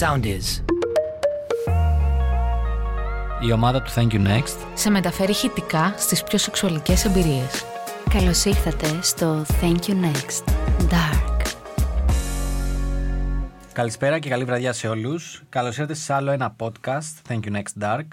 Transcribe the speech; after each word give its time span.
sound 0.00 0.24
is. 0.24 0.62
Η 3.40 3.52
ομάδα 3.52 3.82
του 3.82 3.90
Thank 3.94 4.12
You 4.12 4.26
Next 4.26 4.56
σε 4.74 4.90
μεταφέρει 4.90 5.30
ηχητικά 5.30 5.94
στις 5.96 6.22
πιο 6.22 6.38
σεξουαλικές 6.38 7.04
εμπειρίες. 7.04 7.64
Καλώς 8.10 8.44
ήρθατε 8.44 8.98
στο 9.02 9.44
Thank 9.60 9.78
You 9.86 9.92
Next 9.92 10.52
Dark. 10.90 11.46
Καλησπέρα 13.72 14.18
και 14.18 14.28
καλή 14.28 14.44
βραδιά 14.44 14.72
σε 14.72 14.88
όλους. 14.88 15.42
Καλώς 15.48 15.76
ήρθατε 15.76 15.94
σε 15.94 16.12
άλλο 16.14 16.30
ένα 16.30 16.56
podcast 16.58 17.28
Thank 17.28 17.40
You 17.44 17.52
Next 17.56 17.82
Dark. 17.82 18.06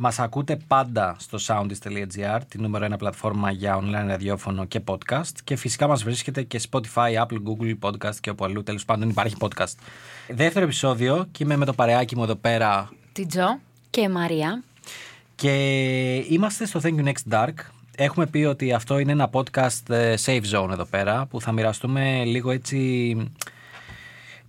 Μας 0.00 0.18
ακούτε 0.18 0.56
πάντα 0.66 1.16
στο 1.18 1.38
soundist.gr, 1.46 2.40
τη 2.48 2.58
νούμερο 2.58 2.84
ένα 2.84 2.96
πλατφόρμα 2.96 3.50
για 3.50 3.78
online 3.78 4.06
ραδιόφωνο 4.06 4.64
και 4.64 4.80
podcast 4.84 5.30
και 5.44 5.56
φυσικά 5.56 5.86
μας 5.86 6.02
βρίσκεται 6.02 6.42
και 6.42 6.60
Spotify, 6.70 7.24
Apple, 7.26 7.38
Google 7.46 7.74
Podcast 7.80 8.14
και 8.20 8.30
όπου 8.30 8.44
αλλού 8.44 8.62
τέλος 8.62 8.84
πάντων 8.84 9.08
υπάρχει 9.08 9.36
podcast. 9.40 9.74
Δεύτερο 10.28 10.64
επεισόδιο 10.64 11.26
και 11.32 11.44
είμαι 11.44 11.56
με 11.56 11.64
το 11.64 11.72
παρεάκι 11.72 12.16
μου 12.16 12.22
εδώ 12.22 12.34
πέρα 12.34 12.90
Τι 13.12 13.26
Τζο, 13.26 13.58
Και 13.90 14.00
η 14.00 14.08
Μαρία. 14.08 14.62
και 15.34 15.54
είμαστε 16.28 16.66
στο 16.66 16.80
Thank 16.82 16.94
You 17.00 17.04
Next 17.04 17.32
Dark. 17.34 17.54
Έχουμε 17.96 18.26
πει 18.26 18.38
ότι 18.38 18.72
αυτό 18.72 18.98
είναι 18.98 19.12
ένα 19.12 19.30
podcast 19.32 19.90
ε, 19.90 20.14
safe 20.24 20.42
zone 20.52 20.70
εδώ 20.70 20.84
πέρα 20.84 21.26
που 21.26 21.40
θα 21.40 21.52
μοιραστούμε 21.52 22.24
λίγο 22.24 22.50
έτσι 22.50 23.16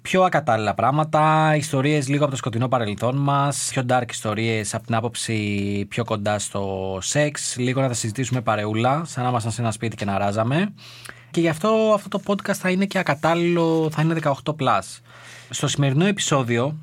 πιο 0.01 0.23
ακατάλληλα 0.23 0.73
πράγματα, 0.73 1.53
ιστορίες 1.55 2.07
λίγο 2.07 2.23
από 2.23 2.31
το 2.31 2.37
σκοτεινό 2.37 2.67
παρελθόν 2.67 3.15
μας, 3.15 3.67
πιο 3.71 3.85
dark 3.89 4.09
ιστορίες 4.09 4.73
από 4.73 4.85
την 4.85 4.95
άποψη 4.95 5.85
πιο 5.89 6.03
κοντά 6.03 6.39
στο 6.39 6.97
σεξ, 7.01 7.55
λίγο 7.57 7.81
να 7.81 7.87
τα 7.87 7.93
συζητήσουμε 7.93 8.41
παρεούλα, 8.41 9.03
σαν 9.05 9.23
να 9.23 9.29
ήμασταν 9.29 9.51
σε 9.51 9.61
ένα 9.61 9.71
σπίτι 9.71 9.95
και 9.95 10.05
να 10.05 10.17
ράζαμε. 10.17 10.73
Και 11.31 11.41
γι' 11.41 11.49
αυτό 11.49 11.91
αυτό 11.93 12.09
το 12.09 12.21
podcast 12.25 12.53
θα 12.53 12.69
είναι 12.69 12.85
και 12.85 12.97
ακατάλληλο, 12.97 13.89
θα 13.91 14.01
είναι 14.01 14.15
18+. 14.23 14.79
Στο 15.49 15.67
σημερινό 15.67 16.05
επεισόδιο, 16.05 16.77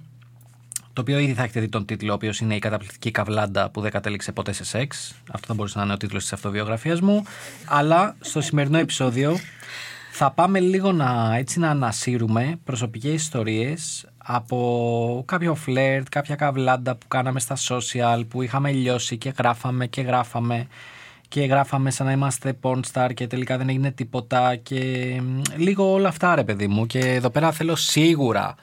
το 0.93 1.01
οποίο 1.01 1.19
ήδη 1.19 1.33
θα 1.33 1.43
έχετε 1.43 1.61
δει 1.61 1.69
τον 1.69 1.85
τίτλο, 1.85 2.13
ο 2.13 2.15
οποίος 2.15 2.41
είναι 2.41 2.55
Η 2.55 2.59
καταπληκτική 2.59 3.11
καβλάντα 3.11 3.71
που 3.71 3.81
δεν 3.81 3.91
κατέληξε 3.91 4.33
ποτέ 4.33 4.53
σε 4.53 4.65
σεξ. 4.65 5.15
Αυτό 5.33 5.47
θα 5.47 5.55
μπορούσε 5.55 5.79
να 5.79 5.85
είναι 5.85 5.93
ο 5.93 5.97
τίτλος 5.97 6.23
της 6.23 6.33
αυτοβιογραφίας 6.33 7.01
μου. 7.01 7.23
Αλλά 7.67 8.17
στο 8.21 8.41
σημερινό 8.41 8.79
επεισόδιο 8.79 9.39
θα 10.19 10.31
πάμε 10.31 10.61
λίγο 10.61 10.93
να, 10.93 11.37
έτσι, 11.37 11.59
να 11.59 11.71
ανασύρουμε 11.71 12.59
προσωπικές 12.65 13.13
ιστορίες 13.13 14.07
από 14.17 15.23
κάποιο 15.27 15.55
φλερτ, 15.55 16.09
κάποια 16.09 16.35
καβλάντα 16.35 16.97
που 16.97 17.09
κάναμε 17.09 17.41
στα 17.41 17.57
social, 17.69 18.23
που 18.29 18.43
είχαμε 18.43 18.73
λιώσει 18.73 19.19
και 19.19 19.33
γράφαμε 19.39 19.87
και 19.87 20.01
γράφαμε 20.01 20.67
και 21.29 21.45
γράφαμε 21.45 21.91
σαν 21.91 22.07
να 22.07 22.13
είμαστε 22.13 22.59
pornstar 22.63 23.11
και 23.15 23.27
τελικά 23.27 23.59
δεν 23.59 23.69
έγινε 23.69 23.91
τίποτα 23.91 24.57
και 24.57 24.79
μ, 25.23 25.41
λίγο 25.57 25.93
όλα 25.93 26.09
αυτά 26.09 26.35
ρε 26.35 26.45
παιδί 26.45 26.67
μου 26.67 26.87
και 26.87 26.99
εδώ 26.99 27.31
πέρα 27.31 27.53
θέλω 27.53 27.77
σίγουρα 27.77 28.55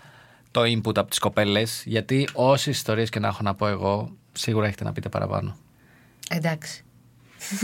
το 0.51 0.61
input 0.61 0.97
από 0.97 1.09
τις 1.09 1.19
κοπέλες 1.19 1.83
γιατί 1.85 2.27
όσες 2.33 2.75
ιστορίες 2.75 3.09
και 3.09 3.19
να 3.19 3.27
έχω 3.27 3.39
να 3.41 3.55
πω 3.55 3.67
εγώ 3.67 4.11
σίγουρα 4.31 4.65
έχετε 4.67 4.83
να 4.83 4.91
πείτε 4.91 5.09
παραπάνω. 5.09 5.55
εντάξει. 6.29 6.83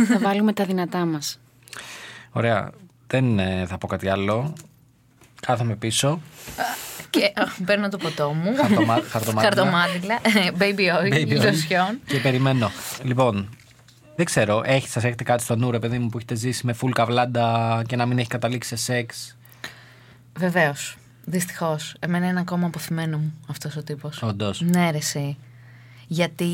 θα 0.08 0.20
βάλουμε 0.20 0.54
τα 0.54 0.66
δυνατά 0.66 1.06
μας. 1.06 1.40
Ωραία, 2.32 2.72
δεν 3.10 3.40
ε, 3.40 3.66
θα 3.68 3.78
πω 3.78 3.88
κάτι 3.88 4.10
άλλο. 4.10 4.54
Κάθομαι 5.42 5.76
πίσω. 5.76 6.22
Και 7.10 7.26
α, 7.36 7.64
παίρνω 7.66 7.90
το 7.90 7.98
ποτό 7.98 8.34
μου. 8.34 8.56
Χαρτομα- 8.56 9.02
χαρτομάτιλα. 9.10 9.42
Χαρτομάτιλα. 9.42 10.14
Ε, 10.14 10.52
Baby 10.60 10.80
oil, 10.80 11.14
Baby 11.14 11.40
oil. 11.40 11.46
λοσιόν. 11.46 12.00
Και 12.06 12.20
περιμένω. 12.20 12.72
Λοιπόν, 13.04 13.50
δεν 14.16 14.26
ξέρω, 14.26 14.62
έχει, 14.66 14.88
σας 14.90 15.04
έχετε 15.04 15.24
κάτι 15.24 15.44
στο 15.44 15.56
νου, 15.56 15.72
ρε 15.72 15.80
παιδί 15.80 16.00
μου, 16.00 16.10
που 16.10 16.18
έχετε 16.18 16.36
ζήσει 16.36 16.66
με 16.66 16.76
full 16.82 16.90
καβλάντα 16.94 17.82
και 17.88 17.96
να 17.96 18.06
μην 18.06 18.20
έχει 18.20 18.28
καταλήξει 18.28 18.70
σε 18.70 18.76
σεξ; 18.76 19.38
Βεβαίως. 20.38 20.98
Δυστυχώς. 21.26 21.96
Εμένα 22.00 22.28
είναι 22.28 22.40
ακόμα 22.40 22.68
αποθυμένο 22.68 23.18
μου 23.18 23.34
αυτός 23.50 23.76
ο 23.76 23.84
τύπος. 23.84 24.22
Όντως. 24.24 24.62
Ναι, 24.62 24.92
ρε, 24.92 24.98
εσύ. 24.98 25.38
Γιατί 26.08 26.46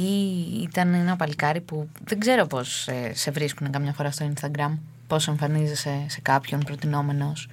ήταν 0.64 0.94
ένα 0.94 1.16
παλικάρι 1.16 1.62
που 1.62 1.90
δεν 2.04 2.20
ξέρω 2.20 2.46
πώς 2.46 2.88
σε 3.14 3.32
βρίσκουν 3.32 3.72
καμιά 3.72 3.94
φορά 3.94 4.12
στο 4.12 4.32
Instagram. 4.34 4.78
Πώς 5.08 5.28
εμφανίζεσαι 5.28 6.06
σε 6.08 6.22
κάποιον 6.22 6.60
προτινόμενος, 6.60 7.50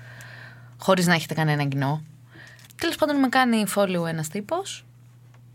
χωρίς 0.78 1.06
να 1.06 1.14
έχετε 1.14 1.34
κανένα 1.34 1.64
κοινό. 1.64 2.02
Τέλος 2.76 2.96
πάντων, 2.96 3.16
με 3.16 3.28
κάνει 3.28 3.64
follow 3.74 4.06
ένας 4.08 4.28
τύπος. 4.28 4.84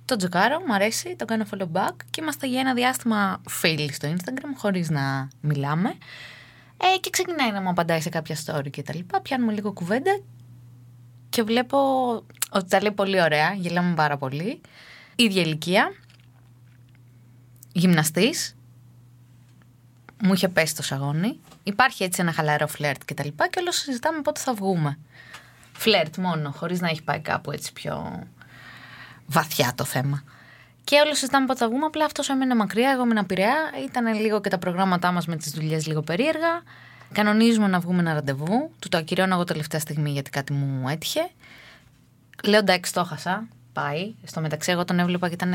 Το 0.06 0.16
τζοκάρω, 0.16 0.59
μου 0.68 0.74
αρέσει, 0.74 1.16
το 1.16 1.25
κάνω 1.25 1.46
follow 1.52 1.68
back 1.74 1.96
και 2.09 2.22
είμαστε 2.22 2.47
για 2.47 2.59
ένα 2.59 2.74
διάστημα 2.74 3.41
φίλοι 3.47 3.94
στο 3.94 4.13
Instagram, 4.16 4.53
χωρίς 4.58 4.90
να 4.90 5.28
μιλάμε. 5.41 5.90
Ε, 6.78 6.97
και 7.00 7.09
ξεκινάει 7.09 7.52
να 7.52 7.62
μου 7.62 7.69
απαντάει 7.69 8.02
σε 8.02 8.09
κάποια 8.09 8.38
story 8.46 8.69
και 8.69 8.84
τα 8.84 8.96
λοιπά. 8.96 9.22
Πιάνουμε 9.22 9.53
λίγο 9.53 9.72
κουβέντα 9.72 10.19
και 11.29 11.44
βλέπω 11.44 11.78
ότι 12.52 12.69
τα 12.69 12.81
λέει 12.81 12.91
πολύ 12.91 13.22
ωραία, 13.22 13.53
γελάμε 13.53 13.96
πάρα 13.96 14.18
πολύ. 14.18 14.62
Ίδια 15.16 15.41
ηλικία, 15.41 15.91
γυμναστής, 17.72 18.56
μου 20.24 20.34
είχε 20.34 20.47
πέσει 20.47 20.75
το 20.75 20.84
σαγόνι. 20.84 21.40
Υπάρχει 21.67 22.03
έτσι 22.03 22.22
ένα 22.22 22.31
χαλαρό 22.31 22.67
φλερτ 22.67 23.01
και 23.05 23.13
τα 23.13 23.25
λοιπά 23.25 23.47
και 23.47 23.59
όλο 23.59 23.72
συζητάμε 23.72 24.22
πότε 24.22 24.39
θα 24.39 24.53
βγούμε. 24.53 24.97
Φλερτ 25.73 26.17
μόνο, 26.17 26.51
χωρίς 26.51 26.81
να 26.81 26.88
έχει 26.88 27.03
πάει 27.03 27.19
κάπου 27.19 27.51
έτσι 27.51 27.73
πιο 27.73 28.23
βαθιά 29.25 29.73
το 29.75 29.83
θέμα. 29.83 30.23
Και 30.83 31.00
όλο 31.05 31.16
συζητάμε 31.16 31.45
πότε 31.45 31.59
θα 31.59 31.67
βγούμε, 31.67 31.85
απλά 31.85 32.05
αυτός 32.05 32.29
έμενε 32.29 32.55
μακριά, 32.55 32.91
εγώ 32.91 33.01
έμενα 33.01 33.25
πειραιά. 33.25 33.55
Ήταν 33.85 34.16
λίγο 34.16 34.41
και 34.41 34.50
τα 34.50 34.57
προγράμματά 34.57 35.11
μας 35.11 35.25
με 35.25 35.35
τις 35.35 35.51
δουλειές 35.51 35.88
λίγο 35.88 36.01
περίεργα. 36.01 36.63
Κανονίζουμε 37.13 37.67
να 37.67 37.79
βγούμε 37.79 37.99
ένα 37.99 38.13
ραντεβού. 38.13 38.72
Του 38.79 38.89
το 38.89 38.97
ακυρώνω 38.97 39.34
εγώ 39.34 39.44
τελευταία 39.44 39.79
στιγμή 39.79 40.09
γιατί 40.09 40.29
κάτι 40.29 40.53
μου 40.53 40.89
έτυχε. 40.89 41.29
Λέω 42.44 42.59
εντάξει, 42.59 42.94
το 42.94 43.03
χάσα. 43.03 43.47
Πάει. 43.73 44.13
Στο 44.23 44.41
μεταξύ, 44.41 44.72
εγώ 44.72 44.85
τον 44.85 44.99
έβλεπα 44.99 45.28
και 45.28 45.34
ήταν 45.34 45.53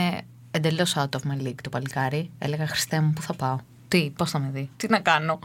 εντελώς 0.50 0.96
out 0.96 1.08
of 1.08 1.30
my 1.30 1.46
league 1.46 1.60
το 1.62 1.68
παλικάρι. 1.70 2.30
Έλεγα 2.38 2.66
Χριστέ 2.66 3.00
μου, 3.00 3.12
πού 3.12 3.22
θα 3.22 3.34
πάω; 3.34 3.58
Τι, 3.88 4.12
πώς 4.16 4.30
θα 4.30 4.38
με 4.38 4.50
δει, 4.52 4.70
τι 4.76 4.88
να 4.88 5.00
κάνω; 5.00 5.38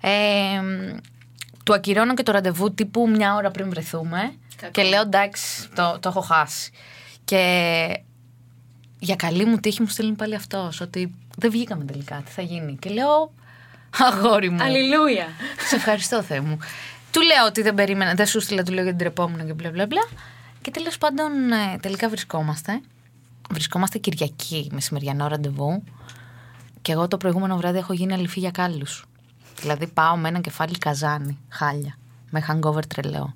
Ε, 0.00 0.10
του 1.64 1.74
ακυρώνω 1.74 2.14
και 2.14 2.22
το 2.22 2.32
ραντεβού 2.32 2.74
τύπου 2.74 3.08
μια 3.08 3.34
ώρα 3.34 3.50
πριν 3.50 3.70
βρεθούμε. 3.70 4.34
Και 4.70 4.82
λέω 4.82 5.00
εντάξει, 5.00 5.68
το, 5.74 5.98
το 6.00 6.08
έχω 6.08 6.20
χάσει. 6.20 6.70
Και 7.24 8.00
για 8.98 9.16
καλή 9.16 9.44
μου 9.44 9.56
τύχη 9.58 9.80
μου 9.80 9.88
στέλνει 9.88 10.12
πάλι 10.12 10.34
αυτός. 10.34 10.80
Ότι 10.80 11.14
δεν 11.36 11.50
βγήκαμε 11.50 11.84
τελικά. 11.84 12.22
Τι 12.24 12.30
θα 12.30 12.42
γίνει. 12.42 12.76
Και 12.80 12.90
λέω, 12.90 13.32
Αγόρι 13.98 14.50
μου. 14.50 14.62
Αλληλούια. 14.62 15.26
Σε 15.68 15.76
ευχαριστώ, 15.76 16.22
Θεέ 16.22 16.40
μου. 16.40 16.58
Του 17.10 17.22
λέω 17.22 17.46
ότι 17.46 17.62
δεν 17.62 17.74
περίμενα, 17.74 18.14
δεν 18.14 18.26
σου 18.26 18.40
στείλα, 18.40 18.62
του 18.62 18.72
λέω 18.72 18.82
γιατί 18.82 18.98
ντρεπόμουν 18.98 19.46
και 19.46 19.52
μπλα 19.52 19.70
μπλα 19.70 19.86
μπλα. 19.86 20.08
Και 20.62 20.70
τέλος 20.70 20.98
πάντων 20.98 21.52
ε, 21.52 21.78
τελικά 21.80 22.08
βρισκόμαστε. 22.08 22.80
Βρισκόμαστε 23.50 23.98
Κυριακή, 23.98 24.68
μεσημεριανό 24.72 25.26
ραντεβού. 25.26 25.82
Και 26.82 26.92
εγώ 26.92 27.08
το 27.08 27.16
προηγούμενο 27.16 27.56
βράδυ 27.56 27.78
έχω 27.78 27.92
γίνει 27.92 28.12
αληφή 28.12 28.38
για 28.40 28.50
κάλους. 28.50 29.04
Δηλαδή 29.60 29.86
πάω 29.86 30.16
με 30.16 30.28
ένα 30.28 30.40
κεφάλι 30.40 30.78
καζάνι, 30.78 31.38
χάλια. 31.48 31.98
Με 32.30 32.44
hangover 32.48 32.86
τρελαίο. 32.86 33.34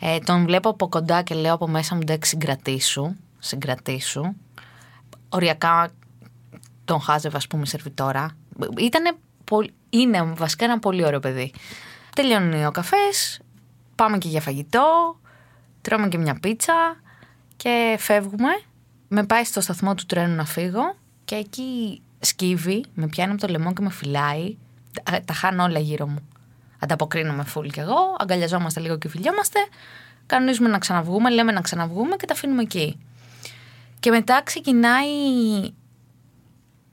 Ε, 0.00 0.18
τον 0.18 0.44
βλέπω 0.44 0.68
από 0.68 0.88
κοντά 0.88 1.22
και 1.22 1.34
λέω 1.34 1.54
από 1.54 1.68
μέσα 1.68 1.94
μου 1.94 2.00
εντάξει 2.02 2.30
συγκρατήσου. 2.30 3.14
Συγκρατήσου. 3.38 4.32
Οριακά 5.28 5.90
τον 6.84 7.00
χάζευα, 7.00 7.36
ας 7.36 7.46
πούμε, 7.46 7.66
σερβιτόρα. 7.66 8.36
Ήτανε 8.78 9.12
πολ- 9.44 9.70
είναι 9.90 10.22
βασικά 10.22 10.64
ένα 10.64 10.78
πολύ 10.78 11.04
ωραίο 11.04 11.20
παιδί. 11.20 11.52
Τελειώνει 12.14 12.66
ο 12.66 12.70
καφές, 12.70 13.40
πάμε 13.94 14.18
και 14.18 14.28
για 14.28 14.40
φαγητό, 14.40 15.16
τρώμε 15.80 16.08
και 16.08 16.18
μια 16.18 16.38
πίτσα 16.40 16.74
και 17.56 17.96
φεύγουμε. 17.98 18.50
Με 19.08 19.24
πάει 19.24 19.44
στο 19.44 19.60
σταθμό 19.60 19.94
του 19.94 20.06
τρένου 20.06 20.34
να 20.34 20.44
φύγω 20.44 20.94
και 21.24 21.34
εκεί 21.34 22.02
σκύβει, 22.20 22.84
με 22.94 23.06
πιάνει 23.06 23.32
από 23.32 23.40
το 23.40 23.48
λαιμό 23.48 23.72
και 23.72 23.82
με 23.82 23.90
φυλάει. 23.90 24.56
Τα, 25.02 25.20
τα 25.24 25.32
χάνω 25.32 25.64
όλα 25.64 25.78
γύρω 25.78 26.06
μου. 26.06 26.28
Ανταποκρίνομαι 26.78 27.44
φουλ 27.44 27.66
κι 27.66 27.80
εγώ, 27.80 28.16
αγκαλιαζόμαστε 28.18 28.80
λίγο 28.80 28.98
και 28.98 29.08
φιλιόμαστε. 29.08 29.58
Κανονίζουμε 30.26 30.68
να 30.68 30.78
ξαναβγούμε, 30.78 31.30
λέμε 31.30 31.52
να 31.52 31.60
ξαναβγούμε 31.60 32.16
και 32.16 32.26
τα 32.26 32.34
αφήνουμε 32.34 32.62
εκεί. 32.62 32.98
Και 34.00 34.10
μετά 34.10 34.40
ξεκινάει 34.44 35.08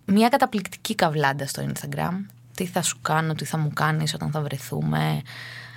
μια 0.06 0.30
καταπληκτική 0.30 0.96
καβλάντα 0.96 1.48
στο 1.48 1.64
Instagram. 1.72 2.26
Τι 2.56 2.66
θα 2.66 2.82
σου 2.82 3.00
κάνω, 3.02 3.34
τι 3.34 3.46
θα 3.46 3.58
μου 3.58 3.72
κάνεις 3.74 4.14
όταν 4.14 4.32
θα 4.32 4.42
βρεθούμε. 4.42 5.22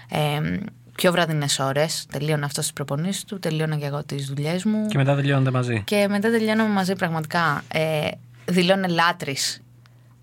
Ε, 0.09 0.41
πιο 0.95 1.13
βραδινές 1.13 1.59
ώρες. 1.59 2.07
Τελείωνα 2.11 2.47
αυτό 2.47 2.61
στις 2.61 2.73
προπονήσεις 2.73 3.25
του, 3.25 3.39
τελείωνα 3.39 3.77
και 3.77 3.87
εγώ 3.87 4.05
τις 4.05 4.27
δουλειές 4.27 4.65
μου. 4.65 4.87
Και 4.87 4.99
μετά 4.99 5.15
τελειώνονται 5.15 5.51
μαζί. 5.51 5.83
Και 5.85 6.07
μετά 6.09 6.31
τελειώνουμε 6.31 6.69
μαζί 6.69 6.95
πραγματικά. 6.95 7.63
Ε, 7.73 8.09
δηλώνει 8.45 8.89
λάτρης 8.89 9.63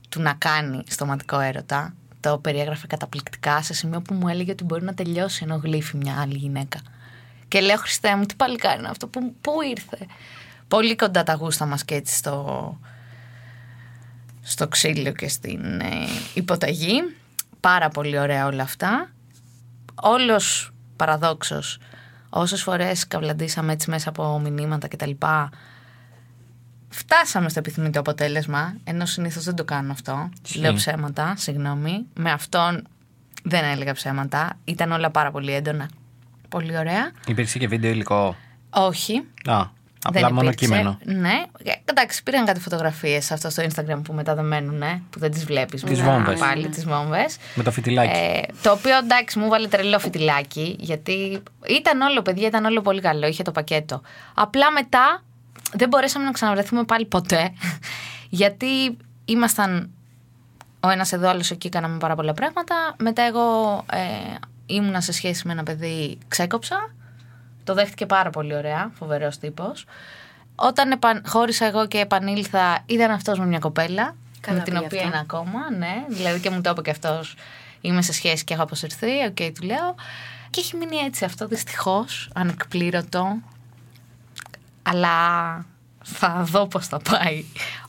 του 0.09 0.21
να 0.21 0.33
κάνει 0.33 0.83
στοματικό 0.87 1.39
έρωτα. 1.39 1.93
Το 2.19 2.37
περιέγραφε 2.37 2.87
καταπληκτικά 2.87 3.61
σε 3.61 3.73
σημείο 3.73 4.01
που 4.01 4.13
μου 4.13 4.27
έλεγε 4.27 4.51
ότι 4.51 4.63
μπορεί 4.63 4.83
να 4.83 4.93
τελειώσει 4.93 5.41
ενώ 5.43 5.59
γλύφει 5.63 5.97
μια 5.97 6.21
άλλη 6.21 6.35
γυναίκα. 6.35 6.79
Και 7.47 7.59
λέω 7.59 7.77
Χριστέ 7.77 8.15
μου, 8.15 8.25
τι 8.25 8.35
παλικάρι 8.35 8.79
είναι 8.79 8.89
αυτό, 8.89 9.07
πού, 9.07 9.35
πού 9.41 9.51
ήρθε; 9.69 9.97
Πολύ 10.67 10.95
κοντά 10.95 11.23
τα 11.23 11.33
γούστα 11.33 11.65
μας 11.65 11.85
και 11.85 11.95
έτσι 11.95 12.15
στο, 12.15 12.79
στο 14.41 14.67
ξύλο 14.67 15.11
και 15.11 15.27
στην 15.27 15.79
ε, 15.79 16.07
υποταγή. 16.33 17.01
Πάρα 17.59 17.89
πολύ 17.89 18.19
ωραία 18.19 18.45
όλα 18.45 18.63
αυτά. 18.63 19.09
Όλος 19.95 20.73
παραδόξως 20.95 21.79
όσες 22.29 22.61
φορές 22.61 23.07
καβλαντήσαμε 23.07 23.73
έτσι 23.73 23.89
μέσα 23.89 24.09
από 24.09 24.39
μηνύματα 24.39 24.87
κτλ. 24.87 25.11
Φτάσαμε 26.89 27.49
στο 27.49 27.59
επιθυμητό 27.59 27.99
αποτέλεσμα, 27.99 28.73
ενώ 28.83 29.05
συνήθως 29.05 29.43
δεν 29.43 29.55
το 29.55 29.63
κάνω 29.63 29.91
αυτό. 29.91 30.29
Ισχύει. 30.43 30.59
Λέω 30.59 30.73
ψέματα, 30.73 31.33
συγγνώμη. 31.37 32.05
Με 32.13 32.31
αυτόν 32.31 32.87
δεν 33.43 33.63
έλεγα 33.63 33.93
ψέματα. 33.93 34.57
Ήταν 34.63 34.91
όλα 34.91 35.09
πάρα 35.09 35.31
πολύ 35.31 35.53
έντονα. 35.53 35.89
Πολύ 36.49 36.77
ωραία. 36.77 37.11
Υπήρξε 37.27 37.59
και 37.59 37.67
βίντεο 37.67 37.91
υλικό; 37.91 38.35
Όχι. 38.69 39.17
Α, 39.45 39.59
απλά 40.03 40.21
δεν 40.21 40.33
μόνο 40.33 40.41
υπήρξε. 40.41 40.65
κείμενο. 40.65 40.97
Ναι. 41.03 41.43
Ε, 41.63 41.71
Εντάξει, 41.85 42.23
πήραν 42.23 42.45
κάτι 42.45 42.59
φωτογραφίες 42.59 43.31
αυτό 43.31 43.49
στο 43.49 43.63
Instagram 43.63 44.01
που 44.03 44.13
μετά 44.13 44.35
δεν 44.35 44.45
μένουν, 44.45 44.81
που 45.09 45.19
δεν 45.19 45.31
τις 45.31 45.45
βλέπεις. 45.45 45.83
Τις 45.83 46.01
βόμβες. 46.01 46.39
Πάλι 46.39 46.67
τις 46.67 46.85
βόμβες. 46.85 47.37
Με 47.55 47.63
το 47.63 47.71
φιτιλάκι. 47.71 48.17
Ε, 48.17 48.41
το 48.61 48.71
οποίο 48.71 48.97
εντάξει 48.97 49.39
μου 49.39 49.49
βάλε 49.49 49.67
τρελό 49.67 49.99
φιτιλάκι 49.99 50.75
γιατί 50.79 51.41
ήταν 51.67 52.01
όλο 52.01 52.21
παιδιά, 52.21 52.47
ήταν 52.47 52.65
όλο 52.65 52.81
πολύ 52.81 53.01
καλό, 53.01 53.27
είχε 53.27 53.43
το 53.43 53.51
πακέτο. 53.51 54.01
Απλά 54.33 54.71
μετά 54.71 55.23
δεν 55.73 55.89
μπορέσαμε 55.89 56.25
να 56.25 56.31
ξαναβρεθούμε 56.31 56.83
πάλι 56.83 57.05
ποτέ 57.05 57.53
γιατί 58.29 58.97
ήμασταν 59.25 59.89
ο 60.79 60.89
ένας 60.89 61.11
εδώ, 61.11 61.29
άλλος 61.29 61.51
εκεί, 61.51 61.69
κάναμε 61.69 61.97
πάρα 61.97 62.15
πολλά 62.15 62.33
πράγματα. 62.33 62.75
Μετά 62.97 63.21
εγώ 63.21 63.75
ε, 63.91 64.35
ήμουνα 64.65 65.01
σε 65.01 65.11
σχέση 65.11 65.47
με 65.47 65.53
ένα 65.53 65.63
παιδί, 65.63 66.17
ξέκοψα. 66.27 66.93
Το 67.63 67.73
δέχτηκε 67.73 68.05
πάρα 68.05 68.29
πολύ 68.29 68.55
ωραία, 68.55 68.91
φοβερός 68.93 69.37
τύπος. 69.37 69.85
Όταν 70.55 70.91
επαν... 70.91 71.21
χώρισα 71.27 71.65
εγώ 71.65 71.87
και 71.87 71.99
επανήλθα, 71.99 72.83
ήταν 72.85 73.11
αυτός 73.11 73.39
με 73.39 73.45
μια 73.45 73.59
κοπέλα, 73.59 74.15
Καλά 74.39 74.57
με 74.57 74.63
την 74.63 74.73
πήγε 74.73 74.85
οποία 74.85 74.97
αυτό. 74.97 75.09
είναι 75.11 75.19
ακόμα, 75.19 75.71
ναι. 75.77 76.05
Δηλαδή 76.07 76.39
και 76.39 76.49
μου 76.49 76.61
το 76.61 76.69
είπε 76.69 76.81
και 76.81 76.89
αυτός, 76.89 77.35
είμαι 77.81 78.01
σε 78.01 78.13
σχέση 78.13 78.43
και 78.43 78.53
έχω 78.53 78.63
αποσυρθεί, 78.63 79.25
οκ, 79.27 79.55
του 79.59 79.65
λέω. 79.65 79.95
Και 80.49 80.59
έχει 80.59 80.75
μείνει 80.75 80.95
έτσι 80.97 81.25
αυτό, 81.25 81.47
δυστυχώς, 81.47 82.29
ανεκπλήρωτο. 82.33 83.37
Αλλά 84.91 85.65
θα 86.03 86.43
δω 86.43 86.67
πώς 86.67 86.87
θα 86.87 86.99
πάει 86.99 87.43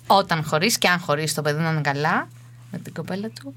όταν 0.06 0.44
χωρίσει 0.44 0.78
και 0.78 0.88
αν 0.88 0.98
χωρίσει 0.98 1.34
το 1.34 1.42
παιδί 1.42 1.60
να 1.60 1.70
είναι 1.70 1.80
καλά 1.80 2.28
με 2.70 2.78
την 2.78 2.94
κοπέλα 2.94 3.28
του. 3.28 3.54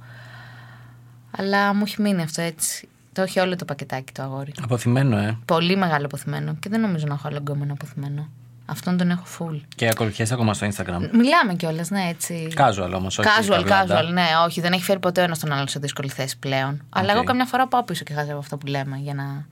Αλλά 1.38 1.74
μου 1.74 1.84
έχει 1.86 2.02
μείνει 2.02 2.22
αυτό 2.22 2.42
έτσι. 2.42 2.88
Το 3.14 3.22
έχει 3.22 3.40
όλο 3.40 3.56
το 3.56 3.66
πακετάκι 3.66 4.12
το 4.14 4.22
αγόρι. 4.22 4.52
Απωθημένο, 4.64 5.18
ε. 5.18 5.38
Πολύ 5.46 5.76
μεγάλο 5.76 6.06
απωθημένο. 6.06 6.56
Και 6.60 6.70
δεν 6.70 6.82
νομίζω 6.82 7.06
να 7.08 7.14
έχω 7.14 7.28
άλλο 7.28 7.38
γκόμενο 7.38 7.74
απωθημένο. 7.74 8.30
Αυτόν 8.66 8.98
τον 8.98 9.10
έχω 9.10 9.24
full. 9.40 9.62
Και 9.76 9.88
ακολουθιέστε 9.88 10.34
ακόμα 10.34 10.54
στο 10.54 10.68
Instagram. 10.68 11.10
Μιλάμε 11.12 11.54
κιόλας, 11.58 11.90
ναι, 11.90 12.08
έτσι. 12.10 12.48
Casual 12.58 12.92
όμως, 12.96 13.18
όχι. 13.18 13.30
Casual, 13.30 13.64
καβλάντα. 13.66 14.02
casual, 14.02 14.12
ναι, 14.12 14.26
όχι, 14.46 14.62
δεν 14.62 14.74
έχει 14.74 14.84
φέρει 14.84 15.00
ποτέ 15.00 15.22
ο 15.22 15.24
ένας 15.24 15.40
τον 15.40 15.52
άλλο 15.52 15.68
σε 15.68 15.80
δύσκολη 15.80 16.10
θέση 16.10 16.38
πλέον. 16.40 16.82
Αλλά 16.90 17.10
Οκ. 17.10 17.16
εγώ 17.16 17.24
καμιά 17.24 17.46
φορά 17.46 17.68
πάω 17.68 17.84
πίσω 17.84 18.04
και 18.04 18.14
χάζευω 18.14 18.40
αυτό 18.40 18.58
που 18.58 18.66
λέμε 18.66 18.98
για 18.98 19.14
να 19.14 19.46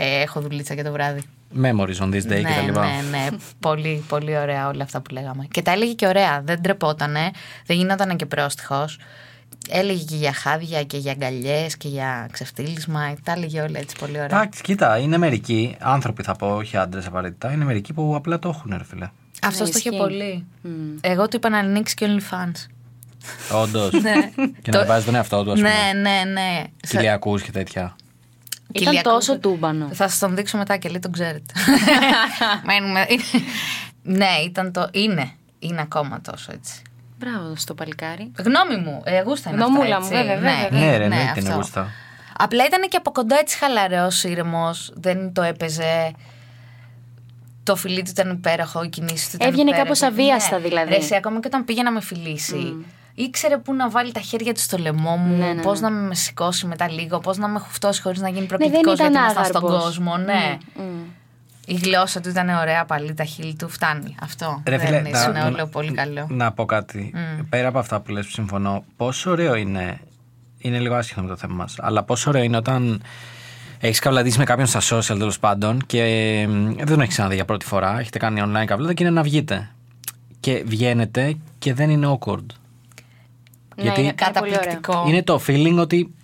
ε, 0.00 0.20
έχω 0.20 0.40
δουλίτσα 0.40 0.74
για 0.74 0.84
το 0.84 0.92
βράδυ. 0.92 1.20
Memories 1.62 1.96
on 2.00 2.08
this 2.08 2.22
day 2.22 2.42
ναι, 2.42 2.42
κτλ. 2.42 2.78
ναι, 2.80 3.02
ναι. 3.10 3.26
πολύ, 3.60 4.04
πολύ 4.08 4.36
ωραία 4.38 4.68
όλα 4.68 4.82
αυτά 4.84 5.00
που 5.00 5.12
λέγαμε. 5.14 5.46
Και 5.50 5.62
τα 5.62 5.72
έλεγε 5.72 5.92
και 5.92 6.06
ωραία. 6.06 6.40
Δεν 6.44 6.62
τρεπότανε. 6.62 7.30
Δεν 7.66 7.76
γινόταν 7.76 8.16
και 8.16 8.26
πρόστυχος. 8.26 8.98
Έλεγε 9.70 10.04
και 10.04 10.16
για 10.16 10.32
χάδια 10.32 10.82
και 10.84 10.96
για 10.96 11.12
αγκαλιές 11.12 11.76
και 11.76 11.88
για 11.88 12.28
ξεφτύλισμα. 12.32 13.14
Τα 13.22 13.32
έλεγε 13.32 13.60
όλα 13.60 13.78
έτσι 13.78 13.96
πολύ 13.98 14.12
ωραία. 14.12 14.24
Εντάξει, 14.24 14.62
κοίτα, 14.62 14.98
είναι 14.98 15.16
μερικοί 15.18 15.76
άνθρωποι 15.78 16.22
θα 16.22 16.34
πω, 16.36 16.46
όχι 16.54 16.76
άντρες 16.76 17.06
απαραίτητα. 17.06 17.52
Είναι 17.52 17.64
μερικοί 17.64 17.92
που 17.92 18.14
απλά 18.16 18.38
το 18.38 18.48
έχουν, 18.48 18.74
ρε 18.76 18.84
φίλε. 18.84 19.08
Αυτό 19.42 19.64
Ναι, 19.64 19.70
το 19.70 19.78
είχε 19.78 19.88
ισχύει. 19.88 20.00
πολύ. 20.02 20.44
Εγώ 21.00 21.28
του 21.28 21.36
είπα 21.36 21.48
να 21.48 21.58
ανοίξει 21.58 21.94
και 21.94 22.06
OnlyFans. 22.08 22.66
Όντως. 23.62 23.90
και 24.62 24.70
Το- 24.70 24.78
να 24.78 24.84
βάζει 24.84 25.04
τον 25.04 25.14
εαυτό 25.14 25.44
του, 25.44 25.52
ας 25.52 25.56
πούμε. 25.58 25.70
Ναι, 25.92 26.00
ναι, 26.00 26.30
ναι. 26.32 26.62
Σε- 26.82 26.96
Κυλιακού 26.96 27.38
και 27.38 27.50
τέτοια. 27.50 27.96
Ήταν 28.72 28.86
Κυλιακό- 28.86 29.12
τόσο 29.12 29.38
τούμπανο. 29.38 29.88
Θα 29.92 30.08
σας 30.08 30.18
τον 30.18 30.34
δείξω 30.34 30.56
μετά 30.58 30.76
και 30.76 30.88
λέει 30.88 30.98
τον 30.98 31.12
ξέρετε. 31.12 31.52
Μένουμε. 32.66 33.06
ναι, 34.02 34.28
ήταν 34.44 34.72
το. 34.72 34.88
Είναι. 34.92 35.30
Είναι 35.58 35.80
ακόμα 35.80 36.20
τόσο 36.20 36.52
έτσι. 36.52 36.82
Μπράβο 37.18 37.52
στο 37.56 37.74
παλικάρι. 37.74 38.32
Γνώμη 38.38 38.76
μου, 38.84 39.00
ε, 39.04 39.22
γούστα 39.22 39.50
είναι 39.50 39.58
Γνωμούλα 39.64 39.96
αυτά, 39.96 40.14
μου, 40.14 40.20
έτσι. 40.20 40.32
βέβαια, 40.34 40.60
βέβαια. 40.70 40.86
Ναι, 40.86 40.96
ρε, 40.96 41.04
εννοείται 41.04 41.24
αυτό. 41.28 41.40
είναι 41.40 41.54
γούστα. 41.54 41.88
Απλά 42.38 42.64
ήταν 42.66 42.88
και 42.88 42.96
από 42.96 43.12
κοντά 43.12 43.38
έτσι 43.38 43.56
χαλαρός, 43.58 44.24
ήρεμος, 44.24 44.92
δεν 44.94 45.32
το 45.32 45.42
έπαιζε. 45.42 46.12
Το 47.62 47.76
φιλί 47.76 48.02
του 48.02 48.10
ήταν 48.10 48.30
υπέροχο, 48.30 48.82
οι 48.82 48.88
κινήσεις 48.88 49.30
του 49.30 49.36
ήταν 49.36 49.48
Έβγαινε 49.48 49.70
υπέροχες. 49.70 49.98
κάπως 50.00 50.12
αβίαστα, 50.18 50.56
Ναι. 50.58 50.62
δηλαδή. 50.68 50.90
Ρε, 50.90 50.96
εσύ, 50.96 51.14
ακόμα 51.16 51.40
και 51.40 51.46
όταν 51.46 51.64
πήγε 51.64 51.82
να 51.82 51.90
με 51.92 52.00
φιλήσει, 52.00 52.86
ήξερε 53.22 53.58
πού 53.58 53.74
να 53.74 53.90
βάλει 53.90 54.12
τα 54.12 54.20
χέρια 54.20 54.54
του 54.54 54.60
στο 54.60 54.78
λαιμό 54.78 55.16
μου, 55.16 55.36
Ναι, 55.36 55.52
ναι, 55.52 55.62
πώς 55.62 55.80
ναι. 55.80 55.88
να 55.88 55.94
με 55.94 56.14
σηκώσει 56.14 56.66
μετά 56.66 56.90
λίγο, 56.90 57.18
πώς 57.18 57.36
να 57.36 57.48
με 57.48 57.58
χουφτώσει 57.58 58.02
χωρίς 58.02 58.20
να 58.20 58.28
γίνει 58.28 58.40
Ναι, 58.40 58.46
δεν 58.46 58.58
προκλητικό 58.58 58.92
ήταν 58.92 59.10
γιατί 59.12 59.18
ήμασταν 59.24 59.44
στον 59.44 59.56
άγαρπος. 59.56 59.84
κόσμο. 59.84 60.16
Ναι. 60.16 60.58
Μμ, 60.76 60.82
μμ. 60.82 61.02
Η 61.66 61.74
γλώσσα 61.74 62.20
του 62.20 62.28
ήταν 62.28 62.48
ωραία 62.48 62.84
πάλι, 62.84 63.14
τα 63.14 63.24
χείλη 63.24 63.54
του 63.54 63.68
φτάνει. 63.68 64.14
Αυτό. 64.22 64.62
Ρε 64.66 64.78
φίλε, 64.78 64.90
δεν 64.90 65.02
να- 65.02 65.08
ήταν 65.08 65.32
να- 65.32 65.46
όλο 65.46 65.66
πολύ 65.66 65.92
καλό. 65.92 66.26
Να 66.30 66.52
πω 66.52 66.64
κάτι. 66.64 67.12
Πέρα 67.48 67.68
από 67.68 67.78
αυτά 67.78 68.00
που 68.00 68.10
λες 68.12 68.24
που 68.26 68.30
συμφωνώ, 68.32 68.84
πόσο 68.96 69.30
ωραίο 69.30 69.54
είναι. 69.54 69.98
Είναι 70.58 70.78
λίγο 70.78 70.94
άσχετο 70.94 71.22
με 71.22 71.28
το 71.28 71.36
θέμα 71.36 71.54
μας. 71.54 71.74
Αλλά 71.78 72.02
πόσο 72.02 72.30
ωραίο 72.30 72.42
είναι 72.42 72.56
όταν 72.56 73.02
έχεις 73.80 73.98
καβλαντήσει 73.98 74.38
με 74.38 74.44
κάποιον 74.44 74.66
στα 74.66 74.80
social 74.80 75.18
τέλος 75.18 75.38
πάντων 75.38 75.82
και 75.86 76.02
μ, 76.48 76.72
δεν 76.76 76.86
τον 76.86 77.00
έχεις 77.00 77.12
ξαναδεί 77.14 77.34
για 77.34 77.44
πρώτη 77.44 77.64
φορά. 77.64 77.98
Έχετε 78.00 78.18
κάνει 78.18 78.42
online 78.44 78.64
καβλάντα 78.66 78.92
και 78.94 79.02
είναι 79.02 79.12
να 79.12 79.22
βγείτε. 79.22 79.70
Και 80.40 80.62
βγαίνετε 80.66 81.36
και 81.58 81.74
δεν 81.74 81.90
είναι 81.90 82.18
awkward. 82.18 82.46
Ναι, 83.78 83.84
Γιατί 83.84 84.00
είναι 84.00 84.12
πάρα 84.12 84.32
πολύ 84.32 84.50
ωραίο. 84.56 84.60
Καταπληκτικό. 84.60 85.04
είναι 85.08 85.22
το 85.22 85.40
feeling 85.46 85.76
ότι 85.80 86.14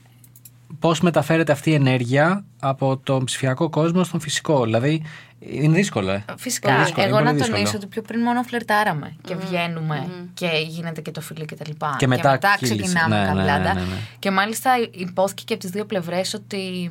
πώς 0.79 1.01
μεταφέρεται 1.01 1.53
αυτή 1.53 1.71
η 1.71 1.75
ενέργεια 1.75 2.45
από 2.61 2.97
τον 2.97 3.25
ψηφιακό 3.25 3.69
κόσμο 3.71 4.05
στον 4.05 4.21
φυσικό. 4.21 4.65
Δηλαδή 4.65 5.03
είναι 5.39 5.75
δύσκολο, 5.75 6.11
ε. 6.11 6.25
Φυσικά. 6.39 6.71
Πολύ 6.73 6.83
δύσκολο, 6.85 7.07
Εγώ 7.07 7.15
είναι 7.19 7.25
να 7.25 7.31
πολύ 7.31 7.39
δύσκολο. 7.43 7.57
τονίσω 7.59 7.77
ότι 7.77 7.87
πιο 7.87 8.03
πριν 8.03 8.21
μόνο 8.21 8.43
φλερτάραμε 8.43 9.17
και 9.23 9.35
βγαίνουμε 9.35 10.07
και 10.35 10.49
γίνεται 10.69 11.01
και 11.01 11.11
το 11.11 11.21
φίλο 11.21 11.45
και 11.45 11.55
τα 11.55 11.65
λοιπά. 11.67 11.95
Και 11.99 12.07
μετά 12.07 12.39
κύλησε. 12.59 12.77
ξεκινάμε 12.77 13.17
Ναι, 13.17 13.21
ναι, 13.23 13.27
καβλάντα. 13.27 13.75
ναι, 13.75 13.81
ναι, 13.81 13.87
ναι. 13.87 13.97
Και 14.19 14.31
μάλιστα 14.31 14.71
υπόθηκε 14.91 15.43
και 15.47 15.53
από 15.53 15.63
τις 15.63 15.71
δύο 15.71 15.85
πλευρές 15.85 16.35
ότι 16.35 16.91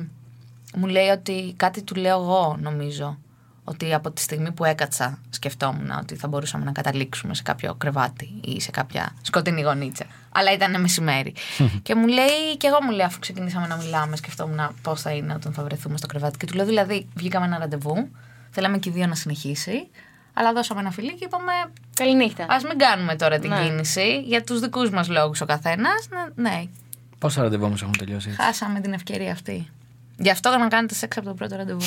μου 0.76 0.86
λέει 0.86 1.08
ότι 1.08 1.54
κάτι 1.56 1.82
του 1.82 1.94
λέω 1.94 2.20
εγώ 2.20 2.56
νομίζω. 2.60 3.18
Ότι 3.66 3.94
από 3.94 4.10
τη 4.10 4.20
στιγμή 4.20 4.52
που 4.52 4.64
έκατσα 4.64 5.18
σκεφτόμουν 5.30 5.90
ότι 5.90 6.16
θα 6.16 6.28
μπορούσαμε 6.28 6.64
να 6.64 6.72
καταλήξουμε 6.72 7.34
σε 7.34 7.42
κάποιο 7.42 7.74
κρεβάτι 7.74 8.30
ή 8.44 8.60
σε 8.60 8.70
κάποια 8.70 9.14
σκοτεινή 9.22 9.60
γωνίτσα. 9.62 10.04
Αλλά 10.32 10.52
ήταν 10.52 10.80
μεσημέρι. 10.80 11.34
και 11.82 11.94
μου 11.94 12.06
λέει, 12.06 12.56
και 12.58 12.66
εγώ 12.66 12.78
μου 12.82 12.90
λέει, 12.90 13.06
αφού 13.06 13.18
ξεκινήσαμε 13.18 13.66
να 13.66 13.76
μιλάμε, 13.76 14.16
σκεφτόμουν 14.16 14.74
πώς 14.82 15.00
θα 15.02 15.10
είναι 15.10 15.34
όταν 15.34 15.52
θα 15.52 15.62
βρεθούμε 15.62 15.96
στο 15.96 16.06
κρεβάτι. 16.06 16.36
Και 16.36 16.46
του 16.46 16.54
λέω, 16.54 16.66
δηλαδή, 16.66 17.08
βγήκαμε 17.14 17.46
ένα 17.46 17.58
ραντεβού, 17.58 18.08
θέλαμε 18.50 18.78
και 18.78 18.88
οι 18.88 18.92
δύο 18.92 19.06
να 19.06 19.14
συνεχίσει, 19.14 19.88
αλλά 20.34 20.52
δώσαμε 20.52 20.80
ένα 20.80 20.90
φιλί 20.90 21.14
και 21.14 21.24
είπαμε, 21.24 21.52
Καληνύχτα. 21.94 22.42
Α 22.44 22.56
μην 22.68 22.78
κάνουμε 22.78 23.16
τώρα 23.16 23.38
την 23.38 23.50
Ναι. 23.50 23.62
κίνηση 23.62 24.20
για 24.26 24.44
τους 24.44 24.60
δικούς 24.60 24.90
μας 24.90 25.08
λόγους 25.08 25.40
ο 25.40 25.44
καθένας. 25.46 26.08
Ναι, 26.34 26.62
Πόσα 27.18 27.42
ραντεβού 27.42 27.64
όμως 27.64 27.82
έχουν 27.82 27.94
τελειώσει. 27.98 28.28
έτσι; 28.28 28.42
χάσαμε 28.42 28.80
την 28.80 28.92
ευκαιρία 28.92 29.32
αυτή. 29.32 29.68
Γι' 30.24 30.30
αυτό 30.30 30.50
να 30.58 30.68
κάνετε 30.68 30.94
σεξ 30.94 31.16
από 31.16 31.26
το 31.26 31.34
πρώτο 31.34 31.56
ραντεβού. 31.56 31.80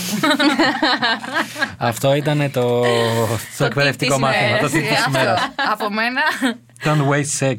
Αυτό 1.77 2.13
ήταν 2.15 2.51
το, 2.51 2.81
το 3.57 3.65
εκπαιδευτικό 3.65 4.15
tip 4.15 4.17
της 4.17 4.25
μάθημα. 4.25 4.57
Το 4.57 4.67
ημέρας. 4.67 4.71
tip 4.71 4.87
της 4.95 4.97
Αυτό. 5.05 5.09
ημέρας. 5.09 5.41
Από 5.71 5.89
μένα. 5.91 6.21
Don't 6.83 7.09
waste 7.13 7.47
sex. 7.47 7.55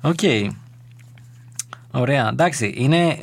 Οκ. 0.00 0.52
Ωραία. 1.90 2.28
Εντάξει, 2.32 2.74
είναι. 2.76 3.18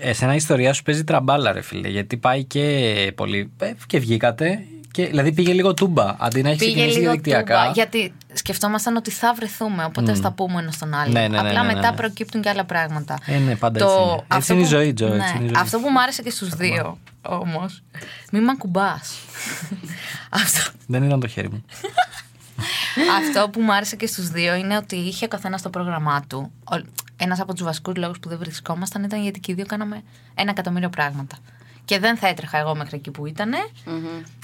Εσένα 0.00 0.32
η 0.32 0.36
ιστορία 0.36 0.72
σου 0.72 0.82
παίζει 0.82 1.04
τραμπάλα, 1.04 1.52
ρε 1.52 1.60
φίλε. 1.60 1.88
Γιατί 1.88 2.16
πάει 2.16 2.44
και 2.44 3.12
πολύ. 3.16 3.52
ε, 3.58 3.72
και 3.86 3.98
βγήκατε. 3.98 4.58
Και, 4.90 5.06
δηλαδή 5.06 5.32
πήγε 5.32 5.52
λίγο 5.52 5.74
τούμπα. 5.74 6.14
Αντί 6.18 6.42
να 6.42 6.48
έχει 6.48 6.58
Πήγε 6.58 6.70
ξεκινήσει 6.70 6.98
λίγο 6.98 7.10
διαδικτυακά. 7.10 7.60
τούμπα, 7.60 7.72
γιατί 7.72 8.12
σκεφτόμασταν 8.32 8.96
ότι 8.96 9.10
θα 9.10 9.34
βρεθούμε, 9.34 9.84
οπότε 9.84 10.14
θα 10.14 10.20
τα 10.20 10.32
πούμε 10.32 10.60
ένα 10.60 10.70
στον 10.70 10.94
άλλο. 10.94 11.12
Ναι, 11.12 11.20
ναι, 11.20 11.28
ναι, 11.28 11.38
Απλά 11.38 11.62
ναι, 11.62 11.68
ναι, 11.68 11.74
μετά 11.74 11.90
ναι. 11.90 11.96
προκύπτουν 11.96 12.40
και 12.42 12.48
άλλα 12.48 12.64
πράγματα. 12.64 13.18
Ε, 13.26 13.38
ναι, 13.38 13.56
πάντα 13.56 13.84
έτσι 13.84 13.96
είναι. 13.96 14.12
Έτσι 14.12 14.26
αυτό 14.28 14.52
είναι 14.52 14.62
η 14.62 14.64
που- 14.64 14.70
ζωή, 14.70 14.92
Τζο, 14.92 15.06
έτσι 15.06 15.18
ναι, 15.18 15.32
είναι 15.36 15.44
η 15.44 15.48
ζωή. 15.54 15.62
Αυτό 15.62 15.78
που 15.78 15.88
μου 15.90 16.00
άρεσε 16.00 16.22
και 16.22 16.30
στους 16.30 16.48
δύο 16.48 16.98
όμως. 17.22 17.82
Μη 18.32 18.40
με 18.40 18.50
ακουμπάς. 18.50 19.14
αυτό, 20.30 20.70
Δεν 20.86 21.02
ήταν 21.02 21.20
το 21.20 21.26
χέρι 21.26 21.50
μου. 21.50 21.64
αυτό 23.18 23.48
που 23.48 23.60
μου 23.60 23.72
άρεσε 23.74 23.96
και 23.96 24.06
στους 24.06 24.28
δύο 24.28 24.54
είναι 24.54 24.76
ότι 24.76 24.96
είχε 24.96 25.24
ο 25.24 25.28
καθένας 25.28 25.62
το 25.62 25.70
πρόγραμμά 25.70 26.22
του. 26.28 26.50
Ένας 27.16 27.40
από 27.40 27.52
τους 27.54 27.62
βασικούς 27.64 27.96
λόγους 27.96 28.18
που 28.18 28.28
δεν 28.28 28.38
βρισκόμασταν 28.38 29.02
ήταν 29.04 29.22
γιατί 29.22 29.40
και 29.40 29.52
οι 29.52 29.54
δύο 29.54 29.66
κάναμε 29.66 30.02
ένα 30.34 30.50
εκατομμύριο 30.50 30.88
πράγματα. 30.88 31.36
Και 31.88 31.98
δεν 31.98 32.16
θα 32.16 32.28
έτρεχα 32.28 32.58
εγώ 32.58 32.74
μέχρι 32.76 32.96
εκεί 32.96 33.10
που 33.10 33.26
ήταν. 33.26 33.52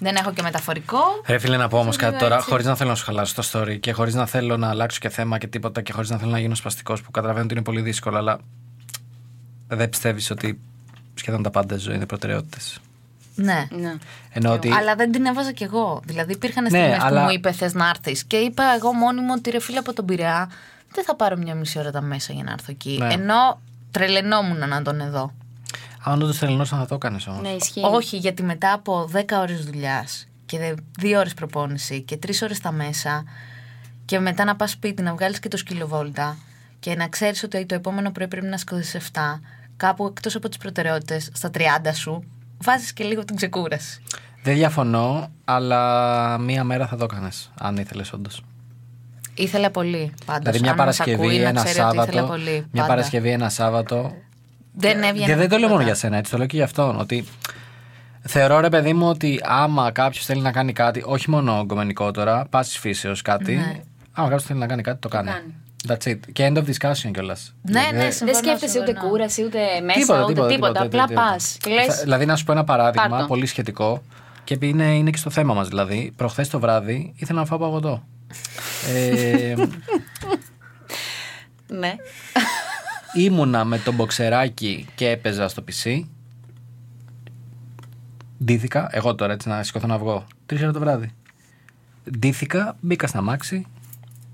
Δεν 0.00 0.16
έχω 0.16 0.32
και 0.32 0.42
μεταφορικό. 0.42 0.98
Ρε 1.26 1.38
φίλε, 1.38 1.56
να 1.56 1.68
πω 1.68 1.78
όμως 1.78 1.96
Το 1.96 2.00
κάτι 2.02 2.12
λέω 2.12 2.22
τώρα, 2.22 2.34
έτσι. 2.36 2.48
χωρίς 2.48 2.66
να 2.66 2.74
θέλω 2.76 2.90
να 2.90 2.94
σου 2.96 3.04
χαλάσω 3.04 3.34
το 3.34 3.48
story 3.52 3.80
και 3.80 3.92
χωρίς 3.92 4.14
να 4.14 4.26
θέλω 4.26 4.56
να 4.56 4.68
αλλάξω 4.68 4.98
και 4.98 5.08
θέμα 5.08 5.38
και 5.38 5.46
τίποτα 5.46 5.82
και 5.82 5.92
χωρίς 5.92 6.10
να 6.10 6.18
θέλω 6.18 6.30
να 6.30 6.38
γίνω 6.38 6.54
σπαστικός 6.54 7.02
που 7.02 7.10
καταλαβαίνω 7.10 7.44
ότι 7.44 7.54
είναι 7.54 7.62
πολύ 7.62 7.80
δύσκολο, 7.80 8.16
αλλά 8.16 8.38
δεν 9.68 9.88
πιστεύεις 9.88 10.30
ότι 10.30 10.60
σχεδόν 11.14 11.42
τα 11.42 11.50
πάντα 11.50 11.74
στη 11.74 11.84
ζωή 11.84 11.94
είναι 11.94 12.06
προτεραιότητες. 12.06 12.78
Ναι. 13.34 13.66
Ναι. 13.70 13.94
Ενώ 14.32 14.52
ότι. 14.52 14.70
Αλλά 14.72 14.94
δεν 14.94 15.12
την 15.12 15.24
έβαζα 15.26 15.52
κι 15.52 15.62
εγώ. 15.64 16.00
Δηλαδή 16.04 16.32
υπήρχαν 16.32 16.62
Ναι, 16.62 16.68
στιγμές 16.68 16.98
αλλά- 17.00 17.18
που 17.20 17.24
μου 17.26 17.32
είπε 17.32 17.52
θες 17.52 17.74
να 17.74 17.88
έρθεις. 17.88 18.24
Και 18.24 18.36
είπα 18.36 18.64
εγώ 18.76 18.92
μόνη 18.92 19.20
μου 19.20 19.32
ότι 19.36 19.50
ρε 19.50 19.60
φίλε 19.60 19.78
από 19.78 19.92
τον 19.92 20.04
Πειραιά 20.04 20.50
δεν 20.92 21.04
θα 21.04 21.16
πάρω 21.16 21.36
μια 21.36 21.54
μισή 21.54 21.78
ώρα 21.78 21.90
τα 21.90 22.00
μέσα 22.00 22.32
για 22.32 22.44
να 22.44 22.52
έρθω 22.52 22.70
εκεί. 22.70 22.96
Ναι. 23.00 23.12
Ενώ 23.12 23.60
τρελαινόμουν 23.90 24.68
να 24.68 24.82
τον 24.82 25.00
εδώ. 25.00 25.32
Αν 26.06 26.22
όντω 26.22 26.32
τρελνόσαν 26.32 26.78
θα 26.78 26.86
το 26.86 26.94
έκανες 26.94 27.26
όμως. 27.26 27.42
Ναι, 27.42 27.48
ισχύει. 27.48 27.80
Όχι, 27.84 28.16
γιατί 28.16 28.42
μετά 28.42 28.72
από 28.72 29.08
10 29.12 29.40
ώρες 29.40 29.64
δουλειάς 29.64 30.26
και 30.46 30.74
2 31.00 31.18
ώρες 31.18 31.34
προπόνηση 31.34 32.02
και 32.02 32.18
3 32.26 32.42
ώρες 32.42 32.56
στα 32.56 32.72
μέσα 32.72 33.24
και 34.04 34.18
μετά 34.18 34.44
να 34.44 34.56
πας 34.56 34.70
σπίτι 34.70 35.02
να 35.02 35.12
βγάλεις 35.14 35.38
και 35.38 35.48
το 35.48 35.56
σκυλοβόλτα 35.56 36.36
και 36.80 36.94
να 36.94 37.08
ξέρεις 37.08 37.42
ότι 37.42 37.66
το 37.66 37.74
επόμενο 37.74 38.10
πρωί 38.10 38.28
πρέπει 38.28 38.46
να 38.46 38.56
σηκωθεί 38.56 38.98
7, 38.98 39.40
κάπου 39.76 40.06
εκτός 40.06 40.34
από 40.34 40.48
τις 40.48 40.58
προτεραιότητες, 40.58 41.30
στα 41.32 41.50
30 41.54 41.60
σου, 41.94 42.24
βάζεις 42.58 42.92
και 42.92 43.04
λίγο 43.04 43.24
την 43.24 43.36
ξεκούραση. 43.36 44.02
Δεν 44.42 44.54
διαφωνώ, 44.54 45.28
αλλά 45.44 46.38
μία 46.38 46.64
μέρα 46.64 46.86
θα 46.86 46.96
το 46.96 47.04
έκανες, 47.04 47.50
αν 47.58 47.76
ήθελες 47.76 48.12
όντως. 48.12 48.42
Ήθελα 49.34 49.70
πολύ 49.70 50.12
πάντως. 50.26 50.42
Δηλαδή, 50.42 50.60
μια 50.60 50.70
Αν 50.70 50.86
μας 50.86 51.00
ακούει, 51.00 51.14
Παρασκευή, 51.16 51.42
να 51.42 51.48
ένα 51.48 51.62
ξέρει 51.62 51.80
ότι 51.80 51.96
ήθελα 51.96 52.12
Σάββατο. 52.12 52.26
πολύ, 52.26 52.50
Μια 52.50 52.66
πάντα. 52.72 52.86
Παρασκευή, 52.86 53.28
ένα 53.30 53.48
Σάββατο. 53.48 54.14
Δεν 54.76 55.02
έβγαινε. 55.02 55.26
Και 55.26 55.36
δεν 55.36 55.48
το 55.48 55.56
λέω 55.56 55.68
μόνο 55.68 55.80
τίποτα. 55.80 55.84
για 55.84 55.94
σένα, 55.94 56.16
έτσι 56.16 56.30
το 56.30 56.36
λέω 56.38 56.46
και 56.46 56.56
για 56.56 56.64
αυτόν. 56.64 57.00
Ότι 57.00 57.24
θεωρώ 58.22 58.60
ρε 58.60 58.68
παιδί 58.68 58.92
μου 58.92 59.08
ότι 59.08 59.40
άμα 59.44 59.90
κάποιος 59.90 60.24
θέλει 60.24 60.40
να 60.40 60.52
κάνει 60.52 60.72
κάτι, 60.72 61.02
όχι 61.06 61.30
μόνο 61.30 61.58
ογκομενικό 61.58 62.10
τώρα, 62.10 62.46
πάσης 62.50 62.78
φύσεως 62.78 63.22
κάτι. 63.22 63.54
Ναι. 63.54 63.80
Άμα 64.12 64.28
κάποιος 64.28 64.42
θέλει 64.44 64.58
να 64.58 64.66
κάνει 64.66 64.82
κάτι, 64.82 64.98
το 64.98 65.08
κάνει. 65.08 65.30
κάνει. 65.30 65.54
That's 65.88 66.10
it. 66.12 66.18
Και 66.32 66.50
end 66.52 66.56
of 66.56 66.62
discussion 66.64 67.10
κιόλας. 67.12 67.54
Ναι, 67.62 67.80
ναι, 67.80 67.98
Δεν 67.98 68.12
συμφωνώ, 68.12 68.38
σκέφτεσαι 68.38 68.78
ούτε 68.78 68.86
συμφωνώ. 68.90 69.08
κούραση, 69.10 69.44
ούτε 69.44 69.58
μέσα, 69.84 69.98
Τίποτα, 70.00 70.22
ούτε 70.22 70.32
τίποτα, 70.32 70.48
τίποτα. 70.54 70.72
τίποτα, 70.72 70.84
Απλά 70.84 71.06
τίποτα. 71.06 71.26
πας. 71.30 71.56
Και 71.60 71.70
λε. 71.70 71.82
Θα- 71.84 72.02
Δηλαδή, 72.02 72.26
να 72.26 72.36
σου 72.36 72.44
πω 72.44 72.52
ένα 72.52 72.64
παράδειγμα 72.64 73.08
Πάρ' 73.08 73.20
το. 73.20 73.26
πολύ 73.26 73.46
σχετικό. 73.46 74.02
Και 74.44 74.54
επειδή 74.54 74.72
είναι, 74.72 74.94
είναι 74.96 75.10
και 75.10 75.16
στο 75.16 75.30
θέμα 75.30 75.54
μας, 75.54 75.68
δηλαδή. 75.68 76.12
Προχθές 76.16 76.48
το 76.48 76.58
βράδυ 76.58 77.12
ήθελα 77.16 77.38
να 77.38 77.44
φάω 77.46 77.58
παγωτό. 77.58 78.02
ε, 78.94 79.54
Ναι. 81.66 81.94
Ήμουνα 83.14 83.64
με 83.64 83.78
το 83.78 83.92
μποξεράκι 83.92 84.86
και 84.94 85.08
έπαιζα 85.08 85.48
στο 85.48 85.64
PC. 85.68 86.02
Ντύθηκα, 88.44 88.88
εγώ 88.90 89.14
τώρα 89.14 89.32
έτσι 89.32 89.48
να 89.48 89.62
σηκωθώ 89.62 89.86
να 89.86 89.98
βγω. 89.98 90.26
Τρεις 90.46 90.62
ώρα 90.62 90.72
το 90.72 90.78
βράδυ. 90.78 91.12
Ντύθηκα, 92.18 92.76
μπήκα 92.80 93.06
στ' 93.06 93.20
αμάξι, 93.20 93.66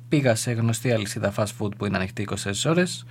πήγα 0.09 0.35
σε 0.35 0.53
γνωστή 0.53 0.93
αλυσίδα 0.93 1.33
fast 1.37 1.47
food 1.59 1.77
που 1.77 1.87
είναι 1.87 1.97
ανοιχτή 1.97 2.29
24 2.45 2.53
ώρες 2.65 3.05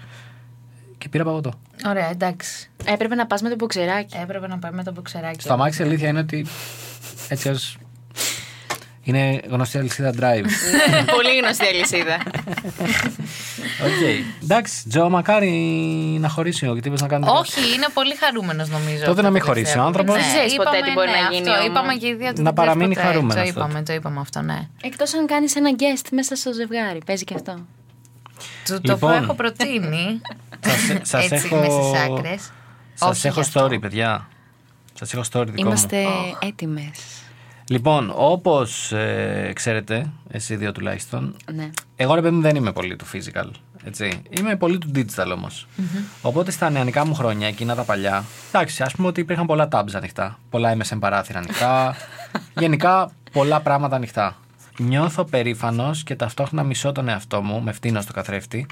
και 0.98 1.10
πήρα 1.10 1.24
παγωτό. 1.24 1.54
Ωραία, 1.86 2.10
εντάξει. 2.10 2.70
Έπρεπε 2.86 3.16
να 3.16 3.28
πας 3.28 3.42
με 3.42 3.50
το 3.50 3.56
μποξεράκι. 3.56 4.18
Έπρεπε 4.22 4.48
να 4.48 4.60
πάμε 4.60 4.76
με 4.76 4.84
το 4.84 4.92
μποξεράκι. 4.92 5.42
Στο 5.42 5.54
αμάξι 5.54 5.82
η 5.82 5.86
αλήθεια 5.86 6.08
είναι 6.08 6.20
ότι 6.20 6.46
έτσι 7.30 7.50
ως 7.50 7.78
είναι 9.04 9.42
γνωστή 9.50 9.78
αλυσίδα 9.78 10.12
drive. 10.12 10.46
Πολύ 11.16 11.38
γνωστή 11.42 11.66
αλυσίδα. 11.66 12.18
Οκ. 13.84 14.24
Εντάξει, 14.44 14.88
Τζο, 14.90 15.10
μακάρι 15.10 15.50
να 16.20 16.30
χωρίσει 16.30 16.68
ο 16.68 16.74
τύπος 16.80 17.02
να 17.02 17.08
κάνει. 17.08 17.24
τέτοια. 17.26 17.40
Όχι, 17.40 17.74
είναι 17.76 17.88
πολύ 17.94 18.16
χαρούμενος 18.16 18.70
νομίζω. 18.70 18.98
Τότε 19.00 19.10
αυτό 19.10 19.22
να 19.22 19.30
μην 19.30 19.40
το 19.40 19.46
χωρίσει 19.46 19.64
πιστεύω. 19.64 19.84
ο 19.84 19.88
άνθρωπος. 19.88 20.16
Ναι, 20.16 20.22
Δεν 20.22 20.30
ξέρεις 20.30 20.56
ποτέ 20.56 20.70
είπαμε, 20.78 20.88
τι 20.88 20.94
μπορεί 20.94 21.10
ναι, 21.10 21.14
να 21.22 21.30
γίνει 21.36 21.50
Αυτό, 21.50 21.52
όμως. 21.62 21.66
είπαμε 21.68 21.94
και 21.94 22.08
οι 22.08 22.14
δύο 22.16 22.28
ότι 22.28 22.38
Να 22.42 22.44
δεν 22.44 22.54
παραμείνει 22.54 22.96
ξέρεις 22.96 22.96
ποτέ. 22.96 23.08
χαρούμενος 23.14 23.36
Το 23.48 23.54
τότε. 23.54 23.66
είπαμε, 23.66 23.84
το 23.86 23.94
είπαμε 23.94 24.20
αυτό, 24.20 24.42
ναι. 24.42 24.60
Εκτός 24.84 25.14
αν 25.14 25.26
κάνεις 25.28 25.56
ένα 25.56 25.70
guest 25.80 26.08
μέσα 26.12 26.36
στο 26.36 26.54
ζευγάρι. 26.54 27.00
Παίζει 27.06 27.24
και 27.24 27.34
αυτό. 27.34 27.54
Το, 28.68 28.82
το 28.82 28.94
Λοιπόν. 28.94 29.12
έχω 29.24 29.34
προτείνει. 29.34 30.22
Σας, 30.68 31.10
σας 31.10 31.32
Έτσι, 31.32 31.46
έχω... 31.46 31.56
μες 31.56 31.72
στις 31.74 32.00
άκρες. 32.02 32.52
Σας 32.94 33.26
έχω 33.26 33.42
story, 33.54 33.80
παιδιά. 33.82 34.28
Σας 34.94 35.14
έχω 35.14 35.24
story 35.32 35.46
δικό 35.48 35.68
Είμαστε 35.68 36.02
μου. 36.02 36.38
έτοιμες. 36.40 36.92
Λοιπόν, 37.70 38.12
όπως 38.16 38.92
ε, 38.92 39.52
ξέρετε, 39.56 40.10
εσύ 40.32 40.56
δύο 40.56 40.72
τουλάχιστον, 40.72 41.36
Ναι. 41.54 41.70
εγώ 41.96 42.14
ρε 42.16 42.22
παιδί 42.22 42.36
μου 42.36 42.42
δεν 42.42 42.56
είμαι 42.56 42.72
πολύ 42.72 42.96
του 42.96 43.06
physical. 43.14 43.46
Έτσι. 43.84 44.22
Είμαι 44.30 44.56
πολύ 44.56 44.78
του 44.78 44.92
digital 44.96 45.32
ομω 45.34 45.48
Οπότε 46.22 46.52
στα 46.52 46.70
νεανικά 46.70 47.06
μου 47.06 47.14
χρόνια, 47.14 47.48
εκείνα 47.48 47.76
τα 47.76 47.84
παλιά, 47.84 48.24
εντάξει, 48.48 48.84
ας 48.84 48.94
πούμε 48.96 49.08
ότι 49.08 49.20
υπήρχαν 49.22 49.46
πολλά 49.46 49.68
tabs 49.72 49.94
ανοιχτά. 49.94 50.40
Πολλά 50.50 50.78
MSN 50.78 50.98
παράθυρα 51.00 51.40
ανοιχτά. 51.40 51.96
γενικά 52.60 53.12
πολλά 53.32 53.60
πράγματα 53.62 53.96
ανοιχτά. 53.96 54.36
Νιώθω 54.78 55.24
περήφανος 55.24 56.04
και 56.04 56.16
ταυτόχρονα 56.16 56.64
μισώ 56.64 56.92
τον 56.92 57.08
εαυτό 57.10 57.42
μου, 57.42 57.62
με 57.62 57.72
φτύνω 57.72 58.02
στο 58.02 58.14
καθρέφτη. 58.14 58.66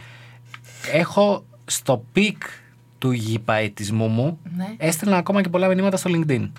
Έχω 0.92 1.44
στο 1.66 2.04
peak 2.14 2.38
του 2.98 3.12
γυπαετισμού 3.12 4.08
μου, 4.08 4.40
Ναι. 4.56 4.66
έστελνα 4.78 5.18
ακόμα 5.18 5.42
και 5.42 5.50
πολλά 5.50 5.68
μηνύματα 5.68 5.98
στο 5.98 6.10
LinkedIn. 6.14 6.50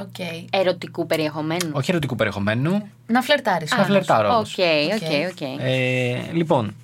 Οκ. 0.00 0.14
Ερωτικού 0.50 1.06
περιεχομένου. 1.06 1.70
Όχι 1.72 1.90
ερωτικού 1.90 2.14
περιεχομένου, 2.16 2.88
Να 3.06 3.22
φλερτάρεις. 3.22 3.70
να 3.76 3.84
φλερτάρω. 3.84 4.28
Οκ, 4.28 4.34
όμως. 4.34 4.54
οκ, 4.56 5.30
οκ. 5.32 5.40
Ε, 5.60 6.18
λοιπόν, 6.32 6.74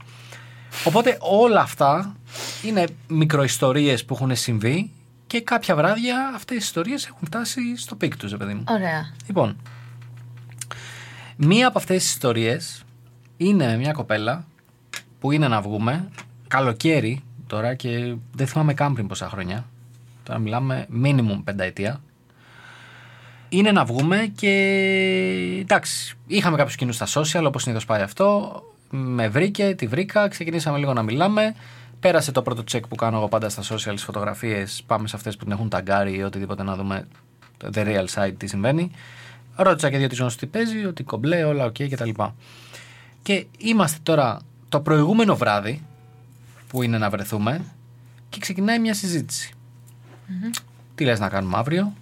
οπότε 0.85 1.17
όλα 1.21 1.61
αυτά 1.61 2.17
είναι 2.65 2.85
μικροϊστορίες 3.09 4.05
που 4.05 4.15
έχουν 4.15 4.37
συμβεί 4.37 4.91
και 5.27 5.41
κάποια 5.41 5.77
βράδια 5.77 6.33
αυτές 6.35 6.57
οι 6.57 6.61
ιστορίες 6.61 7.07
έχουν 7.07 7.27
φτάσει 7.27 7.77
στο 7.77 7.95
peak 7.95 8.17
τους, 8.17 8.31
ρε 8.31 8.37
παιδί 8.37 8.55
μου. 8.55 8.65
Ωραία. 8.69 9.15
Λοιπόν, 9.27 9.57
μία 11.37 11.67
από 11.67 11.79
αυτές 11.79 12.03
τις 12.03 12.13
ιστορίες 12.13 12.85
είναι 13.37 13.77
μια 13.77 13.93
κοπέλα 13.93 14.47
που 15.21 15.33
είναι 15.33 15.49
να 15.49 15.61
βγούμε 15.61 16.09
καλοκαίρι 16.49 17.23
τώρα 17.47 17.75
και 17.75 18.15
δεν 18.35 18.47
θυμάμαι 18.47 18.75
καν 18.75 18.95
πριν 18.95 19.07
πόσα 19.07 19.29
χρόνια. 19.29 19.67
Τώρα 20.23 20.39
μιλάμε 20.39 20.87
minimum 21.05 21.41
πενταετία. 21.45 22.01
Είναι 23.49 23.73
να 23.73 23.85
βγούμε 23.85 24.33
και 24.37 24.49
εντάξει, 25.61 26.17
είχαμε 26.27 26.57
κάποιους 26.57 26.77
κοινούς 26.77 26.95
στα 26.97 27.07
social 27.15 27.45
όπως 27.47 27.63
συνήθως 27.63 27.85
πάει 27.85 28.03
αυτό. 28.03 28.63
Με 28.95 29.29
βρήκε, 29.29 29.75
τη 29.75 29.87
βρήκα, 29.87 30.29
ξεκινήσαμε 30.29 30.79
λίγο 30.79 30.93
να 30.93 31.03
μιλάμε. 31.03 31.55
Πέρασε 32.01 32.33
το 32.33 32.43
πρώτο 32.43 32.63
check 32.73 32.89
που 32.89 32.95
κάνω 32.95 33.17
εγώ 33.17 33.29
πάντα 33.29 33.49
στα 33.49 33.63
social 33.63 33.77
στις 33.77 34.05
φωτογραφίες. 34.05 34.83
Πάμε 34.87 35.09
σε 35.09 35.17
αυτές 35.17 35.37
που 35.37 35.45
την 35.45 35.53
έχουν 35.53 35.69
ταγκάρει 35.69 36.17
ή 36.17 36.23
οτιδήποτε 36.23 36.63
να 36.63 36.77
δούμε 36.77 37.07
the 37.73 37.87
real 37.87 38.07
side 38.15 38.33
τι 38.37 38.47
συμβαίνει. 38.47 38.91
Ρώτησα 39.57 39.91
και 39.91 39.99
δύο 39.99 40.09
τρεις 40.09 40.19
γνωστές 40.19 40.39
τι 40.39 40.47
παίζει, 40.47 40.85
ότι 40.85 41.03
κομπλέ, 41.03 41.45
όλα 41.45 41.65
οκ 41.65 41.77
κτλ. 41.91 42.11
Και 43.23 43.47
είμαστε 43.59 43.99
τώρα 44.03 44.39
το 44.69 44.81
προηγούμενο 44.81 45.37
βράδυ 45.37 45.83
που 46.69 46.83
είναι 46.83 46.99
να 46.99 47.11
βρεθούμε 47.11 47.65
και 48.29 48.39
ξεκινάει 48.41 48.79
μια 48.79 48.95
συζήτηση 48.95 49.53
Τι 50.95 51.05
λες 51.05 51.19
να 51.21 51.29
κάνουμε 51.29 51.57
αύριο; 51.57 51.93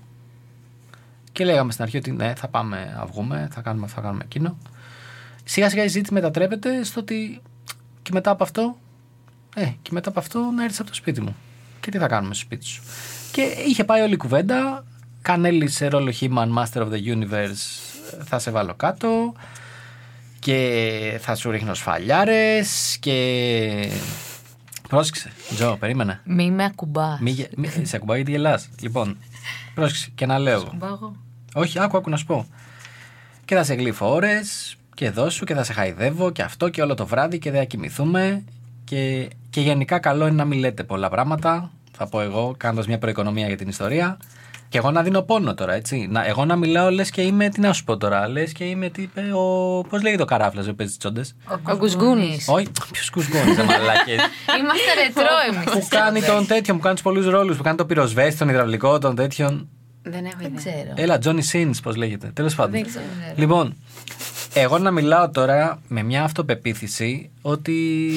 Και 1.32 1.44
λέγαμε 1.44 1.72
στην 1.72 1.84
αρχή 1.84 1.96
ότι 1.96 2.10
ναι, 2.10 2.34
θα 2.34 2.48
πάμε 2.48 2.92
να 2.96 3.06
βγούμε, 3.06 3.48
θα 3.52 3.60
κάνουμε 3.60 3.84
αυτό, 3.84 4.00
θα 4.00 4.06
κάνουμε 4.06 4.24
εκείνο. 4.24 4.56
Σιγά 5.52 5.68
σιγά 5.68 5.82
η 5.84 5.86
συζήτηση 5.86 6.14
μετατρέπεται 6.14 6.84
στο 6.84 7.00
ότι 7.00 7.40
και 8.02 8.10
μετά 8.12 8.30
από 8.30 8.42
αυτό, 8.42 8.76
ε, 9.54 9.66
και 9.82 9.90
μετά 9.92 10.08
από 10.08 10.18
αυτό 10.18 10.38
να 10.38 10.62
έρθεις 10.62 10.80
από 10.80 10.88
το 10.88 10.94
σπίτι 10.94 11.20
μου. 11.20 11.36
Και 11.80 11.90
τι 11.90 11.98
θα 11.98 12.06
κάνουμε 12.06 12.34
στο 12.34 12.44
σπίτι 12.44 12.64
σου. 12.64 12.82
Και 13.32 13.42
είχε 13.66 13.84
πάει 13.84 14.02
όλη 14.02 14.12
η 14.12 14.16
κουβέντα. 14.16 14.84
Κανέλη 15.22 15.68
σε 15.68 15.88
ρόλο 15.88 16.12
He-Man, 16.20 16.48
Master 16.58 16.82
of 16.82 16.88
the 16.90 17.16
Universe, 17.16 17.62
θα 18.24 18.38
σε 18.38 18.50
βάλω 18.50 18.74
κάτω 18.74 19.32
και 20.38 21.18
θα 21.20 21.34
σου 21.34 21.50
ρίχνω 21.50 21.74
σφαλιάρες 21.74 22.96
και... 23.00 23.92
Πρόσεξε, 24.88 25.32
Τζο, 25.54 25.76
περίμενε. 25.80 26.20
Μη 26.24 26.50
με 26.50 26.64
ακουμπάς. 26.64 27.20
Μη, 27.20 27.30
γε- 27.30 27.56
μη, 27.56 27.84
σε 27.84 27.96
ακουμπάει 27.96 28.16
γιατί 28.16 28.30
γελάς. 28.30 28.68
Λοιπόν, 28.80 29.16
πρόσεξε 29.74 30.10
και 30.14 30.26
να 30.26 30.38
λέω 30.38 30.54
εγώ. 30.54 30.66
Ακουμπάγω. 30.66 31.16
Όχι, 31.54 31.78
άκου, 31.78 31.96
άκου 31.96 32.10
να 32.10 32.16
σου 32.16 32.26
πω. 32.26 32.46
Και 33.44 33.54
θα 33.54 33.64
σε 33.64 33.74
γλύφω 33.74 34.12
ώρες 34.12 34.74
και 34.94 35.04
εδώ 35.06 35.30
σου 35.30 35.44
και 35.44 35.54
θα 35.54 35.64
σε 35.64 35.72
χαϊδεύω 35.72 36.30
και 36.30 36.42
αυτό 36.42 36.68
και 36.68 36.82
όλο 36.82 36.94
το 36.94 37.06
βράδυ 37.06 37.38
και 37.38 37.50
δεν 37.50 37.60
θα 37.60 37.66
κοιμηθούμε. 37.66 38.44
Και, 38.84 39.28
και 39.50 39.60
γενικά 39.60 39.98
καλό 39.98 40.26
είναι 40.26 40.36
να 40.36 40.44
μην 40.44 40.58
λέτε 40.58 40.82
πολλά 40.84 41.08
πράγματα. 41.08 41.70
Θα 41.96 42.08
πω 42.08 42.20
εγώ, 42.20 42.54
κάνοντας 42.56 42.86
μια 42.86 42.98
προοικονομία 42.98 43.46
για 43.46 43.56
την 43.56 43.68
ιστορία. 43.68 44.16
Και 44.68 44.78
εγώ 44.78 44.90
να 44.90 45.02
δίνω 45.02 45.22
πόνο 45.22 45.54
τώρα, 45.54 45.74
έτσι. 45.74 46.06
Να, 46.10 46.26
εγώ 46.26 46.44
να 46.44 46.56
μιλάω 46.56 46.90
λες 46.90 47.10
και 47.10 47.22
είμαι. 47.22 47.48
Τι 47.48 47.60
να 47.60 47.72
σου 47.72 47.84
πω 47.84 47.96
τώρα, 47.96 48.28
λες 48.28 48.52
και 48.52 48.64
είμαι. 48.64 48.88
Τι 48.88 49.02
είπε 49.02 49.20
ο. 49.20 49.80
Πώς 49.88 50.02
λέγεται 50.02 50.22
ο 50.22 50.24
καράφλας 50.24 50.66
που 50.66 50.74
παίζει 50.74 50.92
τις 50.92 51.00
τσόντες; 51.00 51.36
Ο 51.68 51.76
Γκουσγκούνης. 51.76 52.48
Όχι, 52.48 52.66
ποιος 52.92 53.10
κουσκόνη, 53.10 53.52
δεν 53.52 53.64
μαλάκες. 53.64 54.14
Είμαστε 54.60 54.92
ρετρό 55.06 55.34
εμείς. 55.52 55.70
που 55.72 55.86
κάνει 55.88 56.20
τον 56.22 56.46
τέτοιον, 56.46 56.76
που 56.76 56.82
κάνει 56.82 56.94
τους 56.94 57.04
πολλούς 57.04 57.26
ρόλους, 57.26 57.56
που 57.56 57.62
κάνει 57.62 57.76
το 57.76 57.84
πυροσβέστη, 57.86 58.38
τον 58.38 58.48
υδραυλικό, 58.48 58.98
τον 58.98 59.14
τέτοιον. 59.14 59.68
Δεν 60.02 60.24
έχω 60.24 60.34
Δεν 60.38 60.52
ιδέα. 60.54 60.72
ξέρω. 60.72 60.92
Έλα, 60.94 61.18
Johnny 61.24 61.52
Sins, 61.52 61.74
πώς 61.82 61.96
λέγεται. 61.96 62.30
Τέλος 62.34 62.54
πάντων. 62.54 62.72
Δεν 62.72 62.86
ξέρω. 62.86 63.04
Λοιπόν, 63.34 63.76
εγώ 64.54 64.78
να 64.78 64.90
μιλάω 64.90 65.30
τώρα 65.30 65.78
με 65.88 66.02
μια 66.02 66.24
αυτοπεποίθηση 66.24 67.30
ότι. 67.42 68.10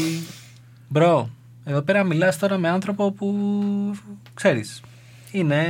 Μπρο, 0.88 1.30
εδώ 1.66 1.82
πέρα 1.82 2.04
μιλάς 2.04 2.38
τώρα 2.38 2.58
με 2.58 2.70
άνθρωπο 2.70 3.12
που 3.12 3.36
ξέρεις 4.34 4.82
είναι 5.32 5.66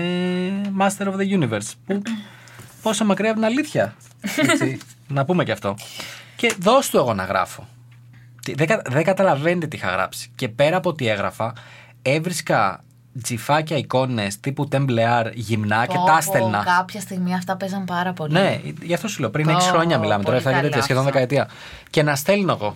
Master 0.80 1.06
of 1.08 1.16
the 1.16 1.40
Universe. 1.42 1.72
Που 1.86 2.02
πόσο 2.82 3.06
μακριά 3.06 3.30
από 3.32 3.40
την 3.40 3.50
αλήθεια. 3.50 3.96
Έτσι, 4.38 4.78
να 5.08 5.26
πούμε 5.26 5.44
και 5.44 5.52
αυτό. 5.52 5.76
Και 6.36 6.56
δώσ' 6.60 6.90
του 6.90 6.98
εγώ 6.98 7.14
να 7.14 7.24
γράφω. 7.24 7.68
Τι- 8.44 8.54
Δεν, 8.54 8.68
κα- 8.68 8.82
δεν 8.90 9.04
καταλαβαίνετε 9.04 9.68
τι 9.68 9.76
είχα 9.78 9.90
γράψει. 9.92 10.30
Και 10.36 10.50
πέρα 10.50 10.78
από 10.78 10.94
τι 10.94 11.08
έγραφα, 11.08 11.54
έβρισκα 12.02 12.84
τζιφάκια 13.22 13.78
εικόνες 13.78 14.40
τύπου 14.40 14.68
Temblear 14.72 15.32
γυμνά 15.34 15.86
και 15.86 15.96
Πω, 15.96 16.04
τα 16.06 16.12
πω, 16.12 16.18
έστελνα. 16.18 16.64
Κάποια 16.78 17.00
στιγμή 17.00 17.34
αυτά 17.34 17.58
παίζαν 17.58 17.86
πάρα 17.86 18.14
πολύ. 18.14 18.34
Ναι, 18.34 18.62
γι' 18.82 18.94
αυτό 18.94 19.08
σου 19.08 19.20
λέω. 19.22 19.30
Πριν 19.30 19.46
Πω, 19.46 19.58
6 19.58 19.60
χρόνια 19.60 19.98
μιλάμε. 19.98 20.24
Τώρα 20.24 20.38
πολύ 20.38 20.48
θα 20.48 20.52
γίνεται 20.52 20.70
καλά 20.70 20.84
σχεδόν 20.84 21.08
αυτά. 21.08 21.20
δεκαετία. 21.20 21.50
Και 21.90 22.04
να 22.04 22.16
στέλνω 22.16 22.52
εγώ. 22.52 22.76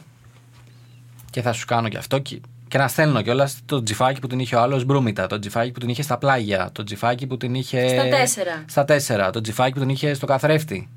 Και 1.29 1.41
θα 1.41 1.53
σου 1.53 1.65
κάνω 1.65 1.89
και 1.89 1.97
αυτό. 1.97 2.19
Και 2.19 2.41
Και 2.67 2.77
να 2.77 2.87
στέλνω 2.87 3.21
κιόλας 3.21 3.59
το 3.65 3.83
τζιφάκι 3.83 4.19
που 4.19 4.27
την 4.27 4.39
είχε 4.39 4.55
ο 4.55 4.61
άλλος 4.61 4.83
μπρούμητα, 4.85 5.27
το 5.27 5.39
τζιφάκι 5.39 5.71
που 5.71 5.79
την 5.79 5.89
είχε 5.89 6.01
στα 6.01 6.17
πλάγια, 6.17 6.69
το 6.71 6.83
τζιφάκι 6.83 7.27
που 7.27 7.37
την 7.37 7.53
είχε. 7.55 7.87
Στα 7.87 8.07
τέσσερα. 8.07 8.63
Στα 8.67 8.85
τέσσερα, 8.85 9.29
το 9.29 9.41
τζιφάκι 9.41 9.73
που 9.73 9.79
την 9.79 9.89
είχε 9.89 10.13
στο 10.13 10.25
καθρέφτη. 10.25 10.89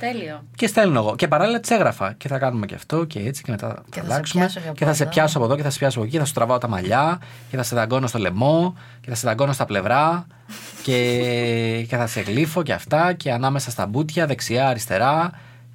Τέλειο. 0.00 0.42
Και 0.56 0.66
στέλνω 0.66 0.98
εγώ. 0.98 1.16
Και 1.16 1.28
παράλληλα 1.28 1.60
τη 1.60 1.74
έγραφα. 1.74 2.12
Και 2.12 2.28
θα 2.28 2.38
κάνουμε 2.38 2.66
και 2.66 2.74
αυτό 2.74 3.04
και 3.04 3.18
έτσι 3.18 3.42
και 3.42 3.50
μετά 3.50 3.68
θα 3.68 3.82
Και 3.90 4.00
θα 4.00 4.06
σε 4.06 4.12
αλλάξουμε. 4.12 4.44
πιάσω 4.44 4.60
και 4.60 4.66
από 4.68 4.76
Και 4.78 4.84
θα 4.84 4.92
σε 4.92 5.02
εδώ. 5.02 5.12
πιάσω 5.12 5.36
από 5.38 5.46
εδώ 5.46 5.56
και 5.56 5.62
θα 5.62 5.70
σε 5.70 5.78
πιάσω 5.78 5.98
από 5.98 6.06
εκεί. 6.06 6.18
Θα 6.18 6.24
σου 6.24 6.32
τραβάω 6.32 6.58
τα 6.58 6.68
μαλλιά 6.68 7.20
και 7.50 7.56
θα 7.56 7.62
σε 7.62 7.74
δαγκώνω 7.74 8.06
στο 8.06 8.18
λαιμό 8.18 8.76
και 9.00 9.08
θα 9.10 9.14
σε 9.16 9.26
δαγκώνω 9.26 9.52
στα 9.52 9.64
πλευρά 9.64 10.26
και, 10.82 11.86
και 11.88 11.96
θα 11.96 12.06
σε 12.06 12.20
γλύφω 12.20 12.62
και 12.62 12.72
αυτά 12.72 13.12
και 13.12 13.32
ανάμεσα 13.32 13.70
στα 13.70 13.86
μπούτια, 13.86 14.26
δεξιά, 14.26 14.68
αριστερά. 14.68 15.30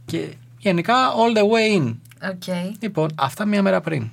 Και 0.05 0.27
γενικά 0.57 0.93
all 1.11 1.37
the 1.37 1.41
way 1.41 1.81
in. 1.81 1.95
Οκ. 2.31 2.55
Λοιπόν, 2.79 3.09
αυτά 3.15 3.45
μία 3.45 3.61
μέρα 3.61 3.81
πριν. 3.81 4.09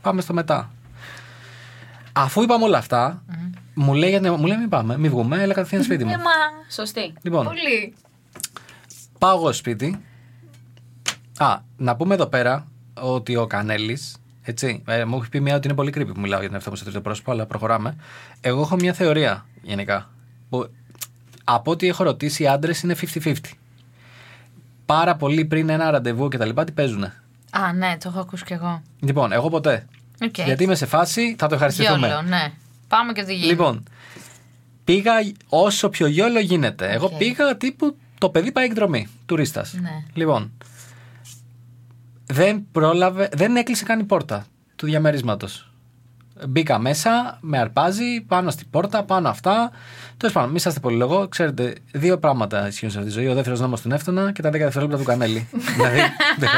Πάμε 0.00 0.20
στο 0.20 0.32
μετά. 0.32 0.70
Αφού 2.12 2.42
είπαμε 2.42 2.64
όλα 2.64 2.78
αυτά, 2.78 3.22
μου 3.74 3.94
λέει, 3.94 4.10
γιατί- 4.10 4.30
μου 4.30 4.46
λέει 4.46 4.56
μην 4.56 4.68
πάμε, 4.68 4.98
μην 4.98 5.10
βγούμε, 5.10 5.42
έλα 5.42 5.54
κατευθείαν 5.54 5.82
σπίτι 5.82 6.04
μου. 6.04 6.10
Ε, 6.10 6.16
μα. 6.16 6.30
Σωστή. 6.70 7.12
Λοιπόν, 7.22 7.44
Πολύ. 7.44 7.94
Πάω 9.18 9.36
εγώ 9.36 9.52
σπίτι. 9.52 10.00
Α, 11.38 11.58
να 11.76 11.96
πούμε 11.96 12.14
εδώ 12.14 12.26
πέρα 12.26 12.66
ότι 13.00 13.36
ο 13.36 13.46
Κανέλης. 13.46 14.16
Έτσι, 14.42 14.82
ε, 14.86 15.04
μου 15.04 15.16
έχει 15.16 15.28
πει 15.28 15.40
μία 15.40 15.56
ότι 15.56 15.66
είναι 15.66 15.76
πολύ 15.76 15.92
creepy 15.96 16.14
που 16.14 16.20
μιλάω 16.20 16.38
για 16.38 16.46
τον 16.48 16.54
εαυτό 16.54 16.70
μου 16.70 16.76
στο 16.76 16.84
τρίτο 16.84 17.00
πρόσωπο, 17.00 17.30
αλλά 17.30 17.46
προχωράμε. 17.46 17.96
Εγώ 18.40 18.60
έχω 18.60 18.74
μια 18.74 18.92
θεωρία 18.92 19.46
γενικά. 19.62 20.10
Που, 20.48 20.70
από 21.44 21.70
ό,τι 21.70 21.88
έχω 21.88 22.02
ρωτήσει, 22.02 22.42
οι 22.42 22.46
άντρες 22.46 22.82
είναι 22.82 22.96
50-50. 23.14 23.34
Πάρα 24.86 25.16
πολύ 25.16 25.44
πριν 25.44 25.68
ένα 25.68 25.90
ραντεβού 25.90 26.28
και 26.28 26.38
τα 26.38 26.44
λοιπά, 26.44 26.64
την 26.64 26.72
παίζουνε; 26.72 27.14
Α, 27.50 27.72
ναι, 27.72 27.96
το 28.00 28.08
έχω 28.08 28.20
ακούσει 28.20 28.44
κι 28.44 28.52
εγώ. 28.52 28.82
Λοιπόν, 29.00 29.32
εγώ 29.32 29.48
ποτέ. 29.48 29.86
Οκ. 30.22 30.38
Γιατί 30.38 30.64
είμαι 30.64 30.74
σε 30.74 30.86
φάση, 30.86 31.36
θα 31.38 31.46
το 31.46 31.54
ευχαριστηθούμε. 31.54 32.06
YOLO, 32.06 32.22
ναι. 32.22 32.52
Πάμε 32.88 33.12
και 33.12 33.22
τι 33.22 33.32
γίνεται. 33.32 33.50
Λοιπόν, 33.50 33.82
πήγα 34.84 35.12
όσο 35.48 35.88
πιο 35.88 36.06
YOLO 36.06 36.38
γίνεται. 36.38 36.92
Εγώ 36.92 37.06
Οκ. 37.06 37.16
πήγα 37.16 37.56
τύπου 37.56 37.96
το 38.18 38.28
παιδί 38.30 38.52
πάει 38.52 38.64
εκδρομή, 38.64 39.08
τουρίστας. 39.26 39.72
Ναι. 39.72 39.90
Λοιπόν, 40.12 40.52
δεν 42.26 42.66
πρόλαβε, 42.72 43.28
δεν 43.32 43.56
έκλεισε 43.56 43.84
καν 43.84 44.00
η 44.00 44.04
πόρτα 44.04 44.46
του 44.76 44.86
διαμερίσματος. 44.86 45.70
Μπήκα 46.48 46.78
μέσα, 46.78 47.38
με 47.40 47.58
αρπάζει, 47.58 48.20
πάνω 48.20 48.50
στην 48.50 48.70
πόρτα, 48.70 49.04
πάνω 49.04 49.28
αυτά. 49.28 49.70
Τέλος 50.16 50.34
πάντων, 50.34 50.48
μην 50.48 50.58
είσαστε 50.58 50.80
πολύ 50.80 50.96
λόγο. 50.96 51.28
Ξέρετε, 51.28 51.74
δύο 51.92 52.18
πράγματα 52.18 52.66
ισχύουν 52.66 52.90
σε 52.90 52.98
αυτή 52.98 53.10
τη 53.10 53.16
ζωή. 53.18 53.28
Ο 53.28 53.34
δεύτερος 53.34 53.60
νόμος 53.60 53.80
του 53.80 53.88
Νεύτωνα 53.88 54.32
και 54.32 54.42
τα 54.42 54.48
10 54.48 54.52
δευτερόλεπτα 54.52 54.98
του 54.98 55.04
Κανέλη. 55.04 55.48
δηλαδή, 55.76 55.98
δεν, 56.36 56.48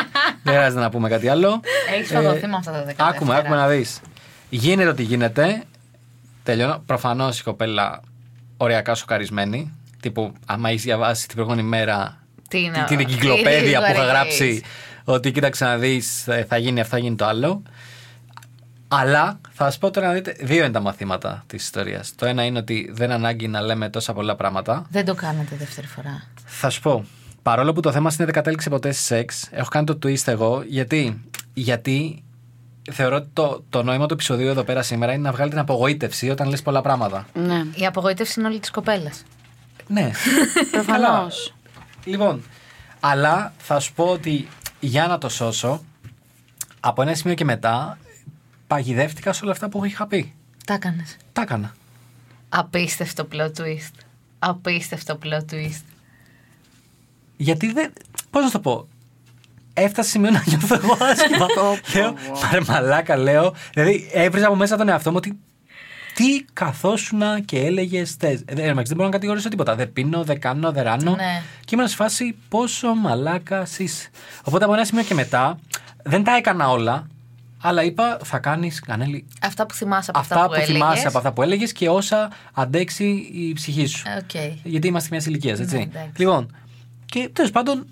δεν 0.42 0.54
χρειάζεται 0.54 0.80
να 0.80 0.90
πούμε 0.90 1.08
κάτι 1.08 1.28
άλλο. 1.28 1.60
Έχεις 1.94 2.10
φαγωθεί 2.10 2.46
με 2.46 2.56
αυτά 2.56 2.72
τα 2.72 2.84
δέκα. 2.84 3.04
Ε, 3.04 3.08
Άκουμε, 3.08 3.36
άκουμε 3.36 3.56
να 3.56 3.68
δεις. 3.68 4.00
Γίνεται 4.48 4.88
ό,τι 4.88 5.02
γίνεται. 5.02 5.62
Τελειώνω. 6.42 6.82
Προφανώς 6.86 7.40
η 7.40 7.42
κοπέλα 7.42 8.00
οριακά 8.56 8.94
σοκαρισμένη. 8.94 9.77
Τύπου, 10.02 10.32
άμα 10.46 10.68
έχεις 10.68 10.82
διαβάσει 10.82 11.26
την 11.26 11.34
προηγούμενη 11.36 11.68
μέρα 11.68 12.22
Τι 12.48 12.60
είναι, 12.60 12.84
την 12.88 12.96
τι 12.96 13.02
εγκυκλοπαίδεια 13.02 13.78
που 13.80 13.92
είχα 13.92 14.04
γραφείς. 14.04 14.10
γράψει 14.10 14.62
ότι 15.04 15.32
κοίταξε 15.32 15.64
να 15.64 15.76
δεις, 15.76 16.26
θα 16.48 16.56
γίνει 16.56 16.80
αυτό, 16.80 16.96
θα 16.96 17.02
γίνει 17.02 17.16
το 17.16 17.26
άλλο. 17.26 17.62
Αλλά 18.88 19.40
θα 19.52 19.70
σα 19.70 19.78
πω 19.78 19.90
τώρα 19.90 20.06
να 20.06 20.12
δείτε, 20.12 20.36
δύο 20.40 20.64
είναι 20.64 20.72
τα 20.72 20.80
μαθήματα 20.80 21.42
της 21.46 21.62
ιστορίας. 21.62 22.14
Το 22.14 22.26
ένα 22.26 22.44
είναι 22.44 22.58
ότι 22.58 22.90
δεν 22.92 23.10
ανάγκη 23.10 23.48
να 23.48 23.60
λέμε 23.60 23.88
τόσα 23.88 24.12
πολλά 24.12 24.36
πράγματα. 24.36 24.86
Δεν 24.90 25.04
το 25.04 25.14
κάνετε 25.14 25.56
δεύτερη 25.56 25.86
φορά. 25.86 26.22
Θα 26.44 26.70
σου 26.70 26.80
πω. 26.80 27.04
Παρόλο 27.42 27.72
που 27.72 27.80
το 27.80 27.92
θέμα 27.92 28.10
είναι 28.14 28.24
δεν 28.24 28.34
κατέληξε 28.34 28.68
ποτέ 28.68 28.92
σε 28.92 29.02
σεξ, 29.02 29.48
έχω 29.50 29.68
κάνει 29.68 29.86
το 29.86 29.98
twist 30.02 30.26
εγώ. 30.26 30.62
Γιατί, 30.66 31.24
γιατί 31.54 32.22
θεωρώ 32.90 33.16
ότι 33.16 33.28
το, 33.32 33.64
το 33.68 33.82
νόημα 33.82 34.06
του 34.06 34.14
επεισοδίου 34.14 34.48
εδώ 34.48 34.62
πέρα 34.62 34.82
σήμερα 34.82 35.12
είναι 35.12 35.22
να 35.22 35.32
βγάλει 35.32 35.50
την 35.50 35.58
απογοήτευση 35.58 36.30
όταν 36.30 36.48
λες 36.48 36.62
πολλά 36.62 36.80
πράγματα. 36.80 37.26
Ναι. 37.34 37.64
Η 37.74 37.86
απογοήτευση 37.86 38.40
είναι 38.40 38.48
όλη 38.48 38.58
της 38.58 38.70
κοπέλας. 38.70 39.22
Ναι. 39.88 40.10
Προφανώς. 40.70 41.54
λοιπόν, 42.04 42.42
αλλά 43.00 43.52
θα 43.58 43.80
σου 43.80 43.92
πω 43.92 44.04
ότι 44.04 44.48
για 44.80 45.06
να 45.06 45.18
το 45.18 45.28
σώσω, 45.28 45.84
από 46.80 47.02
ένα 47.02 47.14
σημείο 47.14 47.34
και 47.34 47.44
μετά, 47.44 47.98
παγιδεύτηκα 48.66 49.32
σε 49.32 49.42
όλα 49.42 49.52
αυτά 49.52 49.68
που 49.68 49.84
είχα 49.84 50.06
πει. 50.06 50.34
Τα 50.66 50.74
έκανες. 50.74 51.16
Τα 51.32 51.42
έκανα. 51.42 51.74
Απίστευτο 52.48 53.28
plot 53.32 53.52
twist. 53.60 53.92
Απίστευτο 54.38 55.18
plot 55.22 55.54
twist. 55.54 55.82
Γιατί 57.36 57.72
δεν. 57.72 57.92
Πώς 58.30 58.42
να 58.42 58.46
σου 58.48 58.52
το 58.52 58.60
πω; 58.60 58.88
Έφτασε 59.74 60.10
σημείο 60.10 60.30
να 60.30 60.42
νιώθω 60.46 60.74
εγώ 60.74 60.96
άσχημα. 61.00 61.46
λέω, 61.94 62.14
πάρε 62.40 62.60
μαλάκα, 62.66 63.16
λέω. 63.16 63.54
Δηλαδή, 63.72 64.10
έβριζα 64.12 64.46
από 64.46 64.56
μέσα 64.56 64.76
τον 64.76 64.88
εαυτό 64.88 65.10
μου 65.10 65.16
ότι. 65.16 65.38
Τι 66.18 66.44
καθόσουνα 66.52 67.40
και 67.40 67.58
έλεγες 67.58 68.04
ρε. 68.04 68.38
Δεν 68.46 68.74
δεν 68.74 68.84
μπορώ 68.86 69.04
να 69.04 69.10
κατηγορήσω 69.10 69.48
τίποτα. 69.48 69.74
Δεν 69.74 69.92
πίνω, 69.92 70.24
δεν 70.24 70.40
κάνω, 70.40 70.72
δεν 70.72 70.82
ράνω. 70.82 71.10
Ναι. 71.10 71.42
Και 71.64 71.74
ήμουν 71.74 71.88
σε 71.88 71.96
φάση 71.96 72.36
πόσο 72.48 72.94
μαλάκας 72.94 73.78
είσαι. 73.78 74.08
Οπότε 74.44 74.64
από 74.64 74.74
ένα 74.74 74.84
σημείο 74.84 75.02
και 75.02 75.14
μετά 75.14 75.58
δεν 76.02 76.24
τα 76.24 76.36
έκανα 76.36 76.70
όλα. 76.70 77.06
Αλλά 77.62 77.82
είπα, 77.82 78.18
θα 78.24 78.38
κάνεις 78.38 78.80
κανέλη. 78.80 79.26
Αυτά 79.42 79.66
που 79.66 79.74
θυμάσαι 79.74 80.10
από 80.10 80.18
αυτά, 80.18 80.34
Αυτά 80.34 80.48
που, 80.48 80.60
που, 80.60 80.66
θυμάσαι 80.66 80.84
έλεγες. 80.84 81.06
από 81.06 81.18
αυτά 81.18 81.32
που 81.32 81.42
έλεγες 81.42 81.72
και 81.72 81.88
όσα 81.88 82.30
αντέξει 82.52 83.04
η 83.32 83.52
ψυχή 83.52 83.86
σου. 83.86 84.02
Οκ. 84.18 84.52
Γιατί 84.62 84.86
είμαστε 84.86 85.08
μιας 85.10 85.26
ηλικίας, 85.26 85.60
έτσι. 85.60 85.76
Ναι, 85.76 85.82
εντάξει. 85.82 86.12
λοιπόν, 86.16 86.56
και 87.06 87.30
τέλος 87.32 87.50
πάντων, 87.50 87.86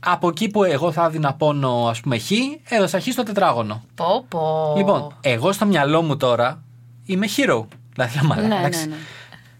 από 0.00 0.28
εκεί 0.28 0.48
που 0.48 0.64
εγώ 0.64 0.92
θα 0.92 1.04
έδινα 1.04 1.34
πόνο, 1.34 1.86
ας 1.88 2.00
πούμε, 2.00 2.18
χ, 2.18 2.30
έδωσα 2.68 3.00
χ 3.00 3.06
στο 3.10 3.22
τετράγωνο. 3.22 3.84
Πω, 3.94 4.24
πω. 4.28 4.74
Λοιπόν, 4.76 5.16
εγώ 5.20 5.52
στο 5.52 5.66
μυαλό 5.66 6.02
μου 6.02 6.16
τώρα 6.16 6.60
είμαι 7.06 7.26
hero. 7.36 7.64
Δηλαδή, 7.92 8.14
λέω, 8.14 8.24
μαλάκα, 8.24 8.48
Ναι, 8.48 8.54
εντάξει. 8.58 8.80
ναι, 8.80 8.94
ναι. 8.94 9.00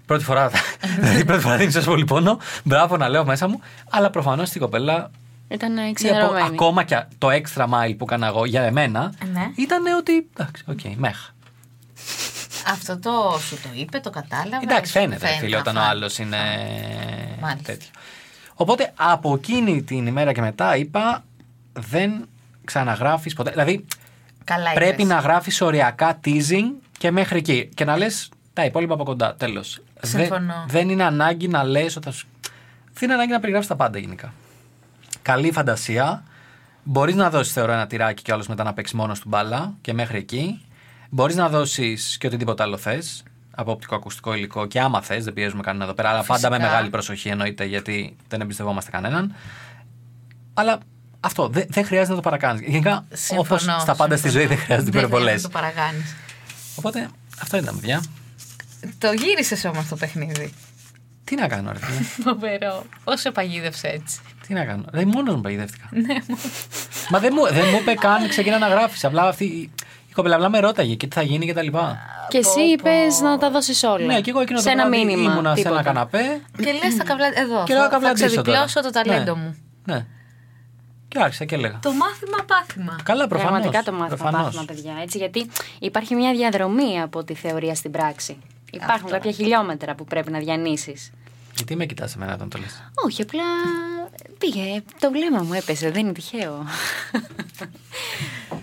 Πρώτη 0.07 0.25
φορά. 0.25 0.51
δηλαδή, 0.99 1.25
πρώτη 1.31 1.43
φορά 1.43 1.57
δίνει 1.57 1.73
τόσο 1.73 1.91
πολύ 1.91 2.05
πόνο. 2.05 2.39
Μπράβο 2.65 2.97
να 2.97 3.09
λέω 3.09 3.25
μέσα 3.25 3.49
μου. 3.49 3.61
Αλλά 3.91 4.11
προφανώς 4.11 4.51
την 4.51 4.61
κοπέλα. 4.61 5.11
Ήταν 5.49 5.77
η 5.77 5.81
απο- 5.81 5.93
ξενερωμένη. 5.93 6.47
ακόμα 6.47 6.83
και 6.85 7.05
το 7.19 7.29
extra 7.31 7.63
mile 7.65 7.95
που 7.99 8.05
έκανα 8.05 8.27
εγώ 8.27 8.45
για 8.45 8.63
εμένα 8.63 9.13
Ναι. 9.33 9.51
ήταν 9.57 9.87
ότι. 9.99 10.29
Εντάξει, 10.37 10.65
οκ, 10.67 10.81
μέγα. 10.97 11.35
Αυτό 12.71 12.99
το 12.99 13.39
σου 13.41 13.55
το 13.63 13.69
είπε, 13.75 13.99
το 14.01 14.11
κατάλαβα. 14.11 14.59
Εντάξει, 14.63 14.93
σου 14.93 14.99
φαίνεται, 14.99 15.27
φίλε, 15.27 15.57
όταν 15.57 15.77
ο 15.77 15.81
αφά. 15.81 15.89
άλλος 15.89 16.19
είναι 16.19 16.37
Μάλιστα. 17.41 17.63
τέτοιο. 17.73 17.89
Οπότε 18.55 18.93
από 18.97 19.35
εκείνη 19.35 19.83
την 19.83 20.07
ημέρα 20.07 20.33
και 20.33 20.41
μετά 20.41 20.77
είπα 20.77 21.25
δεν 21.73 22.29
ξαναγράφεις 22.65 23.35
ποτέ. 23.35 23.51
Δηλαδή 23.51 23.85
Καλά 24.45 24.73
πρέπει 24.73 25.03
είπες. 25.03 25.15
να 25.15 25.19
γράφεις 25.21 25.61
οριακά 25.61 26.21
teasing 26.25 26.71
και 26.99 27.11
μέχρι 27.11 27.39
εκεί. 27.39 27.69
Και 27.75 27.85
να 27.85 27.97
λες 27.97 28.29
τα 28.53 28.65
υπόλοιπα 28.65 28.95
από 28.95 29.05
κοντά. 29.05 29.35
Τέλος. 29.35 29.81
Συμφωνώ. 30.03 30.65
Δεν, 30.69 30.89
είναι 30.89 31.05
ανάγκη 31.05 31.49
να 31.49 31.65
λες 31.65 31.97
ότι 31.97 32.07
θα 32.07 32.13
σου. 32.13 32.27
Δεν 32.93 33.03
είναι 33.03 33.13
ανάγκη 33.13 33.31
να 33.31 33.39
περιγράψεις 33.39 33.71
τα 33.71 33.77
πάντα 33.77 33.99
γενικά. 33.99 34.33
Καλή 35.23 35.53
φαντασία. 35.53 36.23
Μπορείς 36.83 37.15
να 37.15 37.31
δώσεις, 37.31 37.53
θεωρώ, 37.53 37.73
ένα 37.73 37.87
τυράκι 37.87 38.23
και 38.23 38.33
άλλος 38.33 38.47
μετά 38.47 38.65
να 38.65 38.73
παίξεις 38.73 38.97
μόνος 38.97 39.21
του 39.21 39.29
μπάλα 39.29 39.75
και 39.81 39.93
μέχρι 39.93 40.19
εκεί. 40.19 40.61
Μπορείς 41.11 41.37
να 41.37 41.49
δώσεις 41.49 42.17
και 42.19 42.27
οτιδήποτε 42.27 42.63
άλλο 42.63 42.77
θες 42.77 43.23
από 43.59 43.71
οπτικοακουστικό 43.73 44.35
υλικό 44.35 44.67
και 44.67 44.81
άμα 44.81 45.03
θες, 45.03 45.25
δεν 45.25 45.33
πιέζουμε 45.33 45.63
κανένα 45.63 45.85
εδώ 45.85 45.95
πέρα, 45.95 46.09
αλλά 46.09 46.23
πάντα 46.25 46.49
με 46.51 46.57
Φυσικά. 46.57 46.71
μεγάλη 46.73 46.91
προσοχή 46.91 47.29
εννοείται 47.29 47.65
γιατί 47.65 48.17
δεν 48.29 48.41
εμπιστευόμαστε 48.41 48.91
κανέναν. 48.91 49.35
Αλλά 50.55 50.79
αυτό 51.21 51.49
δεν 51.49 51.65
δεν 51.69 51.85
χρειάζεται 51.85 52.11
να 52.11 52.17
το 52.17 52.23
παρακάνεις. 52.23 52.61
Γενικά, 52.61 53.05
Συμφωνώ, 53.13 53.41
όπω 53.75 53.81
στα 53.81 53.95
πάντα 53.97 54.17
στη 54.17 54.29
συμφωνώ. 54.29 54.47
ζωή, 54.47 54.57
δεν 54.57 54.65
χρειάζεται 54.65 54.91
Δεν 54.91 54.99
υπερβολέ. 55.01 55.25
χρειάζεται 55.31 55.49
να 55.49 55.61
το 55.61 55.67
παρακάνεις. 55.75 56.15
Οπότε 56.77 57.09
αυτό 57.43 57.57
ήταν, 57.57 57.81
παιδιά. 57.81 58.03
Το 58.99 59.13
γύρισες 59.13 59.65
όμως 59.65 59.89
το 59.89 59.97
παιχνίδι. 59.97 60.53
Τι 61.25 61.35
να 61.35 61.49
κάνω, 61.49 61.73
ρε 61.73 61.79
φίλε; 61.79 61.99
Φοβερό. 62.31 62.85
Πώς 63.05 63.21
σε 63.21 63.31
παγίδευσε 63.31 63.87
έτσι; 63.89 64.19
Τι 64.47 64.55
να 64.55 64.65
κάνω; 64.65 64.85
Δεν 64.93 65.09
μόνος 65.09 65.35
μου 65.35 65.41
παγιδεύτηκα. 65.41 65.85
Ναι, 65.91 66.15
Μα 67.11 67.19
δεν 67.19 67.33
μου, 67.37 67.47
δεν 67.55 67.65
μου 67.73 67.79
είπε 67.81 67.95
καν 67.95 68.29
ξεκινά 68.29 68.59
να 68.59 68.69
γράφεις. 68.69 69.05
Απλά 69.05 69.29
αυτή 69.29 69.45
η- 69.45 69.71
η 70.09 70.13
κοπέλα 70.13 70.35
απλά 70.35 70.49
με 70.49 70.59
ρώταγε 70.61 70.95
και 70.95 71.07
τι 71.07 71.15
θα 71.15 71.23
γίνει 71.23 71.47
και 71.47 71.53
τα 71.55 71.63
λοιπά. 71.63 71.99
Και 72.29 72.39
εσύ 72.39 72.61
είπες 72.61 73.21
να 73.21 73.39
τα 73.39 73.51
δώσεις 73.51 73.83
όλα. 73.83 74.07
Ναι, 74.07 74.21
και 74.21 74.31
εγώ 74.31 74.41
εκείνο 74.41 74.59
σε 74.59 74.65
το 74.65 74.71
ένα 74.71 74.89
βράδυ 74.89 75.05
μήνυμα. 75.05 75.33
ήμουνα 75.33 75.49
σε 75.49 75.55
τίποτα. 75.63 75.75
ένα 75.75 75.83
καναπέ 75.83 76.41
Και 76.57 76.73
λες 76.73 76.97
τα 76.97 77.05
καβλά. 77.05 77.27
Εδώ. 77.27 77.65
και 77.65 77.73
λέω 77.73 77.83
θα, 77.83 77.89
θα 77.89 77.95
καβλαντήσω 77.95 78.27
τώρα. 78.29 78.43
ξεδιπλώσω 78.43 78.81
το 78.83 78.91
ταλέντο 78.91 79.35
Ναι. 79.35 79.41
μου. 79.41 79.57
Ναι. 79.85 80.07
Και 81.09 81.19
άρχισα 81.21 81.45
και 81.45 81.55
έλεγα. 81.55 81.79
Το 81.83 81.93
μάθημα 81.93 82.45
πάθημα. 82.47 82.97
Καλά, 83.03 83.27
προφανώς. 83.27 83.53
Πραγματικά 83.61 83.83
το 83.91 83.99
μάθημα 83.99 84.31
πάθημα, 84.31 84.65
παιδιά. 84.65 84.93
Έτσι, 85.03 85.19
γιατί 85.19 85.51
υπάρχει 85.79 86.15
μια 86.15 86.33
διαδρομή 86.33 87.01
από 87.01 87.25
τη 87.25 87.35
θεωρία 87.35 87.75
στην 87.75 87.91
πράξη. 87.91 88.37
Υπάρχουν 88.71 88.95
Αυτό. 89.05 89.11
κάποια 89.17 89.31
χιλιόμετρα 89.31 89.95
που 89.95 90.05
πρέπει 90.05 90.31
να 90.31 90.39
διανύσεις. 90.39 91.11
Γιατί 91.55 91.77
με 91.77 91.87
κοιτάς 91.87 92.15
εμένα 92.15 92.35
όταν 92.35 92.49
το 92.49 92.59
λες; 92.59 92.83
Όχι, 93.05 93.23
απλά 93.23 93.43
πήγε. 94.39 94.83
Το 95.01 95.11
βλέμμα 95.11 95.43
μου 95.43 95.53
έπεσε, 95.53 95.91
δεν 95.91 96.01
είναι 96.05 96.13
τυχαίο. 96.13 96.65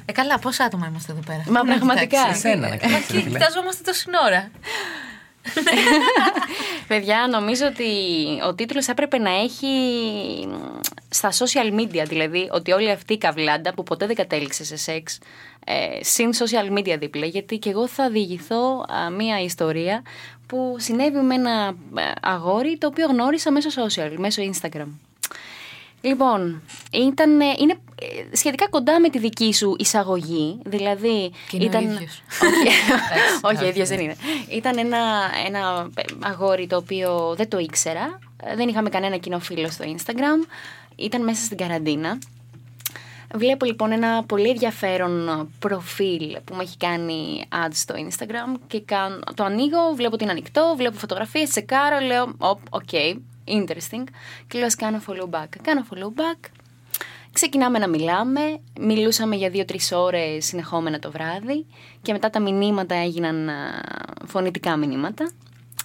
Ε, 0.06 0.12
καλά, 0.12 0.39
πόσα 0.39 0.63
άτομα 0.63 0.88
είμαστε 0.88 1.12
εδώ 1.12 1.21
πέρα; 1.25 1.43
Μα 1.47 1.63
Να 1.63 1.75
πραγματικά. 1.75 2.06
κοιτάξεις. 2.06 2.43
Εσένα 2.45 2.67
να 2.69 2.75
κοιτάξεις, 2.75 3.08
ρε 3.10 3.15
Μα 3.17 3.21
φίλε. 3.23 3.38
κοιταζόμαστε 3.39 3.84
τόση 3.84 4.06
ώρα. 4.25 4.51
Παιδιά, 6.88 7.27
νομίζω 7.32 7.65
ότι 7.65 7.84
ο 8.47 8.56
τίτλος 8.56 8.88
έπρεπε 8.88 9.17
να 9.17 9.29
έχει 9.29 9.67
στα 11.10 11.32
social 11.32 11.79
media, 11.79 12.03
δηλαδή 12.08 12.49
ότι 12.51 12.71
όλη 12.71 12.91
αυτή 12.91 13.13
η 13.13 13.17
καβλάντα 13.17 13.73
που 13.73 13.84
ποτέ 13.84 14.06
δεν 14.06 14.15
κατέληξε 14.15 14.63
σε 14.63 14.77
σεξ, 14.77 15.19
ε, 15.65 16.03
συν 16.03 16.29
social 16.34 16.77
media 16.77 16.95
δίπλα, 16.99 17.25
γιατί 17.25 17.58
και 17.58 17.69
εγώ 17.69 17.88
θα 17.88 18.10
διηγηθώ 18.10 18.86
α, 18.88 19.10
μία 19.10 19.41
ιστορία 19.41 20.03
που 20.47 20.75
συνέβη 20.79 21.17
με 21.17 21.36
ένα 21.36 21.75
ε, 21.97 22.12
αγόρι 22.21 22.77
το 22.77 22.88
οποίο 22.88 23.08
γνώρισα 23.08 23.51
μέσω 23.51 23.69
social, 23.84 24.13
μέσω 24.17 24.41
Instagram. 24.51 24.88
Λοιπόν, 26.05 26.61
ήταν, 26.91 27.41
ε, 27.41 27.45
είναι 27.59 27.77
ε, 28.31 28.35
σχετικά 28.35 28.67
κοντά 28.69 28.99
με 28.99 29.09
τη 29.09 29.19
δική 29.19 29.53
σου 29.53 29.75
εισαγωγή. 29.79 30.59
Δηλαδή. 30.65 31.31
Και 31.49 31.55
είναι 31.55 31.65
ο 31.65 31.67
ήταν. 31.67 31.83
ίδιος. 31.83 32.21
Όχι, 33.41 33.55
όχι, 33.55 33.63
ο 33.63 33.67
ίδιος 33.67 33.87
δεν 33.87 33.99
είναι. 33.99 34.15
Ήταν 34.49 34.77
ένα, 34.77 34.99
ένα 35.45 35.89
αγόρι 36.19 36.67
το 36.67 36.75
οποίο 36.75 37.33
δεν 37.37 37.49
το 37.49 37.57
ήξερα. 37.57 38.19
Ε, 38.43 38.55
Δεν 38.55 38.67
είχαμε 38.67 38.89
κανένα 38.89 39.17
κοινό 39.17 39.39
φίλο 39.39 39.69
στο 39.69 39.85
Instagram. 39.87 40.47
Ήταν 40.95 41.23
μέσα 41.23 41.43
στην 41.45 41.57
καραντίνα. 41.57 42.17
Βλέπω 43.35 43.65
λοιπόν 43.65 43.91
ένα 43.91 44.23
πολύ 44.23 44.49
ενδιαφέρον 44.49 45.47
προφίλ 45.59 46.37
που 46.43 46.53
μου 46.53 46.61
έχει 46.61 46.77
κάνει 46.77 47.45
add 47.49 47.71
στο 47.73 47.95
Instagram 47.97 48.59
και 48.67 48.81
κάνω, 48.81 49.19
το 49.35 49.43
ανοίγω, 49.43 49.93
βλέπω 49.95 50.13
ότι 50.13 50.23
είναι 50.23 50.31
ανοιχτό, 50.31 50.73
βλέπω 50.77 50.97
φωτογραφίες, 50.97 51.49
τσεκάρω, 51.49 51.99
λέω, 51.99 52.33
«Οπ, 52.37 52.59
οκ, 52.69 52.89
interesting 53.47 54.03
και 54.47 54.58
λέω 54.58 54.65
ας 54.65 54.75
κάνω 54.75 55.01
follow 55.08 55.29
back. 55.39 55.47
Κάνω 55.62 55.86
follow 55.91 56.19
back, 56.19 56.49
ξεκινάμε 57.32 57.79
να 57.79 57.88
μιλάμε, 57.88 58.60
μιλούσαμε 58.79 59.36
για 59.36 59.49
δύο-τρεις 59.49 59.91
ώρες 59.91 60.45
συνεχόμενα 60.45 60.99
το 60.99 61.12
βράδυ 61.12 61.65
και 62.01 62.12
μετά 62.12 62.29
τα 62.29 62.39
μηνύματα 62.39 62.95
έγιναν 62.95 63.49
α, 63.49 63.53
φωνητικά 64.25 64.77
μηνύματα. 64.77 65.32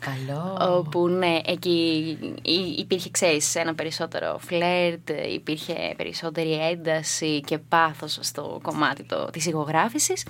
Καλό. 0.00 0.76
Όπου 0.76 1.08
ναι, 1.08 1.38
εκεί 1.44 2.16
υ- 2.42 2.78
υπήρχε, 2.78 3.10
ξέρεις, 3.10 3.54
ένα 3.54 3.74
περισσότερο 3.74 4.38
φλερτ, 4.40 5.10
υπήρχε 5.34 5.94
περισσότερη 5.96 6.52
ένταση 6.52 7.40
και 7.40 7.58
πάθος 7.58 8.18
στο 8.20 8.60
κομμάτι 8.62 9.04
το, 9.04 9.24
της 9.24 9.46
υγωγράφησης. 9.46 10.26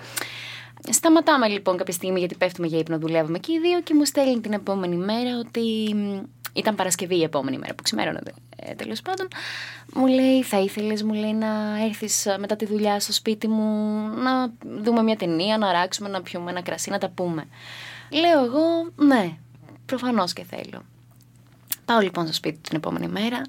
Σταματάμε 0.91 1.49
λοιπόν 1.49 1.77
κάποια 1.77 1.93
στιγμή 1.93 2.19
γιατί 2.19 2.35
πέφτουμε 2.35 2.67
για 2.67 2.79
ύπνο, 2.79 2.99
δουλεύουμε 2.99 3.39
και 3.39 3.53
οι 3.53 3.59
δύο 3.59 3.81
και 3.81 3.95
μου 3.95 4.05
στέλνει 4.05 4.41
την 4.41 4.53
επόμενη 4.53 4.97
μέρα 4.97 5.39
ότι 5.39 5.95
μ, 5.95 6.19
ήταν 6.59 6.75
Παρασκευή 6.75 7.17
η 7.17 7.23
επόμενη 7.23 7.59
μέρα 7.59 7.75
που 7.75 7.83
ξημέρωνε 7.83 8.21
ε, 8.57 8.75
τέλος 8.75 9.03
πάντων. 9.03 9.29
Μου 9.95 10.07
λέει, 10.07 10.43
θα 10.43 10.59
ήθελες, 10.59 11.03
μου 11.03 11.13
λέει, 11.13 11.33
να 11.33 11.85
έρθεις 11.85 12.27
ε, 12.27 12.39
μετά 12.39 12.57
τη 12.57 12.67
δουλειά 12.67 13.01
στο 13.01 13.13
σπίτι 13.13 13.49
μου, 13.49 13.65
να 14.09 14.53
δούμε 14.83 15.03
μια 15.03 15.17
ταινία, 15.17 15.59
να 15.59 15.73
ράξουμε, 15.73 16.09
να 16.09 16.23
πιούμε 16.23 16.51
ένα 16.51 16.63
κρασί, 16.63 16.91
να 16.91 16.99
τα 16.99 17.09
πούμε. 17.09 17.45
Λέω 18.11 18.45
εγώ, 18.45 18.91
ναι, 18.97 19.37
προφανώς 19.87 20.33
και 20.33 20.45
θέλω. 20.45 20.83
Πάω 21.85 22.01
λοιπόν 22.01 22.25
στο 22.25 22.35
σπίτι 22.35 22.59
την 22.59 22.77
επόμενη 22.77 23.09
μέρα. 23.09 23.41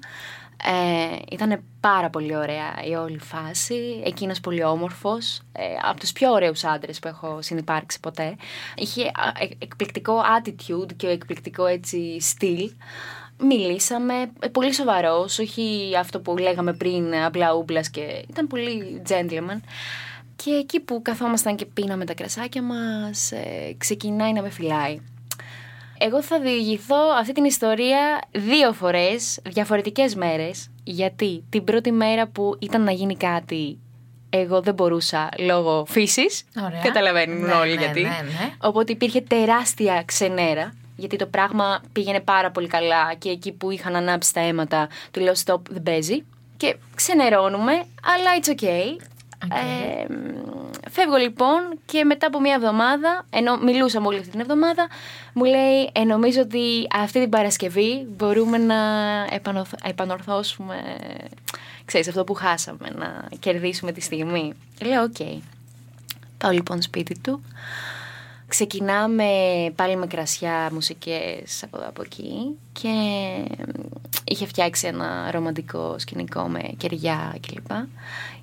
Ε, 0.64 1.16
ήταν 1.30 1.62
πάρα 1.80 2.10
πολύ 2.10 2.36
ωραία 2.36 2.74
η 2.88 2.94
όλη 2.94 3.18
φάση. 3.18 4.02
Εκείνος 4.04 4.40
πολύ 4.40 4.64
όμορφος. 4.64 5.40
Ε, 5.52 5.62
από 5.82 6.00
τους 6.00 6.12
πιο 6.12 6.32
ωραίους 6.32 6.64
άντρες 6.64 6.98
που 6.98 7.08
έχω 7.08 7.42
συνυπάρξει 7.42 8.00
ποτέ. 8.00 8.36
Είχε 8.76 9.02
α, 9.02 9.42
ε, 9.42 9.48
εκπληκτικό 9.58 10.22
attitude 10.38 10.96
και 10.96 11.06
εκπληκτικό 11.06 11.66
έτσι 11.66 12.20
στυλ. 12.20 12.70
Μιλήσαμε, 13.42 14.14
ε, 14.40 14.48
πολύ 14.48 14.74
σοβαρός, 14.74 15.38
όχι 15.38 15.92
αυτό 15.98 16.20
που 16.20 16.36
λέγαμε 16.36 16.72
πριν, 16.72 17.14
απλά 17.14 17.54
ούμπλας 17.54 17.90
και 17.90 18.24
ήταν 18.30 18.46
πολύ 18.46 19.02
gentleman. 19.08 19.60
Και 20.36 20.50
εκεί 20.50 20.80
που 20.80 21.02
καθόμασταν 21.02 21.56
και 21.56 21.66
πίναμε 21.66 22.04
τα 22.04 22.14
κρασάκια 22.14 22.62
μας, 22.62 23.32
ε, 23.32 23.74
ξεκινάει 23.78 24.32
να 24.32 24.42
με 24.42 24.50
φυλάει. 24.50 25.00
Εγώ 26.02 26.22
θα 26.22 26.40
διηγηθώ 26.40 26.96
αυτή 27.18 27.32
την 27.32 27.44
ιστορία 27.44 28.20
δύο 28.32 28.72
φορές, 28.72 29.38
διαφορετικές 29.42 30.14
μέρες, 30.14 30.70
γιατί 30.84 31.44
την 31.50 31.64
πρώτη 31.64 31.92
μέρα 31.92 32.26
που 32.26 32.56
ήταν 32.58 32.82
να 32.82 32.90
γίνει 32.92 33.16
κάτι, 33.16 33.78
εγώ 34.30 34.60
δεν 34.60 34.74
μπορούσα 34.74 35.28
λόγω 35.38 35.84
φύσης. 35.88 36.44
Ωραία. 36.64 36.80
Καταλαβαίνουν 36.82 37.40
Ναι, 37.40 37.52
όλοι 37.52 37.74
ναι, 37.74 37.80
γιατί. 37.80 38.00
ναι, 38.02 38.08
ναι. 38.08 38.52
Οπότε 38.60 38.92
υπήρχε 38.92 39.20
τεράστια 39.20 40.02
ξενέρα, 40.06 40.72
γιατί 40.96 41.16
το 41.16 41.26
πράγμα 41.26 41.80
πήγαινε 41.92 42.20
πάρα 42.20 42.50
πολύ 42.50 42.66
καλά 42.66 43.14
και 43.18 43.28
εκεί 43.30 43.52
που 43.52 43.70
είχαν 43.70 43.96
ανάψει 43.96 44.32
τα 44.32 44.40
αίματα, 44.40 44.88
του 45.10 45.20
λέω 45.20 45.34
stop, 45.44 45.60
δεν 45.70 45.82
παίζει. 45.82 46.24
Και 46.56 46.76
ξενερώνουμε, 46.94 47.72
αλλά 48.02 48.30
it's 48.40 48.48
okay. 48.62 49.04
Ε, 49.48 50.04
φεύγω 50.90 51.16
λοιπόν 51.16 51.60
και 51.86 52.04
μετά 52.04 52.26
από 52.26 52.40
μια 52.40 52.54
εβδομάδα, 52.54 53.26
ενώ 53.30 53.56
μιλούσαμε 53.56 54.06
όλη 54.06 54.18
αυτή 54.18 54.30
την 54.30 54.40
εβδομάδα, 54.40 54.88
μου 55.32 55.44
λέει 55.44 55.90
ε, 55.92 56.04
νομίζω 56.04 56.40
ότι 56.40 56.86
αυτή 56.92 57.20
την 57.20 57.30
Παρασκευή 57.30 58.06
μπορούμε 58.16 58.58
να 58.58 58.76
επανοθ- 59.30 59.86
επανορθώσουμε 59.88 60.74
ξέρεις, 61.84 62.08
αυτό 62.08 62.24
που 62.24 62.34
χάσαμε, 62.34 62.88
να 62.98 63.28
κερδίσουμε 63.38 63.92
τη 63.92 64.00
στιγμή. 64.00 64.52
Λέω 64.82 65.02
οκ. 65.02 65.16
Πάω 66.38 66.50
λοιπόν 66.50 66.82
σπίτι 66.82 67.18
του. 67.18 67.42
Ξεκινάμε 68.48 69.26
πάλι 69.74 69.96
με 69.96 70.06
κρασιά, 70.06 70.68
μουσικές 70.72 71.62
από 71.62 71.76
εδώ 71.76 71.88
από 71.88 72.02
εκεί 72.02 72.58
και 72.72 72.88
είχε 74.24 74.46
φτιάξει 74.46 74.86
ένα 74.86 75.30
ρομαντικό 75.30 75.94
σκηνικό 75.98 76.42
με 76.42 76.60
κεριά 76.76 77.36
κλπ. 77.46 77.66
Και 77.66 78.39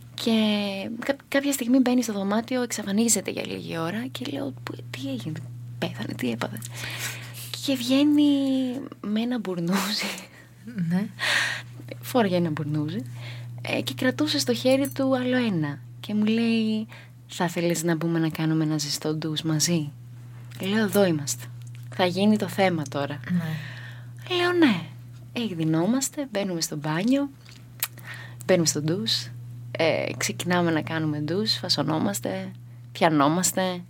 κα- 1.06 1.16
κάποια 1.28 1.52
στιγμή 1.52 1.80
μπαίνει 1.80 2.04
στο 2.04 2.14
δωμάτιο, 2.14 2.62
εξαφανίζεται 2.62 3.32
για 3.32 3.44
λίγη 3.46 3.78
ώρα 3.78 4.08
και 4.12 4.26
λέω 4.32 4.54
«Πού- 4.64 4.76
τι 4.90 5.10
έγινε, 5.10 5.40
πέθανε, 5.80 6.14
τι 6.18 6.32
έπαθε. 6.32 6.58
Και 7.66 7.76
βγαίνει 7.76 8.24
με 9.02 9.22
ένα 9.22 9.40
μπουρνούζι, 9.40 10.06
Ναι. 10.90 11.08
φόραγε 12.02 12.36
ένα 12.36 12.50
μπουρνούζι 12.50 12.98
ε, 13.62 13.82
και 13.82 13.94
κρατούσε 13.94 14.40
στο 14.40 14.54
χέρι 14.54 14.90
του 14.90 15.16
άλλο 15.16 15.38
ένα 15.38 15.80
και 16.00 16.14
μου 16.14 16.24
λέει 16.26 16.88
θα 17.28 17.48
θέλεις 17.48 17.84
να 17.84 17.96
μπούμε 17.96 18.20
να 18.20 18.30
κάνουμε 18.30 18.64
ένα 18.64 18.78
ζεστό 18.78 19.14
ντους 19.14 19.42
μαζί; 19.42 19.92
Λέω 20.62 20.78
εδώ 20.84 21.06
είμαστε. 21.06 21.44
Θα 21.96 22.06
γίνει 22.06 22.38
το 22.38 22.48
θέμα 22.48 22.84
τώρα. 22.90 23.20
ναι. 23.32 24.36
Λέω 24.36 24.52
ναι. 24.52 24.82
Εκδεινόμαστε, 25.34 26.28
μπαίνουμε 26.32 26.62
στο 26.62 26.76
μπάνιο, 26.76 27.30
μπαίνουμε 28.46 28.66
στο 28.68 28.82
ντους, 28.82 29.28
ε, 29.78 30.06
ξεκινάμε 30.18 30.72
να 30.72 30.82
κάνουμε 30.82 31.18
ντους, 31.18 31.54
φασωνόμαστε, 31.54 32.52
πιανόμαστε, 32.92 33.82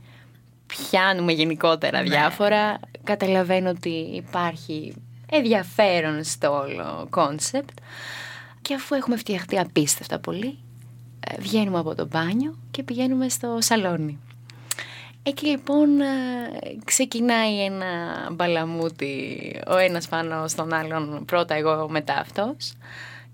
πιάνουμε 0.67 1.31
γενικότερα 1.31 2.01
διάφορα. 2.03 2.79
Καταλαβαίνω 3.03 3.69
ότι 3.69 3.89
υπάρχει 4.13 4.93
ενδιαφέρον 5.31 6.23
στο 6.23 6.59
όλο 6.59 7.07
concept 7.09 7.77
και 8.61 8.73
αφού 8.73 8.95
έχουμε 8.95 9.17
φτιαχτεί 9.17 9.59
απίστευτα 9.59 10.19
πολύ, 10.19 10.57
ε, 11.19 11.41
βγαίνουμε 11.41 11.79
από 11.79 11.95
το 11.95 12.07
μπάνιο 12.07 12.57
και 12.71 12.83
πηγαίνουμε 12.83 13.29
στο 13.29 13.57
σαλόνι. 13.59 14.19
Εκεί 15.23 15.47
λοιπόν 15.47 16.01
ε, 16.01 16.05
ξεκινάει 16.85 17.63
ένα 17.63 17.85
μπαλαμούτι 18.31 19.55
ο 19.67 19.77
ένας 19.77 20.07
πάνω 20.07 20.47
στον 20.47 20.73
άλλον 20.73 21.25
πρώτα 21.25 21.55
εγώ 21.55 21.89
μετά 21.89 22.19
αυτός 22.19 22.73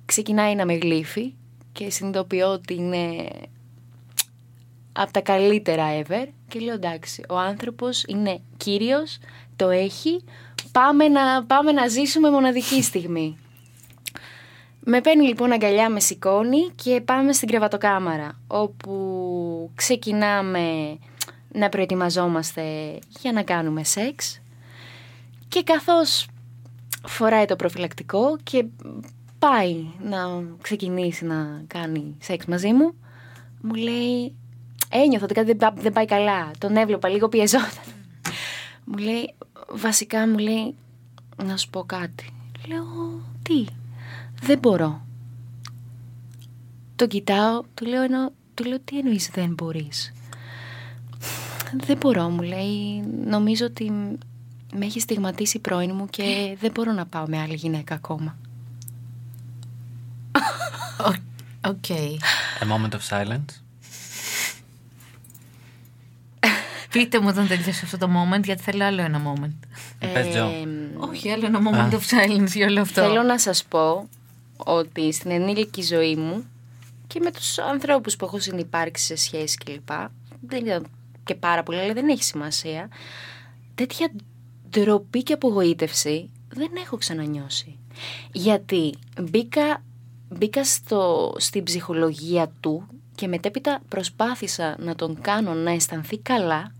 ξεκινάει 0.06 0.56
να 0.56 0.66
με 0.66 0.74
γλύφει 0.74 1.34
και 1.74 1.90
συνειδητοποιώ 1.90 2.48
ότι 2.48 2.74
είναι 2.74 3.28
από 4.94 5.12
τα 5.12 5.22
καλύτερα 5.22 6.02
ever 6.02 6.28
και 6.48 6.60
λέω 6.60 6.74
εντάξει 6.74 7.24
ο 7.30 7.38
άνθρωπος 7.38 8.04
είναι 8.08 8.42
κύριος, 8.58 9.18
το 9.56 9.70
έχει 9.70 10.24
πάμε 10.72 11.08
να, 11.08 11.46
πάμε 11.46 11.72
να 11.72 11.88
ζήσουμε 11.88 12.30
μοναδική 12.30 12.82
στιγμή. 12.82 13.38
Με 14.86 15.02
παίρνει 15.02 15.28
λοιπόν 15.28 15.52
αγκαλιά, 15.52 15.90
με 15.90 16.00
σηκώνει 16.00 16.70
και 16.76 17.02
πάμε 17.06 17.34
στην 17.34 17.48
κρεβατοκάμαρα 17.48 18.40
όπου 18.48 19.72
ξεκινάμε 19.76 20.98
να 21.52 21.70
προετοιμαζόμαστε 21.70 22.64
για 23.22 23.32
να 23.32 23.44
κάνουμε 23.44 23.84
σεξ. 23.84 24.42
Και 25.48 25.64
καθώς 25.64 26.28
φοράει 27.08 27.46
το 27.46 27.56
προφυλακτικό 27.56 28.38
και 28.44 28.66
πάει 29.50 29.86
να 30.04 30.44
ξεκινήσει 30.62 31.26
να 31.26 31.64
κάνει 31.68 32.16
σεξ 32.20 32.46
μαζί 32.46 32.74
μου. 32.74 32.94
Μου 33.62 33.74
λέει 33.74 34.36
ένιωθα 34.90 35.24
ότι 35.24 35.34
κάτι 35.34 35.48
δεν 35.48 35.58
πά- 35.58 35.82
δεν 35.82 35.94
πάει 35.94 36.06
καλά. 36.06 36.52
Τον 36.58 36.76
έβλεπα 36.76 37.10
λίγο 37.10 37.30
πιεζόταν. 37.30 37.70
Μου 38.86 38.98
λέει 38.98 39.34
βασικά 39.72 40.28
μου 40.28 40.38
λέει 40.38 40.76
να 41.44 41.58
σου 41.58 41.70
πω 41.70 41.84
κάτι. 41.84 42.30
Λέω 42.68 42.84
τι; 43.44 43.66
Δεν 44.42 44.60
μπορώ. 44.60 45.02
Το 46.96 47.08
κοιτάω 47.08 47.62
του 47.74 47.86
λέω, 47.86 48.02
ενώ, 48.02 48.32
του 48.54 48.64
λέω 48.64 48.80
τι 48.80 48.98
εννοείς 48.98 49.30
δεν 49.34 49.54
μπορείς; 49.54 50.14
Δεν 51.74 51.98
μπορώ, 51.98 52.30
μου 52.30 52.42
λέει. 52.42 53.04
Νομίζω 53.26 53.66
ότι 53.66 53.92
με 54.74 54.86
έχει 54.86 55.00
στιγματίσει 55.00 55.58
η 55.58 55.60
πρώην 55.60 55.92
μου 55.96 56.08
και 56.08 56.58
δεν 56.60 56.72
μπορώ 56.72 56.92
να 56.92 57.06
πάω 57.06 57.26
με 57.28 57.40
άλλη 57.40 57.54
γυναίκα 57.54 57.96
ακόμα. 57.96 58.38
Ο- 61.00 61.22
Οκ. 61.70 61.86
A 62.60 62.66
moment 62.72 62.92
of 62.94 63.02
silence. 63.10 63.46
Πείτε 66.92 67.20
μου 67.20 67.28
όταν 67.28 67.48
τελειώσει 67.48 67.82
αυτό 67.84 67.98
το 67.98 68.08
moment, 68.08 68.44
γιατί 68.44 68.62
θέλω 68.64 68.84
άλλο 68.86 69.02
ένα 69.02 69.22
moment. 69.34 69.54
Πες, 70.14 70.28
Τζο. 70.28 70.50
Όχι, 70.98 71.30
άλλο 71.32 71.46
ένα 71.46 71.60
moment 71.64 71.94
of 71.94 72.00
silence 72.00 72.52
για 72.54 72.68
όλο 72.68 72.82
αυτό. 72.82 73.02
Θέλω 73.02 73.22
να 73.24 73.40
σας 73.40 73.64
πω 73.64 74.10
ότι 74.58 75.14
στην 75.14 75.32
ενήλικη 75.32 75.82
ζωή 75.82 76.16
μου 76.16 76.46
και 77.08 77.20
με 77.20 77.32
τους 77.32 77.58
ανθρώπους 77.58 78.16
που 78.16 78.26
έχω 78.26 78.40
συνυπάρξει 78.40 79.06
σε 79.06 79.16
σχέση 79.16 79.58
κλπ. 79.58 79.90
Δεν 80.48 80.66
ήταν 80.66 80.88
και 81.24 81.36
πάρα 81.36 81.64
πολύ, 81.64 81.80
αλλά 81.80 81.94
δεν 81.94 82.10
έχει 82.10 82.24
σημασία. 82.24 82.90
Τέτοια 83.76 84.12
ντροπή 84.70 85.24
και 85.24 85.34
απογοήτευση 85.34 86.30
δεν 86.50 86.70
έχω 86.84 86.98
ξανανιώσει. 86.98 87.78
Γιατί 88.32 88.94
μπήκα, 89.22 89.84
μπήκα 90.30 90.64
στο, 90.66 91.34
στην 91.38 91.64
ψυχολογία 91.64 92.52
του 92.60 92.88
και 93.16 93.28
μετέπειτα 93.28 93.80
προσπάθησα 93.90 94.76
να 94.80 94.96
τον 94.96 95.18
κάνω 95.22 95.54
να 95.54 95.72
αισθανθεί 95.72 96.18
καλά 96.18 96.72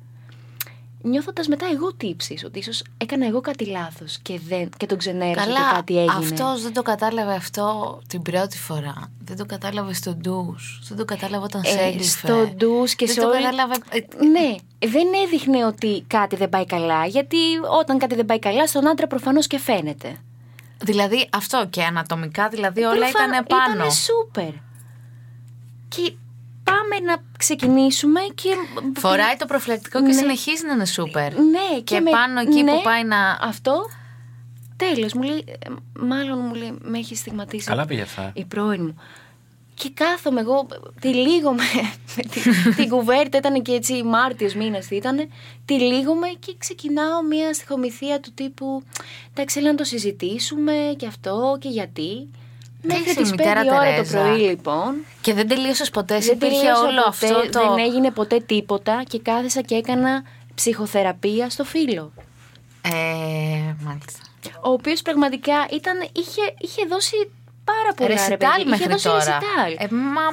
νιώθοντας 1.06 1.48
μετά 1.48 1.66
εγώ 1.74 1.94
τύψεις, 1.94 2.44
ότι 2.46 2.60
ίσως 2.60 2.84
έκανα 2.98 3.26
εγώ 3.28 3.42
κάτι 3.42 3.66
λάθος 3.66 4.20
και, 4.22 4.40
δεν, 4.48 4.70
και 4.78 4.86
τον 4.86 4.98
ξενέρωσα 4.98 5.46
Καλά, 5.46 5.58
και 5.58 5.76
κάτι 5.76 5.98
έγινε. 5.98 6.14
αυτός 6.18 6.62
δεν 6.64 6.74
το 6.74 6.82
κατάλαβε 6.82 7.34
αυτό 7.34 8.00
την 8.08 8.22
πρώτη 8.22 8.58
φορά. 8.58 9.12
Δεν 9.26 9.38
το 9.38 9.46
κατάλαβε 9.46 9.94
στο 9.94 10.14
ντους. 10.16 10.80
Δεν 10.88 10.98
το 10.98 11.06
κατάλαβε 11.06 11.44
όταν 11.44 11.64
σε 11.64 11.78
Ε, 11.80 11.84
έγλυφε. 11.88 12.04
στο 12.28 12.48
ντους 12.56 12.96
και 12.96 13.06
δεν 13.06 13.16
σε 13.16 13.22
το 13.22 13.28
όλη- 13.28 13.42
κατάλαβε... 13.44 13.76
ε, 13.90 14.00
Ναι, 14.26 14.56
δεν 14.90 15.08
έδειχνε 15.26 15.66
ότι 15.66 16.04
κάτι 16.08 16.36
δεν 16.36 16.50
πάει 16.50 16.66
καλά, 16.66 17.06
γιατί 17.06 17.38
όταν 17.80 17.98
κάτι 17.98 18.16
δεν 18.16 18.26
πάει 18.26 18.40
καλά 18.40 18.68
στον 18.68 18.88
άντρα 18.88 19.08
προφανώς 19.08 19.48
και 19.48 19.60
φαίνεται. 19.60 20.16
Δηλαδή 20.84 21.30
αυτό 21.34 21.68
και 21.70 21.84
ανατομικά, 21.84 22.48
δηλαδή 22.50 22.82
όλα 22.84 22.94
Προφανώς- 23.00 23.30
ήταν 23.40 23.46
πάνω. 23.46 23.74
Ήτανε 23.74 23.90
σούπερ. 23.92 24.52
Και 25.88 26.14
πάμε 26.64 27.00
να 27.06 27.16
ξεκινήσουμε 27.38 28.20
και... 28.36 28.50
Φοράει 29.00 29.36
το 29.36 29.46
προφυλακτικό 29.46 30.00
και 30.00 30.06
Ναι. 30.06 30.14
συνεχίζει 30.14 30.66
να 30.66 30.74
είναι 30.74 30.86
σούπερ. 30.86 31.34
Ναι, 31.34 31.80
Και, 31.84 32.00
με- 32.00 32.10
πάνω 32.12 32.40
εκεί 32.40 32.64
ναι, 32.64 32.72
που 32.72 32.82
πάει 32.84 33.04
να. 33.04 33.38
Αυτό, 33.42 33.90
τέλος, 34.76 35.14
μου 35.14 35.22
λέει, 35.22 35.44
ε, 35.48 35.70
μάλλον 36.00 36.40
μου 36.48 36.54
λέει, 36.54 36.78
με 36.82 36.98
έχει 36.98 37.16
στιγματίσει. 37.16 37.68
Καλά 37.68 37.86
πήγε 37.86 38.02
αυτά. 38.02 38.32
Η 38.34 38.46
πρώην 38.46 38.82
μου. 38.84 38.98
Και 39.84 39.90
κάθομαι 39.94 40.40
εγώ, 40.42 40.68
τυλίγομαι 41.02 41.64
με 42.16 42.24
τη- 42.24 42.74
την 42.76 42.90
κουβέρτα, 42.90 43.38
ήταν 43.38 43.62
και 43.62 43.72
έτσι 43.72 44.04
Μάρτιος 44.04 44.54
μήνας 44.54 44.88
τι 44.88 44.96
ήταν, 44.96 45.30
τυλίγομαι 45.66 46.28
και 46.40 46.56
ξεκινάω 46.58 47.22
μια 47.30 47.54
στοιχομηθεία 47.54 48.20
του 48.20 48.32
τύπου, 48.34 48.84
εντάξει, 49.34 49.60
έλα 49.60 49.72
να 49.72 49.76
το 49.78 49.84
συζητήσουμε 49.84 50.74
και 50.98 51.06
αυτό 51.08 51.58
και 51.60 51.70
γιατί. 51.70 52.28
Μέχρι 52.82 53.04
είσαι 53.10 53.20
η 53.20 53.24
τις 53.24 53.30
5 53.32 53.36
μητέρα 53.38 53.62
ώρα 53.62 53.70
το 53.70 53.80
Τερέζα; 53.80 54.22
πρωί 54.22 54.40
λοιπόν. 54.40 54.96
Και 55.22 55.34
δεν 55.34 55.48
τελείωσες 55.48 55.90
ποτέ. 55.90 56.18
Δεν 56.20 56.34
Υπήρχε 56.36 56.56
τελείωσα 56.58 56.82
όλο 56.82 57.04
ποτέ, 57.04 57.08
αυτό 57.08 57.60
το. 57.60 57.60
Δεν 57.76 57.78
έγινε 57.86 58.12
ποτέ 58.12 58.40
τίποτα 58.40 59.04
και 59.08 59.20
κάθισα 59.20 59.62
και 59.62 59.76
έκανα 59.76 60.24
ψυχοθεραπεία 60.56 61.50
στο 61.50 61.64
φίλο. 61.64 62.12
Ε, 62.82 63.76
μάλιστα. 63.84 64.20
Ο 64.64 64.70
οποίος 64.72 65.02
πραγματικά 65.02 65.68
ήταν, 65.72 66.00
είχε, 66.16 66.42
είχε 66.58 66.86
δώσει 66.86 67.16
πάρα 67.64 67.92
πολλά 67.96 68.08
ρε 68.10 68.14
Ρεσιτάλ 68.16 68.38
παιδί. 68.50 68.62
Είχε 68.62 68.70
μέχρι 68.70 68.88
δώσει 68.92 69.04
τώρα. 69.04 69.18
ρεσιτάλ. 69.40 69.72
Ε, 69.78 69.88
μα. 69.96 70.26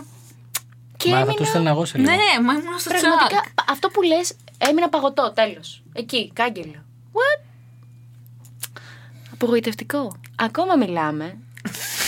και 0.97 1.09
Μα 1.11 1.15
θα 1.17 1.21
έμεινα... 1.23 1.35
τους 1.37 1.49
στέλνα 1.49 1.71
εγώ 1.71 1.85
σε 1.85 1.99
λίγο. 1.99 2.11
Ναι, 2.11 2.17
μα 2.45 2.53
ήμουν 2.53 2.79
στο 2.79 2.91
Πραγματικά, 2.91 3.27
τσακ. 3.29 3.71
αυτό 3.71 3.89
που 3.89 4.03
λες, 4.03 4.33
έμεινα 4.59 4.89
παγωτό, 4.89 5.33
τέλος. 5.35 5.83
Εκεί, 5.93 6.31
κάγκελο. 6.35 6.85
What? 7.13 7.41
Απογοητευτικό. 9.33 10.13
Ακόμα 10.37 10.77
μιλάμε. 10.77 11.37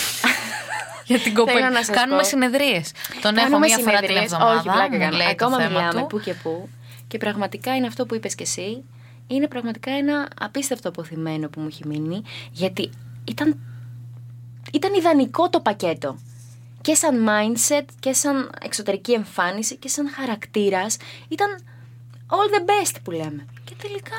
Για 1.06 1.18
την 1.18 1.34
κοπέλα. 1.34 1.58
Θέλω 1.58 1.70
να 1.70 1.82
σας 1.84 1.96
Κάνουμε 1.96 2.20
πω. 2.20 2.24
συνεδρίες. 2.26 2.92
Τον 3.22 3.36
έχω 3.36 3.44
Κάνουμε 3.50 3.66
μία 3.66 3.78
φορά 3.78 3.98
την 3.98 4.06
συνεδρίες, 4.06 4.32
εβδομάδα. 4.32 4.54
Όχι, 4.54 4.62
πλάκα 4.62 4.88
μου 4.92 4.98
κάνω. 4.98 5.16
λέει 5.16 5.26
Ακόμα 5.26 5.56
το 5.56 5.62
θέμα 5.62 5.78
μιλάμε 5.78 6.00
του. 6.00 6.06
που 6.06 6.20
και 6.20 6.34
που. 6.34 6.68
Και 7.08 7.18
πραγματικά 7.18 7.76
είναι 7.76 7.86
αυτό 7.86 8.06
που 8.06 8.14
είπες 8.14 8.34
και 8.34 8.42
εσύ. 8.42 8.84
Είναι 9.26 9.48
πραγματικά 9.48 9.90
ένα 9.90 10.28
απίστευτο 10.40 10.88
αποθυμένο 10.88 11.48
που 11.48 11.60
μου 11.60 11.66
έχει 11.66 11.86
μείνει. 11.86 12.22
Γιατί 12.52 12.90
ήταν, 13.24 13.58
ήταν 14.72 14.94
ιδανικό 14.94 15.48
το 15.50 15.60
πακέτο. 15.60 16.16
Και 16.80 16.94
σαν 16.94 17.28
mindset 17.28 17.84
και 18.00 18.12
σαν 18.12 18.50
εξωτερική 18.62 19.12
εμφάνιση 19.12 19.76
και 19.76 19.88
σαν 19.88 20.08
χαρακτήρας. 20.10 20.96
Ήταν 21.28 21.48
all 22.28 22.56
the 22.56 22.60
best 22.60 22.94
που 23.02 23.10
λέμε. 23.10 23.46
Και 23.64 23.74
τελικά 23.82 24.16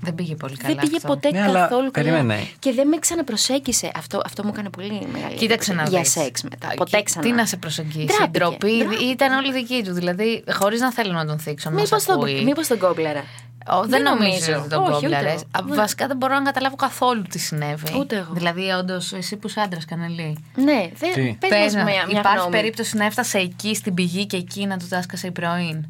Δεν 0.00 0.14
πήγε 0.14 0.34
πολύ 0.34 0.56
καλά. 0.56 0.74
δεν 0.74 0.82
πήγε 0.84 0.96
αυτό. 0.96 1.08
ποτέ 1.08 1.30
Ναι, 1.30 1.42
αλλά 1.42 1.58
καθόλου 1.60 1.90
καλά. 1.90 2.10
περίμενε. 2.10 2.48
Και 2.58 2.72
δεν 2.72 2.88
με 2.88 2.98
ξαναπροσέγγισε. 2.98 3.90
Αυτό, 3.94 4.20
αυτό 4.24 4.44
μου 4.44 4.50
έκανε 4.52 4.70
πολύ 4.70 5.06
μεγάλη 5.12 5.36
Κοίταξε 5.36 5.72
να 5.72 5.82
για 5.82 6.00
δεις. 6.00 6.10
σεξ 6.10 6.42
μετά. 6.42 6.66
Α, 6.68 6.74
Ποτέ 6.74 6.96
τι- 6.96 7.02
ξανά. 7.02 7.24
Τι 7.24 7.32
να 7.32 7.46
σε 7.46 7.56
προσεγγίσει. 7.56 8.02
Η 8.02 8.06
Ντράπηκε, 8.06 8.38
ντροπή 8.38 8.78
ντράπηκε. 8.78 9.04
ήταν 9.04 9.32
όλη 9.38 9.52
δική 9.52 9.82
του. 9.84 9.92
Δηλαδή, 9.92 10.44
χωρίς 10.52 10.80
να 10.80 10.92
θέλω 10.92 11.12
να 11.12 11.26
τον 11.26 11.38
θίξω. 11.38 11.68
να 11.68 11.74
Μήπως 11.74 11.90
μας 11.90 12.04
τον, 12.04 12.14
ακούει. 12.14 12.42
μήπως 12.44 12.66
τον 12.66 12.78
κόμπλερα. 12.78 13.24
Ω, 13.66 13.80
δεν, 13.80 13.90
Δεν 13.90 14.02
νομίζω, 14.02 14.26
νομίζω. 14.30 14.58
ότι 14.60 14.68
τον 14.68 14.78
Όχι, 14.82 14.90
ούτε 14.90 15.00
κόμπλαρε. 15.00 15.28
εγώ. 15.30 15.68
Ναι. 15.68 15.74
Βασικά 15.74 16.06
δεν 16.06 16.16
μπορώ 16.16 16.34
να 16.34 16.42
καταλάβω 16.42 16.76
καθόλου 16.76 17.22
τι 17.22 17.38
συνέβη. 17.38 17.96
Ούτε 17.98 18.16
εγώ. 18.16 18.32
Δηλαδή, 18.32 18.68
όντως, 18.70 19.12
εσύ 19.12 19.36
που 19.36 19.46
είσαι 19.46 19.60
άντρας, 19.60 19.84
κανελή. 19.84 20.38
Ναι, 20.54 20.90
δεν, 20.94 21.12
Τι; 21.14 21.36
πες 21.40 21.48
Πες 21.50 21.58
μας 21.60 21.72
να- 21.74 21.82
μια, 21.84 22.06
μια 22.06 22.18
υπάρχει 22.18 22.38
γνώμη. 22.38 22.50
περίπτωση 22.56 22.96
να 22.96 23.04
έφτασε 23.04 23.38
εκεί 23.38 23.74
στην 23.74 23.94
πηγή 23.94 24.26
και 24.26 24.36
εκεί 24.36 24.66
να 24.66 24.76
του 24.78 24.86
τάσκασε 24.88 25.26
η 25.26 25.30
πρώην; 25.30 25.86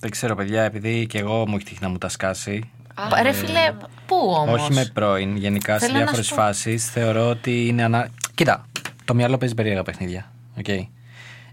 Δεν 0.00 0.10
ξέρω, 0.10 0.34
παιδιά, 0.34 0.62
επειδή 0.62 1.06
και 1.06 1.18
εγώ 1.18 1.48
μου 1.48 1.54
έχει 1.56 1.64
τύχει 1.64 1.78
να 1.80 1.88
μου 1.88 1.98
τα 1.98 2.08
σκάσει. 2.08 2.70
Α, 2.94 3.22
Ρε 3.22 3.32
φίλε, 3.32 3.72
πού 4.06 4.16
όμως; 4.38 4.60
Όχι 4.62 4.72
με 4.72 4.84
πρώην, 4.94 5.36
γενικά 5.36 5.72
σε 5.72 5.78
Θέλω 5.78 5.92
να 5.92 5.98
διάφορες 5.98 6.26
σου 6.26 6.34
πω. 6.34 6.40
φάσεις. 6.40 6.90
Θεωρώ 6.90 7.28
ότι 7.28 7.66
είναι 7.66 7.82
ανα... 7.82 8.08
Κοίτα, 8.34 8.66
το 9.04 9.14
μυαλό 9.14 9.38
παίζει 9.38 9.54
περίεργα 9.54 9.82
παιχνίδια. 9.82 10.32
Okay. 10.64 10.86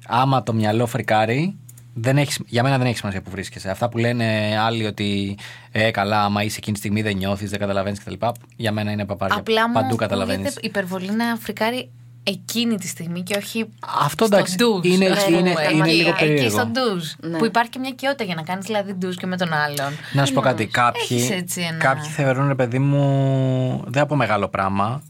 Άμα 0.08 0.44
το 0.44 0.54
μυαλό 0.54 0.86
φρικάρει, 0.86 1.56
δεν 1.98 2.18
έχεις, 2.18 2.40
για 2.46 2.64
μένα 2.64 2.78
δεν 2.78 2.88
έχει 2.88 2.98
σημασία 2.98 3.22
που 3.22 3.30
βρίσκεσαι. 3.30 3.70
Αυτά 3.70 3.90
που 3.90 3.98
λένε 3.98 4.58
άλλοι 4.60 4.86
ότι 4.86 5.38
ε, 5.72 5.92
καλά, 5.92 6.24
άμα 6.24 6.44
είσαι 6.44 6.56
εκείνη 6.58 6.74
τη 6.74 6.80
στιγμή 6.80 7.02
δεν 7.02 7.16
νιώθεις, 7.18 7.50
δεν 7.50 7.60
καταλαβαίνεις 7.60 8.00
κτλ. 8.00 8.14
Για 8.56 8.72
μένα 8.72 8.92
είναι 8.92 9.06
παπάρια. 9.06 9.36
Απλά 9.38 9.68
μου 9.68 9.74
Παντού 9.74 9.96
καταλαβαίνεις. 9.96 10.40
ακούγεται 10.48 10.68
υπερβολή 10.68 11.12
να 11.12 11.36
φρικάρει 11.40 11.90
εκείνη 12.24 12.76
τη 12.78 12.88
στιγμή 12.88 13.22
και 13.22 13.36
όχι 13.38 13.66
Αυτό 14.04 14.26
στο 14.26 14.36
εντάξει, 14.36 14.56
ντουζ, 14.56 14.86
είναι- 14.86 15.10
ας 15.10 15.28
είναι- 15.28 15.38
πούμε. 15.38 15.50
είναι 15.50 15.84
Εκεί- 15.84 15.96
λίγο 15.96 16.10
Εκεί 16.10 16.20
περίεργο. 16.20 16.50
στο 16.50 16.66
ντουζ. 16.66 17.12
Ναι. 17.20 17.38
Που 17.38 17.46
υπάρχει 17.46 17.70
και 17.72 17.80
μια 17.80 17.90
κοιότητα 17.92 18.24
για 18.24 18.36
να 18.36 18.42
κάνεις 18.42 18.66
δηλαδή 18.66 18.94
ντουζ 18.94 19.16
και 19.16 19.26
με 19.26 19.38
τον 19.38 19.54
άλλον. 19.54 19.94
Να 20.14 20.26
σου 20.26 20.34
πω 20.34 20.42
κάτι. 20.42 20.62
Έχεις 20.64 20.74
Κάποιοι, 20.74 21.28
έτσι 21.32 21.62
ένα- 21.62 21.78
κάποιοι 21.78 22.10
θεωρούν, 22.10 22.48
ρε 22.48 22.56
παιδί 22.56 22.80
μου, 22.80 23.84
δεν 23.88 24.02
από 24.02 24.16
μεγάλο 24.16 24.48
πράγμα. 24.48 25.02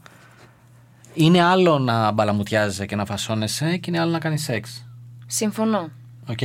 Είναι 1.14 1.42
άλλο 1.42 1.78
να 1.78 2.10
μπαλαμουτιάζεσαι 2.10 2.86
και 2.86 2.96
να 2.96 3.04
φασώνεσαι 3.04 3.76
και 3.76 3.90
είναι 3.90 4.00
άλλο 4.00 4.10
να 4.10 4.18
κάνεις 4.18 4.42
σεξ. 4.42 4.86
Συμφωνώ. 5.26 5.88
Οκ. 6.28 6.42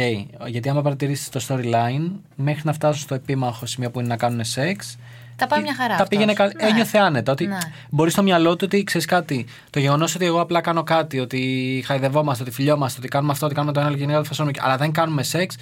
Γιατί 0.48 0.70
άμα 0.70 0.82
παρατηρήσεις 0.82 1.30
το 1.30 1.46
storyline, 1.48 2.12
μέχρι 2.36 2.62
να 2.63 2.74
φτάσουν 2.74 3.02
στο 3.02 3.15
επίμαχο 3.15 3.65
σημείο 3.65 3.91
που 3.91 4.00
είναι 4.00 4.08
να 4.08 4.17
κάνουν 4.17 4.44
σεξ. 4.44 4.98
Τα 5.36 5.48
πάει 5.48 5.62
μια 5.62 5.76
χαρά 5.76 5.88
Τα 5.88 5.94
αυτός. 5.94 6.08
πήγαινε 6.08 6.34
καλά. 6.34 6.52
Ναι. 6.62 6.67
Ένιωθε 6.67 6.98
άνετα. 6.98 7.32
Ότι 7.32 7.48
Ναι. 7.48 7.58
μπορεί 7.89 8.10
στο 8.12 8.24
μυαλό 8.24 8.56
του 8.56 8.62
ότι 8.65 8.84
ξέρεις 8.84 9.08
κάτι. 9.08 9.46
Το 9.70 9.80
γεγονός 9.80 10.15
ότι 10.15 10.26
εγώ 10.26 10.41
απλά 10.41 10.62
κάνω 10.62 10.84
κάτι, 10.84 11.20
ότι 11.20 11.84
χαϊδευόμαστε, 11.86 12.44
ότι 12.44 12.52
φιλιόμαστε, 12.52 13.00
ότι 13.00 13.08
κάνουμε 13.08 13.32
αυτό, 13.32 13.46
ότι 13.46 13.56
κάνουμε 13.56 13.74
το 13.74 13.80
ένα, 13.80 13.89
και 13.89 13.96
γενικά 13.96 14.17
το 14.17 14.24
φασώνουμε, 14.24 14.54
αλλά 14.62 14.78
δεν 14.78 14.91
κάνουμε 14.91 15.24
σεξ, 15.24 15.56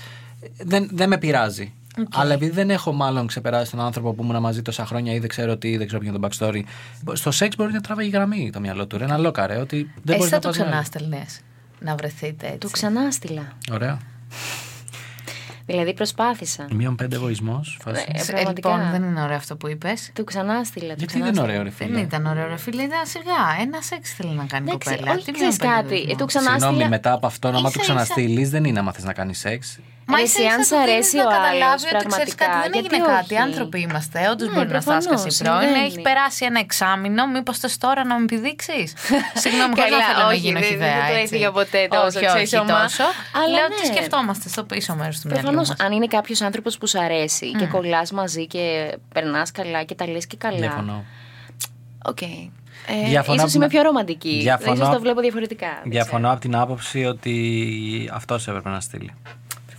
δεν, 0.58 0.89
δεν 0.93 1.10
με 1.10 1.17
πειράζει. 1.17 1.73
Αλλά 2.13 2.34
επειδή 2.34 2.51
δεν 2.51 2.69
έχω 2.69 2.91
μάλλον 2.93 3.27
ξεπεράσει 3.27 3.71
τον 3.71 3.79
άνθρωπο 3.79 4.13
που 4.13 4.23
ήμουν 4.23 4.41
μαζί 4.41 4.62
τόσα 4.62 4.86
χρόνια 4.86 5.13
ή 5.13 5.19
δεν 5.19 5.29
ξέρω 5.29 5.58
τι, 5.58 5.77
δεν 5.77 5.88
ξέρω 5.88 6.01
ποιο 6.01 6.10
είναι 6.10 6.19
το 6.19 6.27
backstory. 6.27 6.62
Στο 7.13 7.32
σεξ 7.32 7.55
μπορεί 7.55 7.71
να 7.71 7.82
τραβάει 7.82 8.10
γραμμή 8.10 8.49
το 8.53 8.60
μυαλό 8.60 8.88
του. 8.88 8.97
Ρε, 8.97 9.03
ένα 9.03 9.17
λόκαρε. 9.17 9.58
Ότι 9.58 9.75
δεν 9.77 9.89
Εσύ 10.05 10.17
μπορείς 10.17 10.29
θα 10.29 10.36
να 10.36 10.41
το 10.41 10.47
πας 10.47 11.39
με 11.82 11.89
άλλο. 11.89 11.96
ξανά 11.96 11.96
στελνες 11.96 11.96
να 11.96 11.96
βρεθείτε 11.96 12.46
έτσι. 12.46 12.58
Το 12.58 12.70
ξανά 12.70 13.12
στείλα. 13.12 13.52
Ωραία. 13.72 13.98
Δηλαδή 15.65 15.94
προσπάθησα. 15.94 16.68
Μείον 16.72 16.96
πέντε 16.96 17.15
εγωισμός. 17.15 17.78
Φάση. 17.82 18.06
Ε, 18.08 18.22
Ε, 18.22 18.24
πραγματικά. 18.26 18.70
λοιπόν, 18.76 18.92
δεν 18.92 19.04
είναι 19.04 19.22
ωραίο 19.24 19.36
αυτό 19.36 19.56
που 19.56 19.68
είπες. 19.68 20.10
Το 20.13 20.24
ξανά 20.24 20.63
στείλα. 20.63 20.88
το 20.88 20.94
Γιατί 20.98 21.06
ξανά 21.06 21.24
δεν 21.26 21.34
είναι 21.34 21.42
στείλα. 21.42 21.54
ωραίο, 21.60 21.63
ρε 21.63 21.70
φίλε; 21.70 21.94
Δεν 21.94 22.04
ήταν 22.04 22.26
ωραίο, 22.26 22.48
ρε 22.48 22.58
φίλε. 22.58 22.82
Ήταν 22.82 23.06
σιγά. 23.06 23.62
Ένα 23.62 23.82
σεξ 23.82 24.13
θέλει 24.13 24.34
να 24.34 24.46
κάνει 24.46 24.65
η 24.65 24.70
Εντάξει, 24.70 24.89
κοπέλα. 24.96 25.12
όχι, 25.15 25.26
Τι 25.26 25.32
ξέρεις 25.32 25.58
μειον 25.60 25.72
πέντε 25.72 25.82
κάτι. 25.82 25.94
εγωισμό. 25.96 26.12
Ε, 26.13 26.15
το 26.15 26.26
ξανά 26.26 26.50
Συγγνώμη, 26.50 26.74
στείλα- 26.74 26.89
μετά 26.89 27.12
από 27.13 27.26
αυτό, 27.28 27.48
άμα 27.48 27.58
Ίσα, 27.60 27.70
του 27.70 27.80
ίσα. 27.82 27.82
ξαναστείλεις, 27.94 28.50
δεν 28.50 28.63
είναι 28.63 28.80
άμα 28.80 28.92
θες 28.94 29.04
να 29.04 29.13
κάνεις 29.13 29.39
σεξ. 29.39 29.80
Μα 30.12 30.17
Ρε, 30.17 30.24
ίσα 30.24 30.38
εσύ, 30.41 30.48
αν 30.54 30.60
ίσα 30.60 30.67
σ' 30.67 30.69
του 30.74 30.78
αρέσει 30.86 31.10
δίνει 31.10 31.24
να 31.24 31.30
ο 31.30 31.32
καταλάβει 31.36 31.63
άλλος, 31.69 31.82
ότι 31.84 31.89
ξέρεις 31.89 32.06
πραγματικά, 32.08 32.45
κάτι, 32.45 32.60
δεν 32.63 32.72
γιατί 32.78 32.88
έγινε 32.95 33.06
κάτι. 33.13 33.34
όχι; 33.34 33.43
Άνθρωποι 33.48 33.78
είμαστε. 33.86 34.17
Όντω 34.34 34.43
Ναι, 34.45 34.52
μπορεί 34.54 34.67
να 34.67 34.76
προφανώς, 34.76 35.04
στάσκασε 35.04 35.28
η 35.32 35.36
πρώην. 35.43 35.60
συμβαίνει. 35.67 35.86
Έχει 35.89 36.02
περάσει 36.10 36.41
ένα 36.50 36.60
εξάμεινο. 36.65 37.22
Μήπως 37.36 37.56
θες 37.62 37.76
τώρα 37.86 38.02
να 38.10 38.13
με 38.19 38.24
επιδείξεις; 38.30 38.88
Συγγνώμη, 39.43 39.74
χωρίς 39.78 39.91
να 39.93 39.98
Καλά, 40.00 40.08
θέλω 40.10 40.22
να 40.28 40.32
όχι, 40.34 40.43
γίνω 40.45 40.60
δεν- 40.60 40.69
χιδέα. 40.69 40.98
δεν 41.00 41.08
το 41.12 41.15
έτσι. 41.22 41.24
έφυγα 41.36 41.50
ποτέ 41.60 41.82
τόσο, 41.98 42.17
Όχι, 42.19 42.26
ξέρεις, 42.32 42.54
όχι 42.54 42.62
ομά. 42.63 42.78
τόσο. 42.82 43.04
Αλλά 43.39 43.54
Λέω 43.56 43.67
ναι. 43.72 43.76
τι 43.80 43.86
σκεφτόμαστε 43.93 44.48
στο 44.56 44.62
πίσω 44.72 44.91
μέρος 45.00 45.15
του 45.19 45.28
μυαλού 45.28 45.41
Προφανώς, 45.41 45.67
μας. 45.69 45.80
αν 45.86 45.89
είναι 45.98 46.08
κάποιος 46.17 46.39
άνθρωπος 46.48 46.74
που 46.80 46.86
σου 46.91 47.00
αρέσει 47.08 47.48
και 47.60 47.65
κολλάς 47.65 48.10
μαζί 48.19 48.43
και 48.54 48.63
περνάς 49.13 49.48
καλά 49.52 49.84
και 49.84 49.95
τα 50.00 50.06
λες 50.08 50.26
και 50.28 50.38
καλά. 50.45 50.58
Διαφωνώ. 50.65 50.98
Οκ. 52.06 52.22
Ε, 52.22 53.06
Διαφωνώ 53.08 53.36
ίσως 53.36 53.48
από 53.50 53.52
είμαι 53.56 53.67
την- 53.67 53.78
πιο 53.78 53.82
ρομαντική. 53.88 54.39
Διαφωνώ- 54.41 54.76
Ίσως 54.78 54.89
το 54.93 55.00
βλέπω 55.00 55.19
διαφορετικά. 55.22 55.67
δεν 55.82 55.91
Διαφωνώ 55.91 56.32
από 56.32 56.39
την 56.39 56.56
άποψη 56.56 57.06
ότι 57.06 58.10
αυτός 58.13 58.48
έπρεπε 58.48 58.69
να 58.69 58.80
στείλει. 58.80 59.13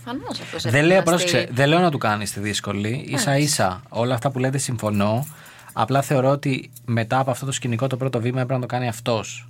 Προφανώς 0.03 0.39
αυτός 0.39 0.61
Δεν 0.63 0.71
έπρεπε 0.71 0.87
λέω, 0.87 0.97
να 0.97 1.03
πρόσεξε, 1.03 1.37
στείλει. 1.39 1.55
δεν 1.55 1.67
λέω 1.67 1.79
να 1.79 1.91
του 1.91 1.97
κάνει 1.97 2.25
τη 2.25 2.39
δύσκολη. 2.39 3.13
ίσα 3.15 3.37
ίσα 3.37 3.81
όλα 3.89 4.13
αυτά 4.13 4.31
που 4.31 4.39
λέτε 4.39 4.57
συμφωνώ. 4.57 5.27
Απλά 5.73 6.01
θεωρώ 6.01 6.29
ότι 6.29 6.71
μετά 6.85 7.19
από 7.19 7.31
αυτό 7.31 7.45
το 7.45 7.51
σκηνικό 7.51 7.87
το 7.87 7.97
πρώτο 7.97 8.19
βήμα 8.19 8.41
έπρεπε 8.41 8.53
να 8.53 8.59
το 8.59 8.65
κάνει 8.73 8.87
αυτός. 8.87 9.47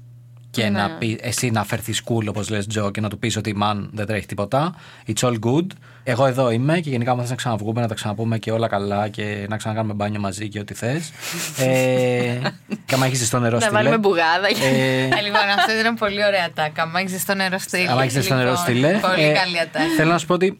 Και 0.51 0.69
να 0.69 0.89
πει, 0.89 1.19
εσύ 1.21 1.49
να 1.51 1.63
φερθείς 1.63 2.01
cool 2.05 2.25
όπως 2.27 2.49
λες 2.49 2.67
Τζο 2.67 2.91
και 2.91 3.01
να 3.01 3.09
του 3.09 3.19
πεις 3.19 3.37
ότι 3.37 3.55
man 3.61 3.87
δεν 3.91 4.05
τρέχει 4.05 4.25
τίποτα. 4.25 4.75
It's 5.07 5.27
all 5.27 5.35
good. 5.45 5.65
Εγώ 6.03 6.25
εδώ 6.25 6.51
είμαι 6.51 6.79
και 6.79 6.89
γενικά 6.89 7.15
μου 7.15 7.21
θες 7.21 7.29
να 7.29 7.35
ξαναβγούμε, 7.35 7.81
να 7.81 7.87
τα 7.87 7.93
ξαναπούμε 7.93 8.37
και 8.37 8.51
όλα 8.51 8.67
καλά 8.67 9.07
και 9.07 9.45
να 9.49 9.57
ξανακάνουμε 9.57 9.93
μπάνιο 9.93 10.19
μαζί 10.19 10.49
και 10.49 10.59
ό,τι 10.59 10.73
θες. 10.73 11.11
ε, 11.57 12.39
και 12.85 12.95
άμα 12.95 13.05
έχεις 13.05 13.25
στο 13.27 13.39
νερό 13.39 13.55
Να 13.55 13.61
στείλε. 13.61 13.77
βάλουμε 13.77 13.97
μπουγάδα. 13.97 14.47
Ε, 14.47 15.03
Ε, 15.17 15.21
λοιπόν, 15.21 15.41
αυτό 15.57 15.79
ήταν 15.79 15.95
πολύ 15.95 16.25
ωραία 16.25 16.45
ατάκα. 16.45 16.81
Άμα 16.83 16.99
έχεις 16.99 17.21
στο 17.21 17.33
νερό 17.33 17.57
στείλε. 17.57 17.91
άμα 17.91 18.03
έχεις 18.03 18.25
στο 18.25 18.33
νερό 18.35 18.49
Λοιπόν, 18.49 18.63
στείλε. 18.63 18.97
Πολύ 19.01 19.23
Ε, 19.23 19.31
καλή 19.31 19.59
ατάκα. 19.59 19.85
Θέλω 19.95 20.11
να 20.11 20.17
σου 20.17 20.25
πω 20.25 20.33
ότι 20.33 20.59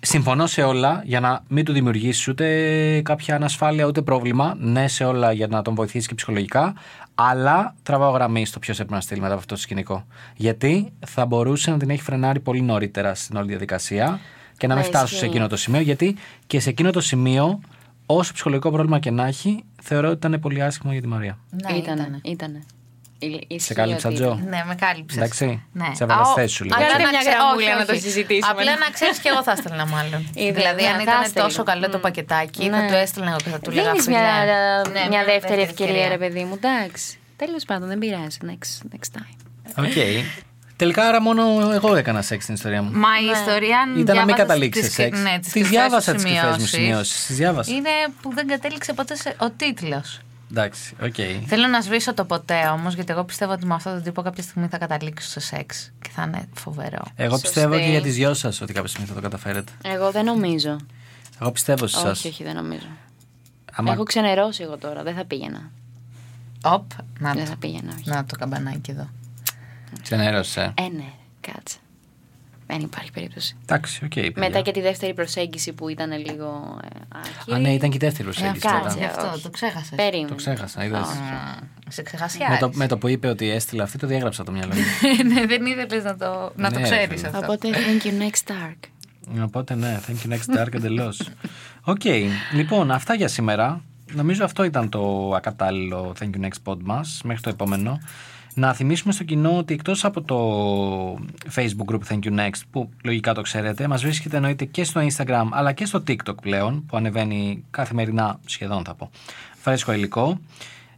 συμφωνώ 0.00 0.46
σε 0.46 0.62
όλα 0.62 1.02
για 1.04 1.20
να 1.20 1.42
μην 1.48 1.64
του 1.64 1.72
δημιουργήσεις 1.72 2.28
ούτε 2.28 2.46
κάποια 3.04 3.34
ανασφάλεια 3.34 3.84
ούτε 3.84 4.02
πρόβλημα. 4.02 4.54
Ναι, 4.58 4.88
σε 4.88 5.04
όλα 5.04 5.32
για 5.32 5.46
να 5.46 5.62
τον 5.62 5.74
βοηθήσεις 5.74 6.06
και 6.08 6.14
ψυχολογικά. 6.14 6.74
Αλλά 7.20 7.74
τραβάω 7.82 8.10
γραμμή 8.10 8.46
στο 8.46 8.58
ποιος 8.58 8.76
έπρεπε 8.76 8.94
να 8.94 9.00
στείλει 9.00 9.20
μετά 9.20 9.32
από 9.32 9.40
αυτό 9.42 9.54
το 9.54 9.60
σκηνικό. 9.60 10.06
Γιατί 10.36 10.92
θα 11.06 11.26
μπορούσε 11.26 11.70
να 11.70 11.76
την 11.76 11.90
έχει 11.90 12.02
φρενάρει 12.02 12.40
πολύ 12.40 12.60
νωρίτερα 12.62 13.14
στην 13.14 13.36
όλη 13.36 13.48
διαδικασία 13.48 14.20
και 14.56 14.66
να 14.66 14.74
μην 14.74 14.82
Ναι, 14.82 14.88
φτάσουν 14.88 15.08
σε 15.08 15.14
ισχύει. 15.14 15.28
εκείνο 15.28 15.46
το 15.46 15.56
σημείο. 15.56 15.80
Γιατί 15.80 16.16
και 16.46 16.60
σε 16.60 16.70
εκείνο 16.70 16.90
το 16.90 17.00
σημείο, 17.00 17.60
όσο 18.06 18.32
ψυχολογικό 18.32 18.70
πρόβλημα 18.70 18.98
και 18.98 19.10
να 19.10 19.26
έχει, 19.26 19.64
θεωρώ 19.82 20.08
ότι 20.08 20.26
ήταν 20.26 20.40
πολύ 20.40 20.62
άσχημο 20.62 20.92
για 20.92 21.00
τη 21.00 21.06
Μαρία. 21.08 21.38
Ναι, 21.50 21.76
Ήτανε, 21.76 22.20
ήτανε. 22.24 22.58
Ι- 22.58 22.62
ισχύει 22.62 22.77
Σε 23.56 23.74
κάλυψα, 23.74 24.08
ότι 24.08 24.16
Τζο. 24.18 24.24
ήταν. 24.24 24.48
Ναι, 24.48 24.62
με 24.66 24.74
κάλυψες. 24.74 25.16
Εντάξει. 25.18 25.62
Ναι. 25.72 25.88
Σε 25.94 26.04
έβαλα 26.04 26.20
Α, 26.20 26.24
στη 26.24 26.32
ο- 26.32 26.36
θέση 26.42 26.54
σου 26.54 26.64
λίγο. 26.64 26.74
απλά 26.76 26.88
Κάντε 26.88 27.02
να 27.02 27.08
μια 27.08 27.18
ξέ- 27.18 27.34
γραμμούλα 27.34 27.66
όχι, 27.70 27.78
να 27.78 27.84
το 27.86 27.92
όχι. 27.92 28.00
συζητήσουμε. 28.00 28.50
Απλά 28.52 28.72
να 28.84 28.88
ξέρεις 28.96 29.18
και 29.22 29.28
εγώ 29.32 29.42
θα 29.42 29.52
έστελνα 29.56 29.86
μάλλον. 29.86 30.20
Είδες, 30.44 30.54
δηλαδή, 30.60 30.82
ναι, 30.82 30.88
αν 30.88 30.96
θα 30.96 31.02
ήταν 31.02 31.20
έστελνα. 31.22 31.48
τόσο 31.48 31.62
καλό 31.70 31.86
το 31.94 31.98
πακετάκι, 32.06 32.62
θα 32.70 32.80
Ναι. 32.80 32.88
του 32.88 32.94
έστελνα 33.04 33.28
εγώ 33.32 33.40
και 33.44 33.50
θα 33.54 33.60
του 33.64 33.70
λέγα 33.70 33.90
Δίνεις 33.90 34.04
φιλέ. 34.04 34.16
μια, 34.18 34.32
Ναι, 34.96 35.02
μια 35.12 35.22
δεύτερη 35.32 35.60
ευκαιρία, 35.68 36.08
ρε 36.14 36.18
παιδί 36.22 36.42
μου. 36.48 36.54
Εντάξει. 36.60 37.06
Τέλος 37.42 37.64
πάντων, 37.68 37.86
δεν 37.88 37.98
πειράζει. 37.98 38.38
Next, 38.50 38.72
next 38.94 39.10
time. 39.18 39.34
Οκ. 39.84 39.96
Τελικά, 40.76 41.02
άρα 41.08 41.20
μόνο 41.22 41.70
εγώ 41.74 41.94
έκανα 41.96 42.22
σεξ 42.22 42.42
στην 42.42 42.54
ιστορία 42.54 42.82
μου. 42.82 42.90
Μα 42.92 43.08
η 43.22 43.24
ιστορία 43.40 43.78
αν 43.78 43.88
Ήταν 43.98 44.16
να 44.16 44.24
μην 44.24 44.34
διάβαζες 44.34 44.36
καταλήξεις 44.36 44.84
τις 44.84 44.94
σε 44.94 45.02
κρυ- 45.02 45.14
σεξ. 45.16 45.30
Ναι, 45.30 45.38
τις 45.38 45.42
Τις 45.44 45.52
κρυφές 45.52 45.70
διάβασα 45.70 46.10
σου 46.10 46.14
τις 46.16 46.24
κρυφές 46.24 46.42
μου 46.42 46.66
σημειώσεις. 46.66 46.70
σημειώσεις. 46.70 47.26
Τις 47.26 47.36
διάβασα. 47.36 47.72
Είναι 47.74 47.88
που 48.22 48.34
δεν 48.34 48.46
κατέληξε 48.46 48.92
ποτέ 48.92 49.14
σε... 49.16 49.34
ο 49.38 49.50
τίτλος. 49.50 50.20
Εντάξει, 50.50 50.94
οκ. 51.02 51.14
Θέλω 51.46 51.66
να 51.66 51.80
σβήσω 51.80 52.14
το 52.14 52.24
ποτέ 52.24 52.66
όμως, 52.68 52.94
γιατί 52.94 53.12
εγώ 53.12 53.24
πιστεύω 53.24 53.52
ότι 53.52 53.66
με 53.66 53.74
αυτόν 53.74 53.92
τον 53.92 54.02
τύπο 54.02 54.22
κάποια 54.22 54.42
στιγμή 54.42 54.68
θα 54.68 54.78
καταλήξω 54.78 55.28
σε 55.28 55.40
σεξ. 55.40 55.92
Και 56.02 56.08
θα 56.12 56.22
είναι 56.22 56.48
φοβερό. 56.54 57.02
Εγώ 57.16 57.30
Σωστή. 57.30 57.46
πιστεύω 57.46 57.78
και 57.78 57.84
για 57.90 58.00
τις 58.00 58.14
δυο 58.14 58.34
σας 58.34 58.60
ότι 58.60 58.72
κάποια 58.72 58.88
στιγμή 58.88 59.08
θα 59.08 59.14
το 59.14 59.20
καταφέρετε. 59.20 59.72
Εγώ 59.82 60.10
δεν 60.10 60.24
νομίζω. 60.24 60.76
Εγώ 61.40 61.52
πιστεύω 61.52 61.86
σε 61.86 61.98
εσάς. 61.98 62.18
Όχι, 62.18 62.28
όχι, 62.28 62.44
δεν 62.44 62.54
νομίζω. 62.54 62.86
Άμα 63.72 63.92
Έχω 63.92 64.02
ξενερώσει 64.02 64.62
εγώ 64.62 64.76
τώρα. 64.76 65.02
Δεν 65.02 65.14
θα 65.14 65.24
πήγαινα. 65.24 65.70
Οπ, 66.64 66.90
να 67.18 67.32
Δεν 67.32 67.44
το. 67.44 67.50
θα 67.50 67.56
πήγαινα, 67.56 67.92
όχι. 67.98 68.08
Να 68.08 68.24
το 68.24 68.36
καμπανάκι 68.36 68.90
εδώ. 68.90 69.08
ξενέρωσε. 70.02 70.72
Ε, 70.76 70.82
ναι, 70.82 71.12
κάτσε. 71.40 71.76
Δεν 72.70 72.80
υπάρχει 72.80 73.12
περίπτωση. 73.12 73.56
Εντάξει, 73.62 74.04
οκ. 74.04 74.12
παιδιά. 74.14 74.32
Μετά 74.36 74.60
και 74.60 74.70
τη 74.70 74.80
δεύτερη 74.80 75.14
προσέγγιση 75.14 75.72
που 75.72 75.88
ήταν 75.88 76.10
λίγο 76.10 76.78
ε, 76.84 76.88
άκυρη. 77.18 77.56
Α, 77.56 77.58
ναι, 77.58 77.72
ήταν 77.72 77.90
και 77.90 77.96
η 77.96 77.98
δεύτερη 77.98 78.24
προσέγγιση. 78.24 78.58
κάτσε. 78.60 78.82
μετά. 78.82 78.94
Γι' 78.98 79.04
αυτό, 79.04 79.30
όχι. 79.32 79.42
το 79.42 79.50
ξέχασες. 79.50 79.96
Περίμενε. 79.96 80.28
Το 80.28 80.34
ξέχασα, 80.34 80.84
είδες. 80.84 81.06
Σε 81.88 82.02
Με 82.02 82.02
ξεχασιάρι. 82.02 82.58
το, 82.58 82.70
με 82.74 82.86
το 82.86 82.98
που 82.98 83.08
είπε 83.08 83.28
ότι 83.28 83.50
έστειλε 83.50 83.82
αυτή, 83.82 83.98
το 83.98 84.06
διέγραψα 84.06 84.44
το 84.44 84.52
μυαλό 84.52 84.74
μου. 84.74 84.80
ναι, 85.34 85.46
δεν 85.46 85.66
ήθελε 85.66 86.02
να 86.02 86.16
το, 86.16 86.52
να 86.56 86.70
το 86.72 86.78
Ναι, 86.78 86.84
ξέρεις 86.84 87.06
φίλε. 87.06 87.26
αυτό. 87.26 87.38
Οπότε, 87.38 87.68
thank 87.72 88.06
you 88.06 88.10
next 88.22 88.50
dark. 88.52 88.76
Οπότε 89.42 89.74
ναι, 89.74 90.00
thank 90.06 90.26
you 90.28 90.32
next 90.32 90.58
dark 90.60 90.74
εντελώς. 90.74 91.28
Οκ, 91.82 92.02
λοιπόν, 92.52 92.90
αυτά 92.90 93.14
για 93.14 93.28
σήμερα. 93.28 93.82
Νομίζω 94.12 94.44
αυτό 94.44 94.64
ήταν 94.64 94.88
το 94.88 95.32
ακατάλληλο 95.34 96.12
Thank 96.20 96.30
you 96.40 96.44
next 96.44 96.72
pod 96.72 96.76
μας 96.82 97.20
μέχρι 97.24 97.42
το 97.42 97.48
επόμενο. 97.48 98.00
Να 98.58 98.74
θυμίσουμε 98.74 99.12
στο 99.12 99.24
κοινό 99.24 99.56
ότι 99.56 99.74
εκτός 99.74 100.04
από 100.04 100.22
το 100.22 100.38
facebook 101.54 101.92
group 101.92 102.00
Thank 102.08 102.18
you 102.24 102.38
next 102.38 102.60
που 102.70 102.90
λογικά 103.04 103.34
το 103.34 103.40
ξέρετε 103.40 103.88
μας 103.88 104.02
βρίσκετε 104.02 104.36
εννοείται 104.36 104.64
και 104.64 104.84
στο 104.84 105.00
instagram 105.00 105.46
αλλά 105.50 105.72
και 105.72 105.84
στο 105.84 106.02
tiktok 106.08 106.36
πλέον 106.42 106.86
που 106.86 106.96
ανεβαίνει 106.96 107.64
καθημερινά 107.70 108.40
σχεδόν 108.46 108.84
θα 108.84 108.94
πω 108.94 109.10
φρέσκο 109.60 109.92
υλικό. 109.92 110.40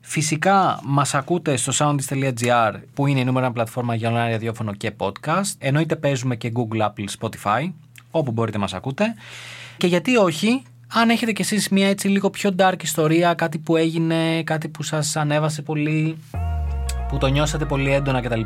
Φυσικά 0.00 0.80
μας 0.84 1.14
ακούτε 1.14 1.56
στο 1.56 1.72
soundis.gr 1.78 2.72
που 2.94 3.06
είναι 3.06 3.20
η 3.20 3.24
νούμερο 3.24 3.44
ένα 3.44 3.52
πλατφόρμα 3.52 3.94
για 3.94 4.10
online 4.10 4.30
ραδιόφωνο 4.30 4.74
και 4.74 4.92
podcast. 4.96 5.52
Εννοείται 5.58 5.96
παίζουμε 5.96 6.36
και 6.36 6.52
Google, 6.54 6.80
Apple, 6.80 7.04
Spotify 7.20 7.72
όπου 8.10 8.32
μπορείτε 8.32 8.58
μας 8.58 8.74
ακούτε. 8.74 9.14
Και 9.76 9.86
γιατί 9.86 10.16
όχι, 10.16 10.62
αν 10.88 11.10
έχετε 11.10 11.32
κι 11.32 11.42
εσείς 11.42 11.68
μια 11.68 11.88
έτσι 11.88 12.08
λίγο 12.08 12.30
πιο 12.30 12.54
dark 12.58 12.82
ιστορία, 12.82 13.34
κάτι 13.34 13.58
που 13.58 13.76
έγινε, 13.76 14.42
κάτι 14.42 14.68
που 14.68 14.82
σας 14.82 15.16
ανέβασε 15.16 15.62
πολύ, 15.62 16.16
που 17.10 17.18
το 17.18 17.26
νιώσατε 17.26 17.64
πολύ 17.64 17.92
έντονα 17.92 18.20
κτλ. 18.20 18.40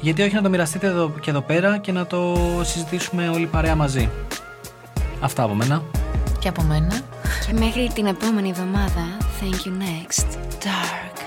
Γιατί 0.00 0.22
όχι 0.22 0.34
να 0.34 0.42
το 0.42 0.48
μοιραστείτε 0.48 0.86
εδώ, 0.86 1.14
και 1.20 1.30
εδώ 1.30 1.40
πέρα 1.40 1.78
και 1.78 1.92
να 1.92 2.06
το 2.06 2.36
συζητήσουμε 2.62 3.28
όλοι 3.28 3.46
παρέα 3.46 3.74
μαζί. 3.74 4.10
Αυτά 5.20 5.42
από 5.42 5.54
μένα. 5.54 5.82
Και 6.38 6.48
από 6.48 6.62
μένα. 6.62 7.00
Και 7.46 7.52
μέχρι 7.52 7.90
την 7.94 8.06
επόμενη 8.06 8.48
εβδομάδα, 8.48 9.16
thank 9.40 9.66
you 9.66 9.72
next, 9.82 10.26
dark. 10.64 11.19